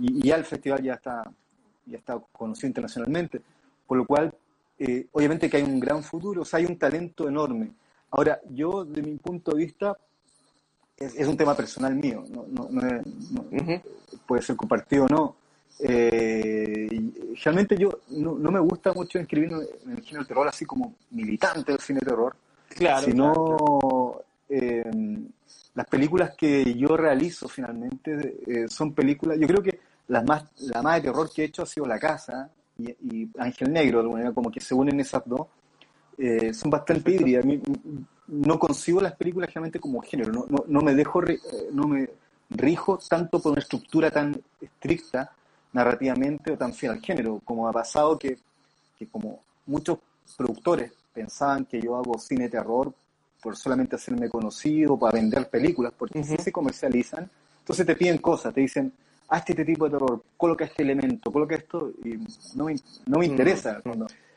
y, 0.00 0.26
ya 0.26 0.36
el 0.36 0.44
festival 0.44 0.82
ya 0.82 0.94
está, 0.94 1.30
ya 1.84 1.98
está 1.98 2.18
conocido 2.32 2.68
internacionalmente. 2.68 3.40
Por 3.86 3.98
lo 3.98 4.06
cual 4.06 4.34
eh, 4.78 5.06
obviamente 5.12 5.48
que 5.48 5.56
hay 5.58 5.62
un 5.62 5.80
gran 5.80 6.02
futuro, 6.02 6.42
o 6.42 6.44
sea, 6.44 6.58
hay 6.58 6.66
un 6.66 6.78
talento 6.78 7.28
enorme. 7.28 7.72
Ahora, 8.10 8.40
yo, 8.50 8.84
de 8.84 9.02
mi 9.02 9.16
punto 9.16 9.52
de 9.52 9.64
vista, 9.64 9.96
es, 10.96 11.26
un 11.26 11.36
tema 11.36 11.54
personal 11.54 11.94
mío, 11.94 12.24
no, 12.30 12.68
puede 14.26 14.42
ser 14.42 14.56
compartido 14.56 15.04
o 15.04 15.08
no. 15.08 15.36
Eh, 15.78 16.88
realmente 17.44 17.76
yo 17.76 18.00
no, 18.08 18.34
me 18.36 18.60
gusta 18.60 18.94
mucho 18.94 19.18
escribir 19.18 19.52
en 19.84 19.92
el 19.92 20.02
cine 20.02 20.20
de 20.20 20.24
terror 20.24 20.48
así 20.48 20.64
como 20.64 20.94
militante 21.10 21.72
del 21.72 21.80
cine 21.80 22.00
de 22.00 22.06
terror, 22.06 22.34
claro, 22.68 23.04
sino 23.04 24.22
eh, 24.48 24.90
las 25.74 25.86
películas 25.86 26.34
que 26.34 26.74
yo 26.74 26.96
realizo 26.96 27.46
finalmente 27.48 28.38
eh, 28.46 28.66
son 28.68 28.94
películas, 28.94 29.38
yo 29.38 29.46
creo 29.46 29.62
que 29.62 29.80
la 30.08 30.22
más, 30.22 30.44
la 30.60 30.80
más 30.80 30.96
de 30.96 31.08
terror 31.10 31.30
que 31.30 31.42
he 31.42 31.44
hecho 31.46 31.62
ha 31.62 31.66
sido 31.66 31.84
La 31.84 31.98
Casa, 31.98 32.50
y, 32.78 33.28
Ángel 33.38 33.72
Negro, 33.72 33.98
de 33.98 34.02
alguna 34.02 34.18
manera, 34.18 34.34
como 34.34 34.50
que 34.50 34.60
se 34.60 34.74
unen 34.74 35.00
esas 35.00 35.22
dos, 35.24 35.46
eh, 36.18 36.52
son 36.52 36.70
bastante 36.70 37.12
híbridas. 37.12 37.44
No 38.26 38.58
consigo 38.58 39.00
las 39.00 39.14
películas 39.14 39.52
realmente 39.52 39.78
como 39.78 40.00
género, 40.00 40.32
no, 40.32 40.46
no, 40.48 40.64
no 40.66 40.80
me 40.80 40.94
dejo, 40.94 41.22
eh, 41.24 41.38
no 41.72 41.86
me 41.86 42.08
rijo 42.50 42.98
tanto 43.08 43.40
por 43.40 43.52
una 43.52 43.60
estructura 43.60 44.10
tan 44.10 44.40
estricta 44.60 45.32
narrativamente 45.72 46.52
o 46.52 46.58
tan 46.58 46.72
fiel 46.72 46.92
al 46.92 47.00
género, 47.00 47.40
como 47.44 47.68
ha 47.68 47.72
pasado 47.72 48.18
que, 48.18 48.38
que 48.98 49.06
como 49.06 49.40
muchos 49.66 49.98
productores 50.36 50.92
pensaban 51.12 51.64
que 51.64 51.80
yo 51.80 51.96
hago 51.96 52.18
cine 52.18 52.48
terror 52.48 52.92
por 53.42 53.56
solamente 53.56 53.96
hacerme 53.96 54.28
conocido, 54.28 54.98
para 54.98 55.12
vender 55.12 55.48
películas, 55.48 55.92
porque 55.96 56.22
si 56.24 56.36
se 56.36 56.50
comercializan, 56.50 57.30
entonces 57.60 57.86
te 57.86 57.94
piden 57.94 58.18
cosas, 58.18 58.52
te 58.52 58.60
dicen, 58.60 58.92
hazte 59.28 59.52
este 59.52 59.64
tipo 59.64 59.86
de 59.86 59.92
terror, 59.92 60.22
coloca 60.36 60.64
este 60.64 60.82
elemento, 60.82 61.32
coloca 61.32 61.54
esto, 61.54 61.92
y 62.04 62.16
no 62.54 62.66
me, 62.66 62.76
no 63.06 63.18
me 63.18 63.26
interesa. 63.26 63.82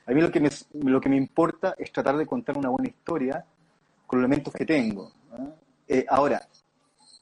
A 0.05 0.11
mí 0.11 0.21
lo 0.21 0.31
que 0.31 0.39
me, 0.39 0.49
lo 0.73 0.99
que 0.99 1.09
me 1.09 1.17
importa 1.17 1.75
es 1.77 1.91
tratar 1.91 2.17
de 2.17 2.25
contar 2.25 2.57
una 2.57 2.69
buena 2.69 2.87
historia 2.89 3.45
con 4.07 4.19
los 4.19 4.27
elementos 4.27 4.53
que 4.53 4.65
tengo. 4.65 5.11
Eh, 5.87 6.05
ahora, 6.09 6.41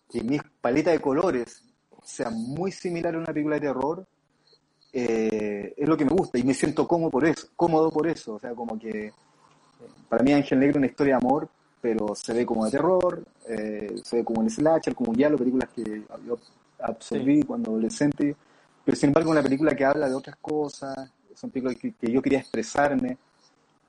que 0.09 0.21
mi 0.21 0.39
paleta 0.61 0.91
de 0.91 0.99
colores 0.99 1.63
sea 2.03 2.29
muy 2.29 2.71
similar 2.71 3.13
a 3.15 3.17
una 3.17 3.33
película 3.33 3.55
de 3.55 3.61
terror, 3.61 4.05
eh, 4.93 5.73
es 5.75 5.87
lo 5.87 5.97
que 5.97 6.05
me 6.05 6.11
gusta 6.11 6.37
y 6.37 6.43
me 6.43 6.53
siento 6.53 6.87
cómodo 6.87 7.11
por 7.11 7.25
eso, 7.25 7.47
cómodo 7.57 7.91
por 7.91 8.07
eso. 8.07 8.35
O 8.35 8.39
sea, 8.39 8.55
como 8.55 8.79
que 8.79 9.07
eh, 9.07 9.13
para 10.07 10.23
mí 10.23 10.31
Ángel 10.31 10.59
Negro 10.59 10.71
es 10.71 10.77
una 10.77 10.87
historia 10.87 11.17
de 11.17 11.25
amor, 11.25 11.49
pero 11.81 12.15
se 12.15 12.33
ve 12.33 12.45
como 12.45 12.65
de 12.65 12.71
terror, 12.71 13.23
se 13.45 14.17
ve 14.17 14.23
como 14.23 14.41
un 14.41 14.49
slasher, 14.49 14.95
como 14.95 15.11
un 15.11 15.17
diálogo, 15.17 15.39
películas 15.39 15.69
que 15.75 16.03
yo 16.25 16.37
absorbí 16.79 17.43
cuando 17.43 17.71
adolescente, 17.71 18.35
pero 18.83 18.95
sin 18.95 19.09
embargo 19.09 19.31
una 19.31 19.43
película 19.43 19.75
que 19.75 19.85
habla 19.85 20.07
de 20.07 20.15
otras 20.15 20.37
cosas, 20.37 21.11
son 21.35 21.49
películas 21.51 21.77
que, 21.77 21.93
que 21.93 22.11
yo 22.11 22.21
quería 22.21 22.39
expresarme, 22.39 23.17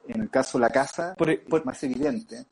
en 0.09 0.23
el 0.23 0.31
caso 0.31 0.59
La 0.59 0.71
Casa, 0.71 1.15
por, 1.17 1.31
e, 1.31 1.39
por... 1.39 1.65
más 1.65 1.83
evidente. 1.85 2.47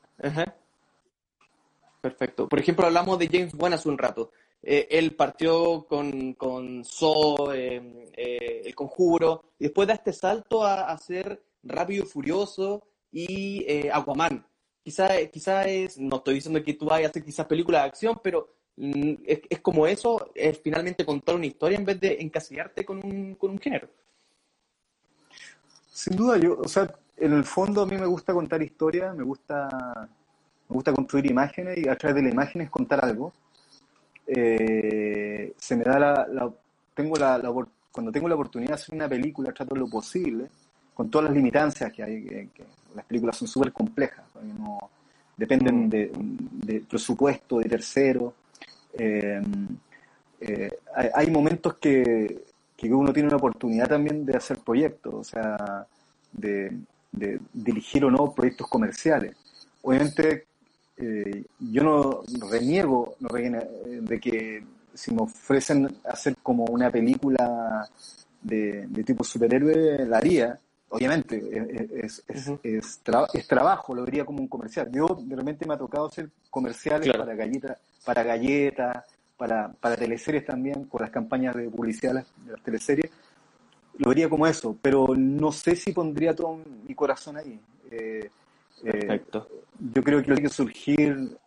Perfecto. 2.01 2.47
Por 2.47 2.59
ejemplo, 2.59 2.85
hablamos 2.85 3.19
de 3.19 3.27
James 3.27 3.53
Wan 3.55 3.73
hace 3.73 3.89
un 3.89 3.97
rato. 3.97 4.31
Eh, 4.61 4.87
él 4.91 5.15
partió 5.15 5.85
con, 5.87 6.33
con 6.33 6.83
So, 6.83 7.53
eh, 7.53 8.09
eh, 8.15 8.61
El 8.65 8.75
Conjuro, 8.75 9.51
y 9.59 9.65
después 9.65 9.87
da 9.87 9.95
este 9.95 10.13
salto 10.13 10.63
a, 10.63 10.91
hacer 10.91 11.43
Rápido 11.63 12.03
y 12.03 12.07
Furioso 12.07 12.87
y 13.11 13.89
Aquaman. 13.89 14.45
Quizá, 14.83 15.09
quizá 15.27 15.67
es, 15.67 15.97
no 15.97 16.17
estoy 16.17 16.35
diciendo 16.35 16.63
que 16.63 16.73
tú 16.75 16.85
vayas 16.85 17.07
a 17.07 17.11
hacer 17.11 17.23
quizás 17.23 17.45
películas 17.45 17.81
de 17.81 17.87
acción, 17.87 18.19
pero 18.23 18.56
Mm, 18.77 19.15
es, 19.25 19.59
como 19.61 19.87
eso, 19.87 20.31
es 20.33 20.59
finalmente 20.59 21.05
contar 21.05 21.35
una 21.35 21.45
historia 21.45 21.77
en 21.77 21.85
vez 21.85 21.99
de 21.99 22.17
encasillarte 22.21 22.85
con 22.85 23.03
un, 23.03 23.35
con 23.35 23.51
un 23.51 23.59
género. 23.59 23.89
Sin 25.91 26.15
duda, 26.15 26.37
yo, 26.37 26.59
o 26.59 26.67
sea, 26.67 26.93
en 27.17 27.33
el 27.33 27.43
fondo 27.43 27.81
a 27.81 27.85
mí 27.85 27.97
me 27.97 28.05
gusta 28.05 28.33
contar 28.33 28.61
historias, 28.61 29.15
me 29.15 29.23
gusta 29.23 30.09
me 30.69 30.73
gusta 30.73 30.93
construir 30.93 31.31
imágenes 31.31 31.77
y 31.77 31.87
a 31.87 31.95
través 31.95 32.15
de 32.15 32.23
las 32.23 32.33
imágenes 32.33 32.69
contar 32.69 33.03
algo. 33.03 33.33
Eh, 34.25 35.53
se 35.57 35.75
me 35.75 35.83
da 35.83 35.99
la, 35.99 36.53
tengo 36.93 37.15
la, 37.15 37.41
cuando 37.91 38.11
tengo 38.11 38.27
la 38.27 38.35
oportunidad 38.35 38.71
de 38.71 38.75
hacer 38.75 38.95
una 38.95 39.07
película, 39.07 39.53
trato 39.53 39.75
lo 39.75 39.87
posible, 39.87 40.49
con 40.93 41.09
todas 41.09 41.29
las 41.29 41.35
limitancias 41.35 41.91
que 41.93 42.03
hay, 42.03 42.23
que, 42.23 42.65
las 42.95 43.05
películas 43.05 43.37
son 43.37 43.47
súper 43.47 43.71
complejas, 43.71 44.25
no, 44.59 44.89
dependen 45.37 45.85
mm. 45.85 45.89
de, 45.89 46.81
presupuesto, 46.81 47.59
de 47.59 47.69
tercero. 47.69 48.33
Eh, 48.97 49.41
eh, 50.39 50.71
hay, 51.13 51.31
momentos 51.31 51.75
que, 51.75 52.45
que, 52.75 52.93
uno 52.93 53.13
tiene 53.13 53.27
una 53.27 53.37
oportunidad 53.37 53.87
también 53.87 54.25
de 54.25 54.37
hacer 54.37 54.59
proyectos, 54.59 55.13
o 55.13 55.23
sea, 55.23 55.85
de, 56.31 56.77
de 57.11 57.39
dirigir 57.53 58.05
o 58.05 58.11
no 58.11 58.33
proyectos 58.33 58.67
comerciales. 58.67 59.35
Obviamente, 59.81 60.45
eh, 60.97 61.45
yo 61.59 61.83
no 61.83 62.23
reniego 62.49 63.15
no 63.19 63.29
de 63.29 64.19
que 64.19 64.63
si 64.93 65.13
me 65.13 65.21
ofrecen 65.21 65.95
hacer 66.05 66.35
como 66.41 66.65
una 66.65 66.89
película 66.89 67.87
de, 68.41 68.87
tipo 69.05 69.23
superhéroe, 69.23 70.05
la 70.05 70.17
haría. 70.17 70.59
Obviamente, 70.89 71.37
es, 71.93 72.23
es, 72.27 72.51
es, 72.63 72.99
trabajo, 73.47 73.93
lo 73.93 74.05
vería 74.05 74.23
como 74.23 74.39
un 74.39 74.47
comercial. 74.47 74.89
Yo 74.91 75.07
de 75.19 75.35
repente 75.35 75.65
me 75.65 75.73
ha 75.73 75.77
tocado 75.77 76.07
hacer 76.07 76.29
comerciales 76.49 77.11
para 77.15 77.35
galletas, 77.35 77.77
para 78.05 78.23
galletas, 78.23 79.03
para, 79.35 79.69
para 79.73 79.97
teleseries 79.97 80.45
también, 80.45 80.85
con 80.85 81.01
las 81.01 81.11
campañas 81.11 81.55
de 81.55 81.69
publicidad 81.69 82.13
de 82.13 82.51
las 82.51 82.63
teleseries 82.63 83.11
lo 83.97 84.09
vería 84.09 84.29
como 84.29 84.45
eso, 84.47 84.77
pero 84.81 85.07
no 85.15 85.51
sé 85.51 85.75
si 85.75 85.91
pondría 85.91 86.35
todo 86.35 86.59
mi 86.87 86.93
corazón 86.93 87.37
ahí. 87.37 87.59
Eh, 87.89 88.29
eh, 88.83 88.91
Perfecto. 88.91 89.47
yo 89.79 90.03
creo 90.03 90.19
que 90.19 90.25
tiene 90.25 90.41
que 90.41 90.49
surgir 90.49 91.37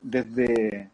desde, 0.00 0.90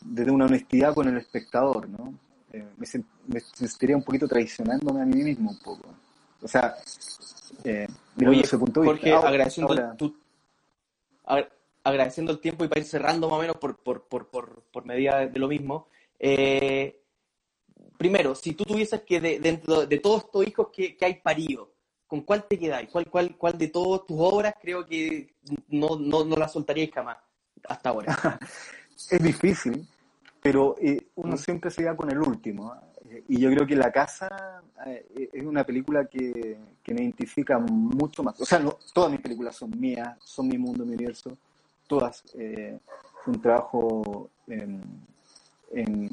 desde 0.00 0.30
una 0.30 0.46
honestidad 0.46 0.94
con 0.94 1.08
el 1.08 1.16
espectador, 1.16 1.88
¿no? 1.88 2.12
Eh, 2.52 2.66
me, 2.76 3.40
sentiría 3.40 3.96
un 3.96 4.02
poquito 4.02 4.26
traicionándome 4.26 5.02
a 5.02 5.06
mí 5.06 5.22
mismo 5.22 5.50
un 5.50 5.58
poco. 5.60 5.88
O 6.42 6.48
sea, 6.48 6.74
eh, 7.64 7.86
Oye, 8.26 8.40
ese 8.42 8.58
punto 8.58 8.82
Jorge, 8.82 9.12
agradeciendo, 9.12 9.74
el, 9.74 11.48
agradeciendo 11.84 12.32
el 12.32 12.40
tiempo 12.40 12.64
y 12.64 12.68
para 12.68 12.80
ir 12.80 12.86
cerrando 12.86 13.28
más 13.28 13.38
o 13.38 13.40
menos 13.40 13.56
por, 13.56 13.76
por, 13.78 14.04
por, 14.04 14.28
por, 14.28 14.62
por 14.72 14.84
medida 14.84 15.26
de 15.26 15.38
lo 15.38 15.48
mismo, 15.48 15.88
eh, 16.18 17.00
primero, 17.96 18.34
si 18.34 18.52
tú 18.52 18.64
tuvieses 18.64 19.02
que, 19.02 19.20
dentro 19.20 19.86
de 19.86 19.98
todos 19.98 20.24
estos 20.24 20.46
hijos 20.46 20.68
que, 20.72 20.96
hay 21.00 21.14
parido, 21.14 21.72
¿con 22.06 22.22
cuál 22.22 22.44
te 22.44 22.58
quedáis? 22.58 22.88
¿Cuál, 22.90 23.06
cuál, 23.10 23.36
¿Cuál 23.36 23.58
de 23.58 23.68
todas 23.68 24.06
tus 24.06 24.16
obras 24.18 24.54
creo 24.60 24.86
que 24.86 25.34
no, 25.68 25.98
no, 25.98 26.24
no 26.24 26.36
la 26.36 26.48
soltaríais 26.48 26.90
jamás 26.92 27.18
hasta 27.68 27.90
ahora? 27.90 28.16
es 29.10 29.22
difícil, 29.22 29.86
pero 30.42 30.76
eh, 30.80 30.98
uno 31.14 31.34
mm. 31.34 31.38
siempre 31.38 31.70
se 31.70 31.82
queda 31.82 31.96
con 31.96 32.10
el 32.10 32.18
último. 32.18 32.74
¿Eh? 33.10 33.24
Y 33.28 33.40
yo 33.40 33.50
creo 33.50 33.66
que 33.66 33.76
La 33.76 33.90
Casa 33.90 34.62
eh, 34.86 35.30
es 35.32 35.44
una 35.44 35.64
película 35.64 36.06
que, 36.06 36.58
me 36.88 37.02
identifica 37.02 37.58
mucho 37.58 38.24
más. 38.24 38.40
O 38.40 38.44
sea, 38.44 38.58
no, 38.58 38.76
todas 38.92 39.12
mis 39.12 39.20
películas 39.20 39.54
son 39.54 39.70
mías, 39.78 40.16
son 40.24 40.48
mi 40.48 40.58
mundo, 40.58 40.84
mi 40.84 40.94
universo. 40.94 41.36
Todas. 41.86 42.24
es 42.34 42.80
un 43.26 43.40
trabajo 43.40 44.30
en, 44.48 46.10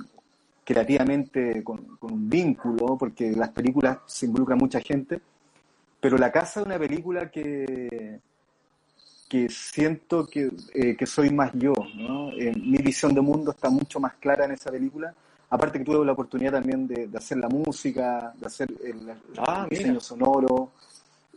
creativamente 0.64 1.64
con, 1.64 1.98
un 2.02 2.30
vínculo, 2.30 2.98
porque 2.98 3.32
las 3.32 3.50
películas 3.50 4.00
se 4.06 4.26
involucra 4.26 4.56
mucha 4.56 4.80
gente, 4.82 5.20
pero 6.00 6.18
La 6.18 6.32
Casa 6.32 6.60
es 6.60 6.66
una 6.66 6.78
película 6.78 7.32
que, 7.32 8.20
que 9.28 9.50
siento 9.50 10.26
que, 10.28 10.52
eh, 10.74 10.96
que 10.96 11.06
soy 11.06 11.30
más 11.32 11.52
yo, 11.54 11.74
¿no? 11.96 12.32
Eh, 12.32 12.54
mi 12.56 12.78
visión 12.78 13.14
de 13.14 13.22
mundo 13.22 13.52
está 13.52 13.70
mucho 13.70 14.00
más 14.00 14.14
clara 14.16 14.46
en 14.46 14.52
esa 14.52 14.72
película, 14.72 15.14
aparte 15.50 15.80
que 15.80 15.86
tuve 15.86 16.06
la 16.06 16.12
oportunidad 16.12 16.54
también 16.54 16.88
de, 16.88 17.10
hacer 17.18 17.38
la 17.38 17.50
música, 17.50 18.34
de 18.36 18.46
hacer 18.46 18.74
el, 18.84 19.14
ah, 19.38 19.68
diseño 19.70 20.00
sonoro, 20.00 20.72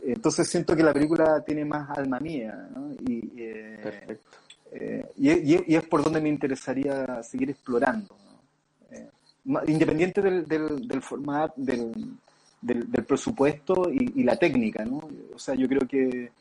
entonces 0.03 0.47
siento 0.47 0.75
que 0.75 0.83
la 0.83 0.93
película 0.93 1.43
tiene 1.45 1.63
más 1.63 1.89
alma 1.97 2.19
mía, 2.19 2.69
¿no? 2.75 2.91
y, 3.07 3.31
eh, 3.37 5.05
y, 5.17 5.75
es 5.75 5.83
por 5.83 6.03
donde 6.03 6.21
me 6.21 6.29
interesaría 6.29 7.21
seguir 7.23 7.49
explorando 7.51 8.15
independiente 9.67 10.21
del, 10.21 10.47
del, 10.47 11.01
formato, 11.01 11.53
del, 11.57 11.91
del, 12.61 13.05
presupuesto 13.05 13.89
y, 13.91 14.23
la 14.23 14.35
técnica, 14.35 14.85
¿no? 14.85 15.01
O 15.33 15.39
sea, 15.39 15.55
yo 15.55 15.67
creo 15.67 15.87
que 15.87 16.31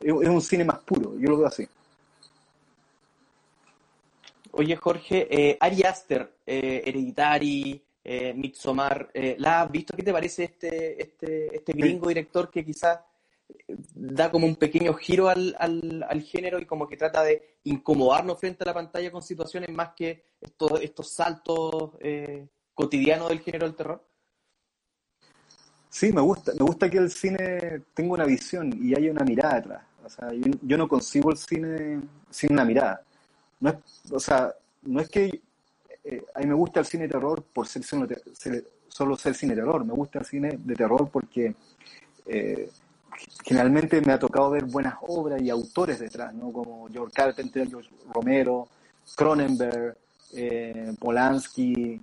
es, 0.00 0.12
un 0.12 0.40
cine 0.42 0.64
más 0.64 0.78
puro, 0.80 1.18
yo 1.18 1.30
lo 1.30 1.38
veo 1.38 1.46
así. 1.46 1.66
Oye, 4.52 4.76
Jorge, 4.76 5.28
eh, 5.30 5.56
Ari 5.60 5.82
Aster, 5.82 6.38
eh, 6.46 6.82
Hereditary, 6.84 7.82
eh, 8.04 8.34
Midsommar, 8.34 9.10
eh, 9.14 9.36
¿la 9.38 9.62
has 9.62 9.70
visto? 9.70 9.96
¿Qué 9.96 10.02
te 10.02 10.12
parece 10.12 10.44
este, 10.44 11.00
este, 11.00 11.56
este 11.56 11.72
gringo 11.72 12.08
director 12.08 12.50
que 12.50 12.64
quizás 12.64 12.98
da 13.94 14.30
como 14.30 14.46
un 14.46 14.56
pequeño 14.56 14.94
giro 14.94 15.28
al, 15.28 15.54
al, 15.58 16.22
género 16.22 16.58
y 16.58 16.66
como 16.66 16.88
que 16.88 16.96
trata 16.96 17.22
de 17.22 17.58
incomodarnos 17.64 18.38
frente 18.38 18.64
a 18.64 18.66
la 18.66 18.74
pantalla 18.74 19.10
con 19.10 19.22
situaciones 19.22 19.70
más 19.70 19.90
que 19.94 20.24
estos, 20.40 20.80
estos 20.80 21.10
saltos 21.10 21.90
eh, 22.00 22.48
cotidianos 22.74 23.28
del 23.28 23.40
género 23.40 23.66
del 23.66 23.76
terror? 23.76 24.04
Sí, 25.88 26.12
me 26.12 26.22
gusta, 26.22 26.52
me 26.58 26.64
gusta 26.64 26.90
que 26.90 26.98
el 26.98 27.10
cine 27.10 27.82
tenga 27.94 28.14
una 28.14 28.24
visión 28.24 28.72
y 28.82 28.94
haya 28.94 29.10
una 29.10 29.24
mirada 29.24 29.56
detrás. 29.56 29.82
O 30.04 30.08
sea, 30.08 30.28
yo, 30.62 30.78
no 30.78 30.88
concibo 30.88 31.30
el 31.30 31.36
cine 31.36 32.00
sin 32.30 32.52
una 32.52 32.64
mirada. 32.64 33.04
No 33.62 33.70
es, 33.70 33.76
o 34.12 34.20
sea, 34.20 34.52
no 34.82 35.00
es 35.00 35.08
que 35.08 35.40
eh, 36.04 36.24
a 36.34 36.40
mí 36.40 36.46
me 36.46 36.54
gusta 36.54 36.80
el 36.80 36.86
cine 36.86 37.04
de 37.04 37.10
terror 37.10 37.42
por 37.42 37.66
ser 37.66 37.82
solo, 37.84 38.06
solo 38.88 39.16
ser 39.16 39.34
cine 39.34 39.54
de 39.54 39.62
terror, 39.62 39.84
me 39.84 39.94
gusta 39.94 40.18
el 40.18 40.26
cine 40.26 40.58
de 40.62 40.74
terror 40.74 41.08
porque 41.10 41.54
eh, 42.26 42.68
generalmente 43.44 44.00
me 44.00 44.12
ha 44.12 44.18
tocado 44.18 44.50
ver 44.50 44.64
buenas 44.64 44.94
obras 45.02 45.40
y 45.40 45.50
autores 45.50 45.98
detrás, 46.00 46.34
¿no? 46.34 46.52
Como 46.52 46.88
George 46.88 47.14
Carpenter, 47.14 47.68
George 47.68 47.90
Romero, 48.12 48.68
Cronenberg, 49.16 49.96
eh, 50.34 50.94
Polanski, 50.98 52.00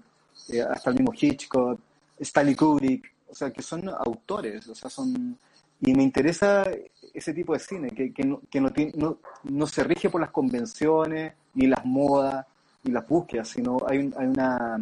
eh, 0.50 0.62
hasta 0.62 0.90
el 0.90 0.98
mismo 0.98 1.14
Hitchcock, 1.20 1.80
Stanley 2.20 2.56
Kubrick, 2.56 3.14
o 3.30 3.36
sea, 3.36 3.52
que 3.52 3.62
son 3.62 3.90
autores, 3.90 4.68
o 4.68 4.76
sea, 4.76 4.90
son... 4.90 5.38
Y 5.82 5.94
me 5.94 6.04
interesa 6.04 6.70
ese 7.14 7.34
tipo 7.34 7.54
de 7.54 7.60
cine, 7.60 7.92
que, 7.92 8.12
que, 8.14 8.24
no, 8.24 8.42
que 8.50 8.60
no, 8.60 8.70
no, 8.96 9.18
no, 9.44 9.68
se 9.68 9.84
rige 9.84 10.10
por 10.10 10.20
las 10.20 10.32
convenciones, 10.32 11.34
ni 11.54 11.68
las 11.68 11.86
modas, 11.86 12.46
ni 12.84 12.92
las 12.92 13.08
búsquedas, 13.08 13.48
sino 13.48 13.80
hay, 13.88 14.12
hay 14.18 14.28
una... 14.28 14.80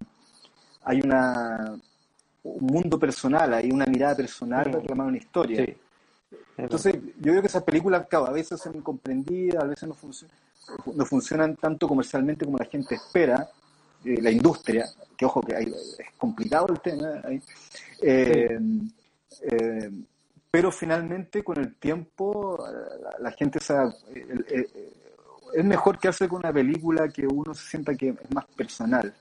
Hay 0.83 1.01
una 1.01 1.77
un 2.43 2.65
mundo 2.65 2.97
personal, 2.97 3.53
hay 3.53 3.71
una 3.71 3.85
mirada 3.85 4.15
personal 4.15 4.63
para 4.65 4.79
reclamar 4.79 5.07
una 5.07 5.17
historia. 5.17 5.65
Sí. 5.65 5.75
Entonces, 6.57 6.95
yo 7.19 7.33
veo 7.33 7.41
que 7.41 7.47
esas 7.47 7.63
películas, 7.63 8.07
a 8.11 8.31
veces 8.31 8.59
son 8.59 8.75
incomprendidas, 8.75 9.63
a 9.63 9.67
veces 9.67 9.87
no, 9.87 9.95
no 10.93 11.05
funcionan 11.05 11.55
tanto 11.55 11.87
comercialmente 11.87 12.45
como 12.45 12.57
la 12.57 12.65
gente 12.65 12.95
espera, 12.95 13.47
eh, 14.03 14.21
la 14.21 14.31
industria, 14.31 14.87
que 15.15 15.25
ojo 15.25 15.41
que 15.41 15.53
es 15.53 16.11
complicado 16.17 16.67
el 16.69 16.79
tema, 16.79 17.21
eh, 18.01 18.59
eh, 19.41 19.91
pero 20.49 20.71
finalmente 20.71 21.43
con 21.43 21.59
el 21.59 21.75
tiempo 21.75 22.57
la, 23.19 23.31
gente 23.31 23.59
sabe, 23.59 23.93
es 25.53 25.65
mejor 25.65 25.99
que 25.99 26.07
hacer 26.07 26.27
con 26.27 26.39
una 26.39 26.53
película 26.53 27.07
que 27.09 27.25
uno 27.25 27.53
se 27.53 27.69
sienta 27.69 27.95
que 27.95 28.09
es 28.09 28.31
más 28.33 28.45
personal, 28.55 29.13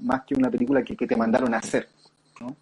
más, 0.00 0.24
que 0.24 0.34
una 0.34 0.50
película 0.50 0.82
que, 0.82 0.96
que 0.96 1.06
te 1.06 1.16
mandaron 1.16 1.54
a 1.54 1.58
hacer. 1.58 1.88
¿no? 2.40 2.56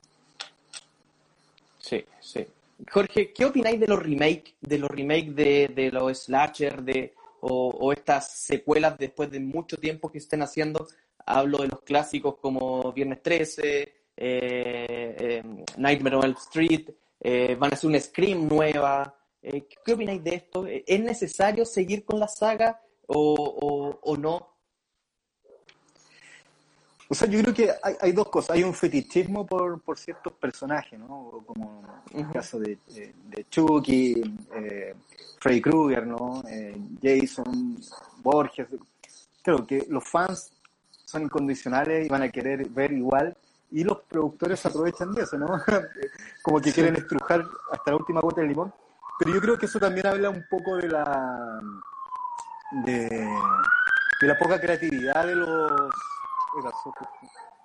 Sí, 1.78 2.04
sí. 2.20 2.46
Jorge, 2.90 3.32
¿qué 3.32 3.44
opináis 3.44 3.80
de 3.80 3.86
los 3.86 4.02
remakes, 4.02 4.54
de 4.60 4.78
los 4.78 4.90
remakes 4.90 5.34
de, 5.34 5.70
de 5.74 5.90
los 5.90 6.24
slasher, 6.24 6.82
de, 6.82 7.14
o, 7.40 7.92
estas 7.92 8.32
secuelas 8.32 8.98
después 8.98 9.30
de 9.30 9.40
mucho 9.40 9.78
tiempo 9.78 10.10
que 10.10 10.18
estén 10.18 10.42
haciendo? 10.42 10.86
Hablo 11.24 11.58
de 11.58 11.68
los 11.68 11.80
clásicos 11.82 12.36
como 12.36 12.92
Viernes 12.92 13.22
13, 13.22 13.82
eh, 13.82 13.92
eh, 14.16 15.42
Nightmare 15.78 16.16
on 16.16 16.24
Elm 16.24 16.36
Street, 16.38 16.90
eh, 17.20 17.56
van 17.58 17.72
a 17.72 17.74
hacer 17.74 17.88
una 17.88 18.00
Scream 18.00 18.46
nueva. 18.46 19.14
¿Qué 19.40 19.92
opináis 19.92 20.22
de 20.24 20.34
esto? 20.34 20.66
¿Es 20.66 21.00
necesario 21.00 21.64
seguir 21.64 22.04
con 22.04 22.18
la 22.18 22.26
saga 22.26 22.80
o, 23.06 23.98
o 24.02 24.16
no? 24.16 24.56
O 27.08 27.14
sea, 27.14 27.28
yo 27.28 27.40
creo 27.40 27.54
que 27.54 27.70
hay, 28.00 28.12
dos 28.12 28.28
cosas. 28.28 28.56
Hay 28.56 28.64
un 28.64 28.74
fetichismo 28.74 29.46
por, 29.46 29.80
por 29.80 29.96
ciertos 29.96 30.32
personajes, 30.32 30.98
¿no? 30.98 31.44
Como 31.46 32.02
el 32.12 32.28
caso 32.30 32.58
de, 32.58 32.78
Chucky, 33.48 34.22
eh, 34.54 34.94
Freddy 35.38 35.60
Krueger, 35.60 36.06
¿no? 36.06 36.42
Eh, 36.48 36.76
Jason, 37.00 37.78
Borges. 38.22 38.66
Creo 39.42 39.64
que 39.64 39.86
los 39.88 40.02
fans 40.04 40.50
son 41.04 41.22
incondicionales 41.22 42.06
y 42.06 42.08
van 42.08 42.22
a 42.22 42.28
querer 42.28 42.68
ver 42.70 42.92
igual. 42.92 43.36
Y 43.70 43.84
los 43.84 43.98
productores 44.02 44.64
aprovechan 44.66 45.12
de 45.12 45.22
eso, 45.22 45.38
¿no? 45.38 45.46
Como 46.42 46.60
que 46.60 46.72
quieren 46.72 46.96
estrujar 46.96 47.44
hasta 47.70 47.92
la 47.92 47.96
última 47.98 48.20
gota 48.20 48.40
de 48.40 48.48
limón. 48.48 48.72
Pero 49.18 49.32
yo 49.32 49.40
creo 49.40 49.58
que 49.58 49.66
eso 49.66 49.78
también 49.78 50.06
habla 50.08 50.28
un 50.28 50.44
poco 50.50 50.76
de 50.76 50.88
la 50.88 51.60
de, 52.70 53.08
de 54.20 54.26
la 54.26 54.38
poca 54.38 54.60
creatividad 54.60 55.26
de 55.26 55.36
los... 55.36 55.72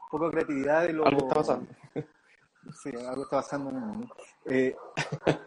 Poca 0.09 0.29
creatividad 0.31 0.87
de 0.87 0.93
los... 0.93 1.07
Algo 1.07 1.21
está 1.21 1.35
pasando. 1.35 1.67
Sí, 2.83 2.89
algo 3.07 3.23
está 3.23 3.37
pasando 3.37 3.69
en 3.71 3.75
el 3.77 3.81
mundo. 3.81 4.15
Eh, 4.45 4.75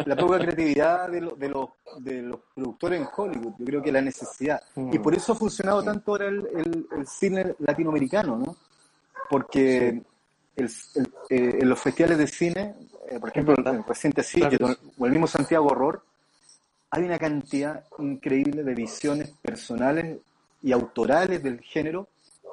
la 0.07 0.16
poca 0.16 0.38
creatividad 0.38 1.09
de, 1.09 1.20
de, 1.36 1.48
los, 1.48 1.68
de 1.98 2.22
los 2.22 2.40
productores 2.55 3.00
en 3.00 3.09
Hollywood, 3.14 3.55
yo 3.59 3.64
creo 3.64 3.82
que 3.82 3.92
la 3.92 4.00
necesidad. 4.00 4.61
Y 4.76 4.98
por 4.98 5.14
eso 5.14 5.32
ha 5.32 5.36
funcionado 5.36 5.82
tanto 5.82 6.12
ahora 6.12 6.26
el, 6.26 6.86
el, 6.90 7.07
cine 7.07 7.55
latinoamericano, 7.59 8.36
¿no? 8.36 8.57
Porque 9.30 10.02
el, 10.57 10.70
eh, 11.30 11.59
en 11.61 11.68
los 11.68 11.80
festivales 11.80 12.18
de 12.18 12.26
cine, 12.26 12.74
eh, 13.09 13.20
por 13.20 13.28
ejemplo, 13.28 13.55
el 13.57 13.84
reciente 13.84 14.22
Sitio 14.22 14.59
o 14.98 15.07
el 15.07 15.12
mismo 15.12 15.26
Santiago 15.26 15.66
Horror, 15.66 16.02
hay 16.95 17.03
una 17.03 17.18
cantidad 17.18 17.84
increíble 17.99 18.62
de 18.62 18.74
visiones 18.74 19.30
personales 19.42 20.18
y 20.62 20.70
autorales 20.70 21.42
del 21.42 21.61
género 21.61 22.07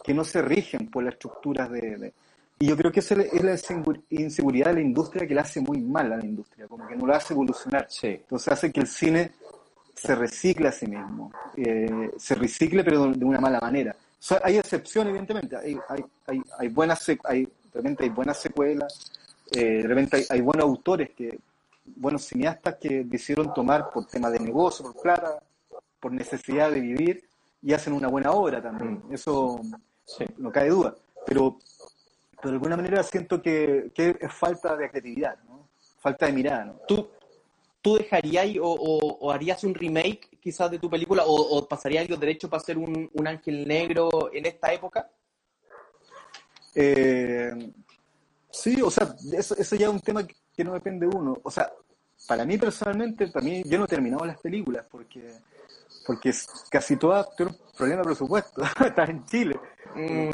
que 0.04 0.16
no 0.16 0.24
se 0.24 0.42
rigen 0.42 0.90
por 0.90 1.04
las 1.04 1.14
estructuras 1.14 1.70
de 1.70 2.12
y 2.58 2.68
yo 2.68 2.78
creo 2.78 2.92
que 2.92 3.00
esa 3.00 3.16
es 3.16 3.44
la 3.44 3.56
inseguridad 4.12 4.68
de 4.68 4.74
la 4.74 4.82
industria 4.82 5.28
que 5.28 5.34
le 5.34 5.42
hace 5.42 5.62
muy 5.62 5.82
mal 5.82 6.14
a 6.14 6.18
la 6.18 6.26
industria, 6.26 6.68
como 6.68 6.88
que 6.88 6.96
no 6.96 7.08
la 7.08 7.18
hace 7.18 7.34
evolucionar. 7.34 7.88
Entonces 8.04 8.54
hace 8.54 8.72
que 8.72 8.82
el 8.82 8.88
cine 8.88 9.32
se 9.96 10.14
recicle 10.14 10.68
a 10.68 10.72
sí 10.72 10.86
mismo, 10.86 11.32
eh, 11.58 12.12
se 12.18 12.36
recicle 12.36 12.84
pero 12.84 13.12
de 13.14 13.26
una 13.26 13.40
mala 13.40 13.60
manera. 13.60 13.96
hay 14.44 14.58
excepciones, 14.58 15.10
evidentemente, 15.10 15.56
hay, 15.58 15.76
hay, 15.90 16.06
hay, 16.28 16.42
hay 16.60 16.68
buenas, 16.68 17.04
hay, 17.24 17.46
de 17.46 17.50
repente 17.74 18.04
hay 18.04 18.10
buenas 18.10 18.40
secuelas, 18.40 19.12
eh, 19.56 19.82
de 19.82 19.88
repente 19.88 20.26
hay, 20.30 20.42
buenos 20.42 20.66
autores, 20.66 21.10
que 21.18 21.40
buenos 21.96 22.24
cineastas 22.24 22.76
que 22.80 23.04
decidieron 23.04 23.54
tomar 23.54 23.90
por 23.90 24.06
tema 24.08 24.30
de 24.30 24.40
negocio, 24.40 24.86
por 24.86 25.02
plata, 25.02 25.42
por 26.00 26.12
necesidad 26.12 26.72
de 26.72 26.80
vivir, 26.80 27.24
y 27.62 27.74
hacen 27.74 27.94
una 27.94 28.08
buena 28.08 28.32
obra 28.32 28.62
también. 28.62 29.04
Mm. 29.08 29.14
Eso 29.14 29.62
no 30.38 30.52
cae 30.52 30.70
duda. 30.70 30.96
Pero 31.26 31.58
pero 32.42 32.52
de 32.52 32.56
alguna 32.56 32.76
manera 32.76 33.04
siento 33.04 33.42
que, 33.42 33.92
es 33.96 34.34
falta 34.34 34.76
de 34.76 34.90
creatividad, 34.90 35.38
¿no? 35.48 35.70
falta 36.00 36.26
de 36.26 36.34
mirada. 36.34 36.66
¿no? 36.66 36.74
¿Tú, 36.88 37.08
tú 37.82 37.98
dejarías 37.98 38.48
o, 38.60 39.32
harías 39.32 39.64
un 39.64 39.76
remake 39.76 40.28
quizás 40.42 40.72
de 40.72 40.80
tu 40.80 40.90
película 40.90 41.24
o, 41.26 41.68
pasaría 41.68 42.02
algo 42.02 42.18
derecho 42.18 42.50
para 42.50 42.62
hacer 42.62 42.78
un, 42.78 43.10
ángel 43.26 43.68
negro 43.68 44.32
en 44.34 44.48
esta 44.48 44.74
época? 44.74 45.10
Eh, 46.74 47.52
sí, 48.50 48.82
o 48.82 48.90
sea, 48.90 49.14
eso, 49.34 49.56
eso 49.56 49.76
ya 49.76 49.88
es 49.88 49.94
un 49.94 50.00
tema 50.00 50.26
que 50.26 50.36
no 50.64 50.74
depende 50.74 51.08
de 51.08 51.16
uno. 51.16 51.38
O 51.44 51.52
sea, 51.52 51.72
para 52.28 52.46
mí 52.46 52.58
personalmente, 52.58 53.28
para 53.28 53.46
mí, 53.46 53.64
yo 53.66 53.78
no 53.78 53.86
he 53.86 53.88
terminado 53.88 54.26
las 54.26 54.40
películas 54.40 54.86
porque 54.90 55.34
porque 56.06 56.34
casi 56.70 56.96
todas 56.98 57.36
tienen 57.36 57.56
problema 57.78 58.02
de 58.02 58.06
presupuesto. 58.06 58.62
Estás 58.86 59.10
en 59.10 59.26
Chile. 59.26 59.60
Mm. 59.96 60.32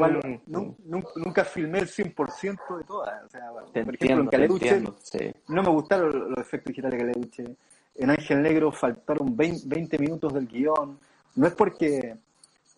nunca, 1.16 1.44
filmé 1.44 1.80
el 1.80 1.88
100% 1.88 2.78
de 2.78 2.84
todas. 2.84 3.24
O 3.24 3.28
sea, 3.28 3.50
por 3.84 3.94
ejemplo, 3.94 4.20
en 4.20 4.26
Caleduche 4.28 4.82
no 5.48 5.62
me 5.62 5.70
gustaron 5.70 6.30
los 6.30 6.38
efectos 6.38 6.70
digitales 6.70 6.98
de 6.98 7.06
Caleduche. 7.06 7.56
En 7.96 8.10
Ángel 8.10 8.42
Negro 8.42 8.70
faltaron 8.70 9.36
20, 9.36 9.98
minutos 9.98 10.32
del 10.32 10.46
guion. 10.46 10.98
No 11.34 11.46
es 11.46 11.54
porque 11.54 12.16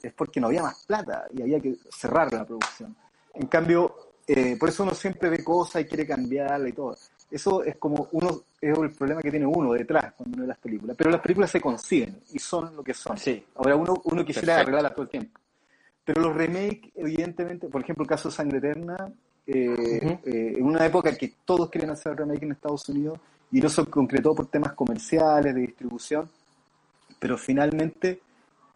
es 0.03 0.13
porque 0.15 0.41
no 0.41 0.47
había 0.47 0.63
más 0.63 0.85
plata 0.87 1.27
y 1.33 1.43
había 1.43 1.61
que 1.61 1.77
cerrar 1.91 2.33
la 2.33 2.47
producción. 2.47 2.97
En 3.35 3.47
cambio, 3.47 3.95
eh, 4.27 4.57
por 4.59 4.71
eso 4.71 4.83
uno 4.83 4.95
siempre 4.95 5.29
ve 5.29 5.45
cosas 5.45 5.83
y 5.83 5.85
quiere 5.85 6.07
cambiarla 6.07 6.69
y 6.69 6.73
todo. 6.73 6.97
Eso 7.31 7.63
es 7.63 7.77
como 7.77 8.09
uno, 8.13 8.43
es 8.61 8.77
el 8.77 8.91
problema 8.91 9.23
que 9.23 9.31
tiene 9.31 9.47
uno 9.47 9.73
detrás 9.73 10.13
cuando 10.15 10.37
uno 10.37 10.43
ve 10.43 10.49
las 10.49 10.59
películas. 10.59 10.97
Pero 10.97 11.11
las 11.11 11.21
películas 11.21 11.51
se 11.51 11.61
consiguen 11.61 12.21
y 12.33 12.39
son 12.39 12.75
lo 12.75 12.83
que 12.83 12.95
son. 12.95 13.17
Sí. 13.17 13.45
Ahora 13.55 13.77
uno, 13.77 13.95
uno 14.05 14.25
quisiera 14.25 14.59
arreglarlas 14.59 14.93
todo 14.93 15.03
el 15.05 15.09
tiempo. 15.09 15.39
Pero 16.05 16.23
los 16.23 16.35
remakes, 16.35 16.91
evidentemente, 16.97 17.69
por 17.69 17.83
ejemplo, 17.83 18.03
el 18.03 18.09
caso 18.09 18.31
de 18.31 18.35
Sangre 18.35 18.59
Eterna, 18.59 18.97
eh, 19.47 20.19
eh, 20.25 20.55
en 20.59 20.65
una 20.65 20.85
época 20.87 21.17
que 21.17 21.33
todos 21.45 21.71
querían 21.71 21.91
hacer 21.91 22.17
remake 22.17 22.45
en 22.45 22.53
Estados 22.53 22.89
Unidos 22.89 23.19
y 23.51 23.61
no 23.61 23.69
se 23.69 23.85
concretó 23.87 24.35
por 24.35 24.47
temas 24.47 24.73
comerciales, 24.75 25.55
de 25.55 25.61
distribución, 25.61 26.29
pero 27.19 27.37
finalmente 27.37 28.21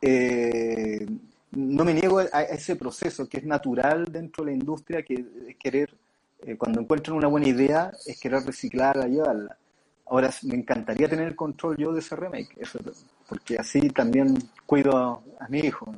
eh, 0.01 1.07
no 1.53 1.85
me 1.85 1.95
niego 1.95 2.19
a, 2.19 2.43
ese 2.43 2.77
proceso 2.77 3.29
que 3.29 3.39
es 3.39 3.45
natural 3.45 4.07
dentro 4.11 4.45
de 4.45 4.51
la 4.51 4.57
industria, 4.57 5.03
que 5.03 5.15
es 5.15 5.57
querer 5.57 5.95
eh, 6.47 6.57
cuando 6.57 6.81
encuentran 6.81 7.17
una 7.17 7.29
buena 7.29 7.49
idea, 7.49 7.91
es 8.07 8.21
querer 8.21 8.43
reciclarla, 8.43 9.07
llevarla. 9.07 9.57
Ahora, 10.07 10.31
me 10.43 10.57
encantaría 10.57 11.09
tener 11.09 11.29
el 11.29 11.37
control 11.37 11.77
yo 11.79 11.93
de 11.93 12.01
ese 12.01 12.15
remake, 12.15 12.55
eso, 12.59 12.79
porque 13.27 13.57
así 13.57 13.89
también 13.89 14.37
cuido 14.67 15.23
a, 15.41 15.49
mi 15.49 15.61
hijo. 15.61 15.95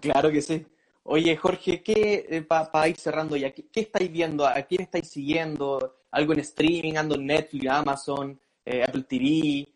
Claro 0.00 0.30
que 0.32 0.42
sí. 0.42 0.66
Oye, 1.04 1.36
Jorge, 1.36 1.82
¿qué, 1.82 2.26
eh, 2.28 2.42
para 2.42 2.88
ir 2.88 2.96
cerrando 2.96 3.36
ya, 3.36 3.52
¿qué, 3.52 3.64
estáis 3.74 4.10
viendo? 4.10 4.44
¿A 4.44 4.60
quién 4.62 4.82
estáis 4.82 5.08
siguiendo? 5.08 5.98
¿Algo 6.10 6.32
en 6.32 6.40
streaming? 6.40 6.94
¿Ando 6.96 7.14
en 7.14 7.26
Netflix, 7.26 7.68
Amazon, 7.68 8.38
eh, 8.64 8.82
Apple 8.82 9.04
TV? 9.04 9.68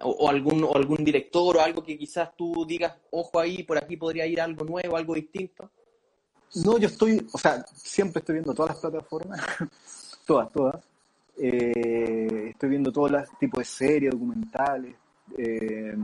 o, 0.00 0.30
algún, 0.30 0.64
o 0.64 0.74
algún 0.74 1.04
director 1.04 1.58
o 1.58 1.60
algo 1.60 1.84
que 1.84 1.98
quizás 1.98 2.34
tú 2.34 2.64
digas, 2.66 2.96
ojo 3.10 3.38
ahí, 3.38 3.62
por 3.62 3.76
aquí 3.76 3.98
podría 3.98 4.26
ir 4.26 4.40
algo 4.40 4.64
nuevo, 4.64 4.96
algo 4.96 5.14
distinto? 5.14 5.70
No, 6.54 6.78
yo 6.78 6.86
estoy, 6.86 7.26
o 7.32 7.38
sea, 7.38 7.64
siempre 7.74 8.20
estoy 8.20 8.34
viendo 8.34 8.54
todas 8.54 8.72
las 8.72 8.80
plataformas, 8.80 9.40
todas, 10.26 10.52
todas. 10.52 10.76
Eh, 11.36 12.50
estoy 12.50 12.68
viendo 12.68 12.92
todos 12.92 13.10
los 13.10 13.28
tipos 13.38 13.58
de 13.58 13.64
series, 13.64 14.12
documentales. 14.12 14.94
Eh, 15.36 15.96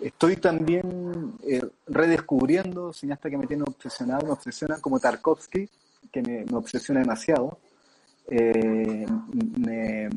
estoy 0.00 0.36
también 0.36 1.34
eh, 1.42 1.62
redescubriendo 1.86 2.92
cineastas 2.92 3.30
que 3.30 3.38
me 3.38 3.46
tienen 3.46 3.66
obsesionado, 3.66 4.26
me 4.26 4.32
obsesionan 4.32 4.80
como 4.80 5.00
Tarkovsky, 5.00 5.68
que 6.10 6.22
me, 6.22 6.44
obsesiona 6.54 7.00
demasiado. 7.00 7.58
me, 8.28 10.08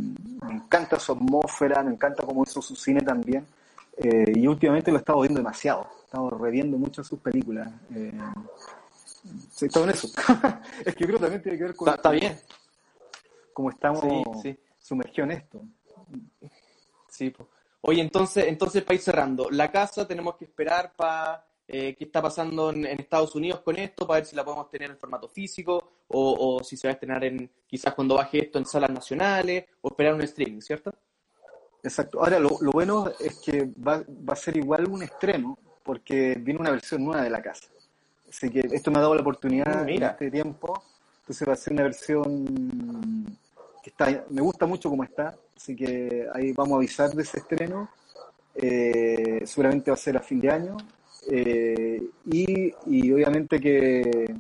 encanta 0.49 0.99
su 0.99 1.14
atmósfera, 1.14 1.82
me 1.82 1.93
encanta 1.93 2.26
cómo 2.26 2.43
hizo 2.43 2.62
su 2.62 2.76
cine 2.76 3.01
también. 3.01 3.45
y 3.97 4.45
últimamente 4.47 4.91
lo 4.91 4.97
he 4.97 4.99
estado 4.99 5.22
viendo 5.22 5.39
demasiado, 5.39 5.88
he 6.01 6.03
estado 6.06 6.30
reviendo 6.32 6.78
mucho 6.78 7.03
sus 7.06 7.20
películas. 7.20 7.72
Sí, 9.52 9.68
todo 9.70 9.86
en 9.86 9.92
eso. 9.92 10.08
es 10.86 10.96
que 10.96 11.02
yo 11.02 11.08
creo 11.08 11.18
que 11.18 11.24
también 11.24 11.42
tiene 11.42 11.58
que 11.58 11.64
ver 11.64 11.76
con... 11.76 11.90
Está, 11.90 12.12
bien. 12.12 12.40
Cómo 13.54 13.70
estamos 13.70 14.04
sumergidos 14.78 15.30
en 15.30 15.32
esto. 15.32 15.62
Sí, 17.10 17.30
pues. 17.30 17.48
Oye, 17.82 18.02
entonces, 18.02 18.46
entonces 18.48 18.84
para 18.84 18.96
ir 18.96 19.02
cerrando, 19.02 19.48
la 19.52 19.72
casa 19.72 20.08
tenemos 20.08 20.36
que 20.38 20.46
esperar 20.46 20.94
para 20.96 21.46
eh, 21.68 21.96
qué 21.96 22.06
está 22.06 22.20
pasando 22.20 22.72
en, 22.72 22.86
Estados 22.86 23.36
Unidos 23.36 23.62
con 23.62 23.78
esto, 23.78 24.08
para 24.08 24.22
ver 24.22 24.26
si 24.26 24.36
la 24.36 24.44
podemos 24.44 24.72
tener 24.72 24.90
en 24.90 24.98
formato 24.98 25.28
físico 25.28 25.92
o, 26.08 26.64
si 26.64 26.78
se 26.78 26.88
va 26.88 26.92
a 26.92 26.94
estrenar 26.94 27.24
en 27.24 27.50
quizás 27.68 27.94
cuando 27.94 28.16
baje 28.16 28.46
esto 28.46 28.58
en 28.58 28.66
salas 28.66 28.90
nacionales 28.90 29.66
o 29.82 29.90
esperar 29.90 30.16
un 30.16 30.22
streaming, 30.22 30.62
¿cierto? 30.62 30.94
Exacto. 31.84 32.20
Ahora, 32.20 32.40
lo, 32.40 32.58
lo 32.60 32.72
bueno 32.72 33.12
es 33.20 33.40
que 33.40 33.72
va, 33.76 34.04
va 34.08 34.34
a 34.34 34.36
ser 34.36 34.58
igual 34.58 34.88
un 34.90 35.04
estreno 35.04 35.58
porque 35.84 36.36
viene 36.40 36.60
una 36.60 36.72
versión 36.72 37.06
nueva 37.06 37.22
de 37.22 37.30
la 37.30 37.42
casa. 37.42 37.68
Así 38.36 38.50
que 38.50 38.60
esto 38.72 38.92
me 38.92 38.98
ha 38.98 39.02
dado 39.02 39.16
la 39.16 39.22
oportunidad 39.22 39.88
en 39.88 40.04
este 40.04 40.30
tiempo. 40.30 40.84
Entonces 41.22 41.48
va 41.48 41.54
a 41.54 41.56
ser 41.56 41.72
una 41.72 41.84
versión 41.84 43.38
que 43.82 43.90
está, 43.92 44.26
me 44.30 44.42
gusta 44.42 44.66
mucho 44.66 44.90
como 44.90 45.06
está. 45.06 45.36
Así 45.56 45.74
que 45.74 46.28
ahí 46.34 46.52
vamos 46.52 46.74
a 46.74 46.76
avisar 46.78 47.12
de 47.12 47.24
ese 47.24 47.40
estreno. 47.40 47.90
Eh, 48.54 49.42
seguramente 49.46 49.90
va 49.90 49.96
a 49.96 49.98
ser 49.98 50.18
a 50.18 50.20
fin 50.20 50.42
de 50.42 50.50
año. 50.50 50.76
Eh, 51.32 52.10
y, 52.26 52.74
y, 52.88 53.12
obviamente 53.14 53.60
que 53.60 54.36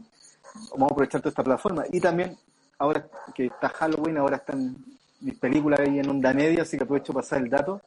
vamos 0.71 0.91
a 0.91 0.93
aprovechar 0.93 1.21
toda 1.21 1.29
esta 1.29 1.43
plataforma. 1.43 1.85
Y 1.89 2.01
también, 2.01 2.37
ahora 2.77 3.07
que 3.33 3.45
está 3.45 3.69
Halloween, 3.69 4.17
ahora 4.17 4.37
están 4.37 4.75
mis 5.21 5.37
películas 5.39 5.79
ahí 5.79 5.99
en 5.99 6.09
onda 6.09 6.33
media, 6.33 6.63
así 6.63 6.77
que 6.77 6.83
aprovecho 6.83 7.13
para 7.13 7.23
pasar 7.23 7.41
el 7.41 7.49
dato. 7.49 7.81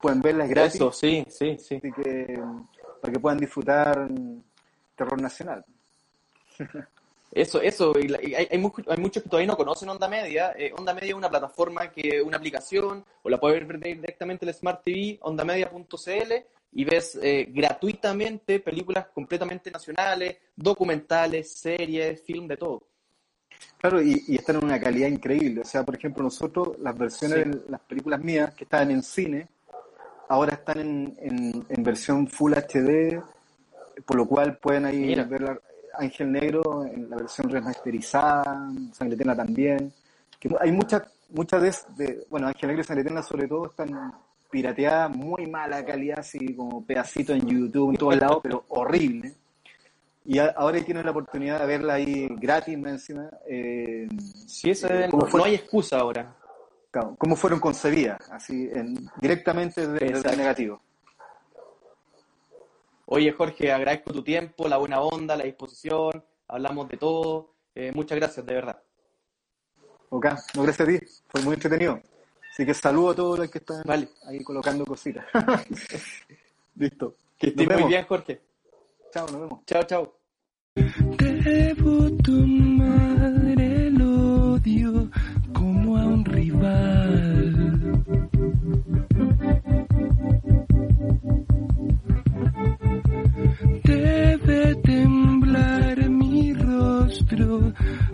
Pueden 0.00 0.22
verlas 0.22 0.48
gratis. 0.48 0.76
Eso, 0.76 0.92
sí, 0.92 1.26
sí, 1.28 1.56
sí. 1.58 1.74
Así 1.74 1.92
que 1.92 2.40
para 3.00 3.12
que 3.12 3.18
puedan 3.18 3.38
disfrutar 3.38 4.08
terror 4.94 5.20
nacional. 5.20 5.64
Eso, 7.34 7.60
eso, 7.60 7.92
hay, 7.96 8.46
hay, 8.48 8.58
muchos 8.58 9.20
que 9.20 9.28
todavía 9.28 9.48
no 9.48 9.56
conocen 9.56 9.88
Onda 9.88 10.06
Media. 10.06 10.54
Eh, 10.56 10.72
Onda 10.78 10.94
Media 10.94 11.08
es 11.08 11.14
una 11.14 11.28
plataforma, 11.28 11.90
que 11.90 12.22
una 12.22 12.36
aplicación, 12.36 13.04
o 13.24 13.28
la 13.28 13.40
puedes 13.40 13.66
ver 13.66 13.80
directamente 13.80 14.44
en 14.44 14.50
el 14.50 14.54
Smart 14.54 14.84
TV, 14.84 15.18
ondamedia.cl, 15.20 16.32
y 16.70 16.84
ves 16.84 17.18
eh, 17.20 17.48
gratuitamente 17.50 18.60
películas 18.60 19.08
completamente 19.12 19.68
nacionales, 19.72 20.36
documentales, 20.54 21.52
series, 21.52 22.22
film, 22.22 22.46
de 22.46 22.56
todo. 22.56 22.86
Claro, 23.78 24.00
y, 24.00 24.22
están 24.28 24.56
en 24.56 24.64
una 24.66 24.78
calidad 24.80 25.08
increíble. 25.08 25.62
O 25.62 25.64
sea, 25.64 25.82
por 25.82 25.96
ejemplo, 25.96 26.22
nosotros, 26.22 26.78
las 26.78 26.96
versiones 26.96 27.64
de 27.64 27.68
las 27.68 27.80
películas 27.80 28.20
mías 28.20 28.54
que 28.54 28.62
estaban 28.62 28.92
en 28.92 29.02
cine, 29.02 29.48
ahora 30.28 30.54
están 30.54 30.78
en, 30.78 31.16
en, 31.18 31.66
en 31.68 31.82
versión 31.82 32.28
Full 32.28 32.52
HD, 32.54 33.20
por 34.04 34.16
lo 34.16 34.26
cual 34.26 34.56
pueden 34.58 34.84
ahí 34.86 35.14
ver 35.14 35.60
Ángel 35.98 36.32
Negro 36.32 36.84
en 36.84 37.08
la 37.10 37.16
versión 37.16 37.48
remasterizada, 37.50 38.70
Sangre 38.92 39.16
también. 39.16 39.92
Que 40.40 40.50
hay 40.60 40.72
muchas, 40.72 41.02
muchas 41.30 41.86
de, 41.96 42.26
bueno, 42.30 42.48
Ángel 42.48 42.68
Negro 42.68 42.82
y 42.82 42.84
Sangre 42.84 43.22
sobre 43.22 43.46
todo 43.48 43.66
están 43.66 44.12
pirateada, 44.50 45.08
muy 45.08 45.46
mala 45.46 45.84
calidad, 45.84 46.20
así 46.20 46.54
como 46.54 46.84
pedacitos 46.84 47.36
en 47.36 47.46
YouTube, 47.46 47.90
en 47.90 47.96
todos 47.96 48.16
lados, 48.16 48.38
pero 48.42 48.64
horrible. 48.68 49.34
Y 50.26 50.38
a- 50.38 50.54
ahora 50.56 50.80
tienen 50.82 51.04
la 51.04 51.10
oportunidad 51.10 51.60
de 51.60 51.66
verla 51.66 51.94
ahí 51.94 52.28
gratis 52.40 52.78
más 52.78 52.92
encima. 52.92 53.28
Eh, 53.48 54.08
Sí, 54.46 54.70
eso 54.70 54.86
es- 54.88 55.10
¿Cómo 55.10 55.24
no, 55.24 55.28
fue? 55.30 55.40
no 55.40 55.46
hay 55.46 55.54
excusa 55.56 55.98
ahora. 55.98 56.34
claro, 56.90 57.16
cómo 57.18 57.34
fueron 57.34 57.58
concebidas, 57.58 58.30
así 58.30 58.68
en, 58.72 58.94
directamente 59.20 59.84
desde 59.88 60.30
el 60.30 60.38
negativo. 60.38 60.80
Oye, 63.06 63.32
Jorge, 63.32 63.72
agradezco 63.72 64.12
tu 64.12 64.22
tiempo, 64.22 64.68
la 64.68 64.78
buena 64.78 65.00
onda, 65.00 65.36
la 65.36 65.44
disposición, 65.44 66.24
hablamos 66.48 66.88
de 66.88 66.96
todo. 66.96 67.54
Eh, 67.74 67.92
muchas 67.94 68.18
gracias, 68.18 68.46
de 68.46 68.54
verdad. 68.54 68.82
Ok, 70.10 70.26
no 70.54 70.62
gracias 70.62 70.88
a 70.88 70.92
ti, 70.92 70.98
fue 71.28 71.42
muy 71.42 71.54
entretenido. 71.54 72.00
Así 72.50 72.64
que 72.64 72.72
saludo 72.72 73.10
a 73.10 73.14
todos 73.16 73.38
los 73.40 73.50
que 73.50 73.58
están 73.58 73.82
Vale. 73.84 74.08
ahí 74.26 74.42
colocando 74.44 74.86
cositas. 74.86 75.26
Listo. 76.76 77.16
Que 77.36 77.48
estés 77.48 77.68
muy 77.68 77.84
bien, 77.84 78.04
Jorge. 78.06 78.40
Chao, 79.12 79.26
nos 79.26 79.40
vemos. 79.40 79.60
Chao, 79.66 79.82
chao. 79.82 80.18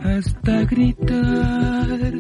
hasta 0.03 0.65
gritar. 0.65 2.13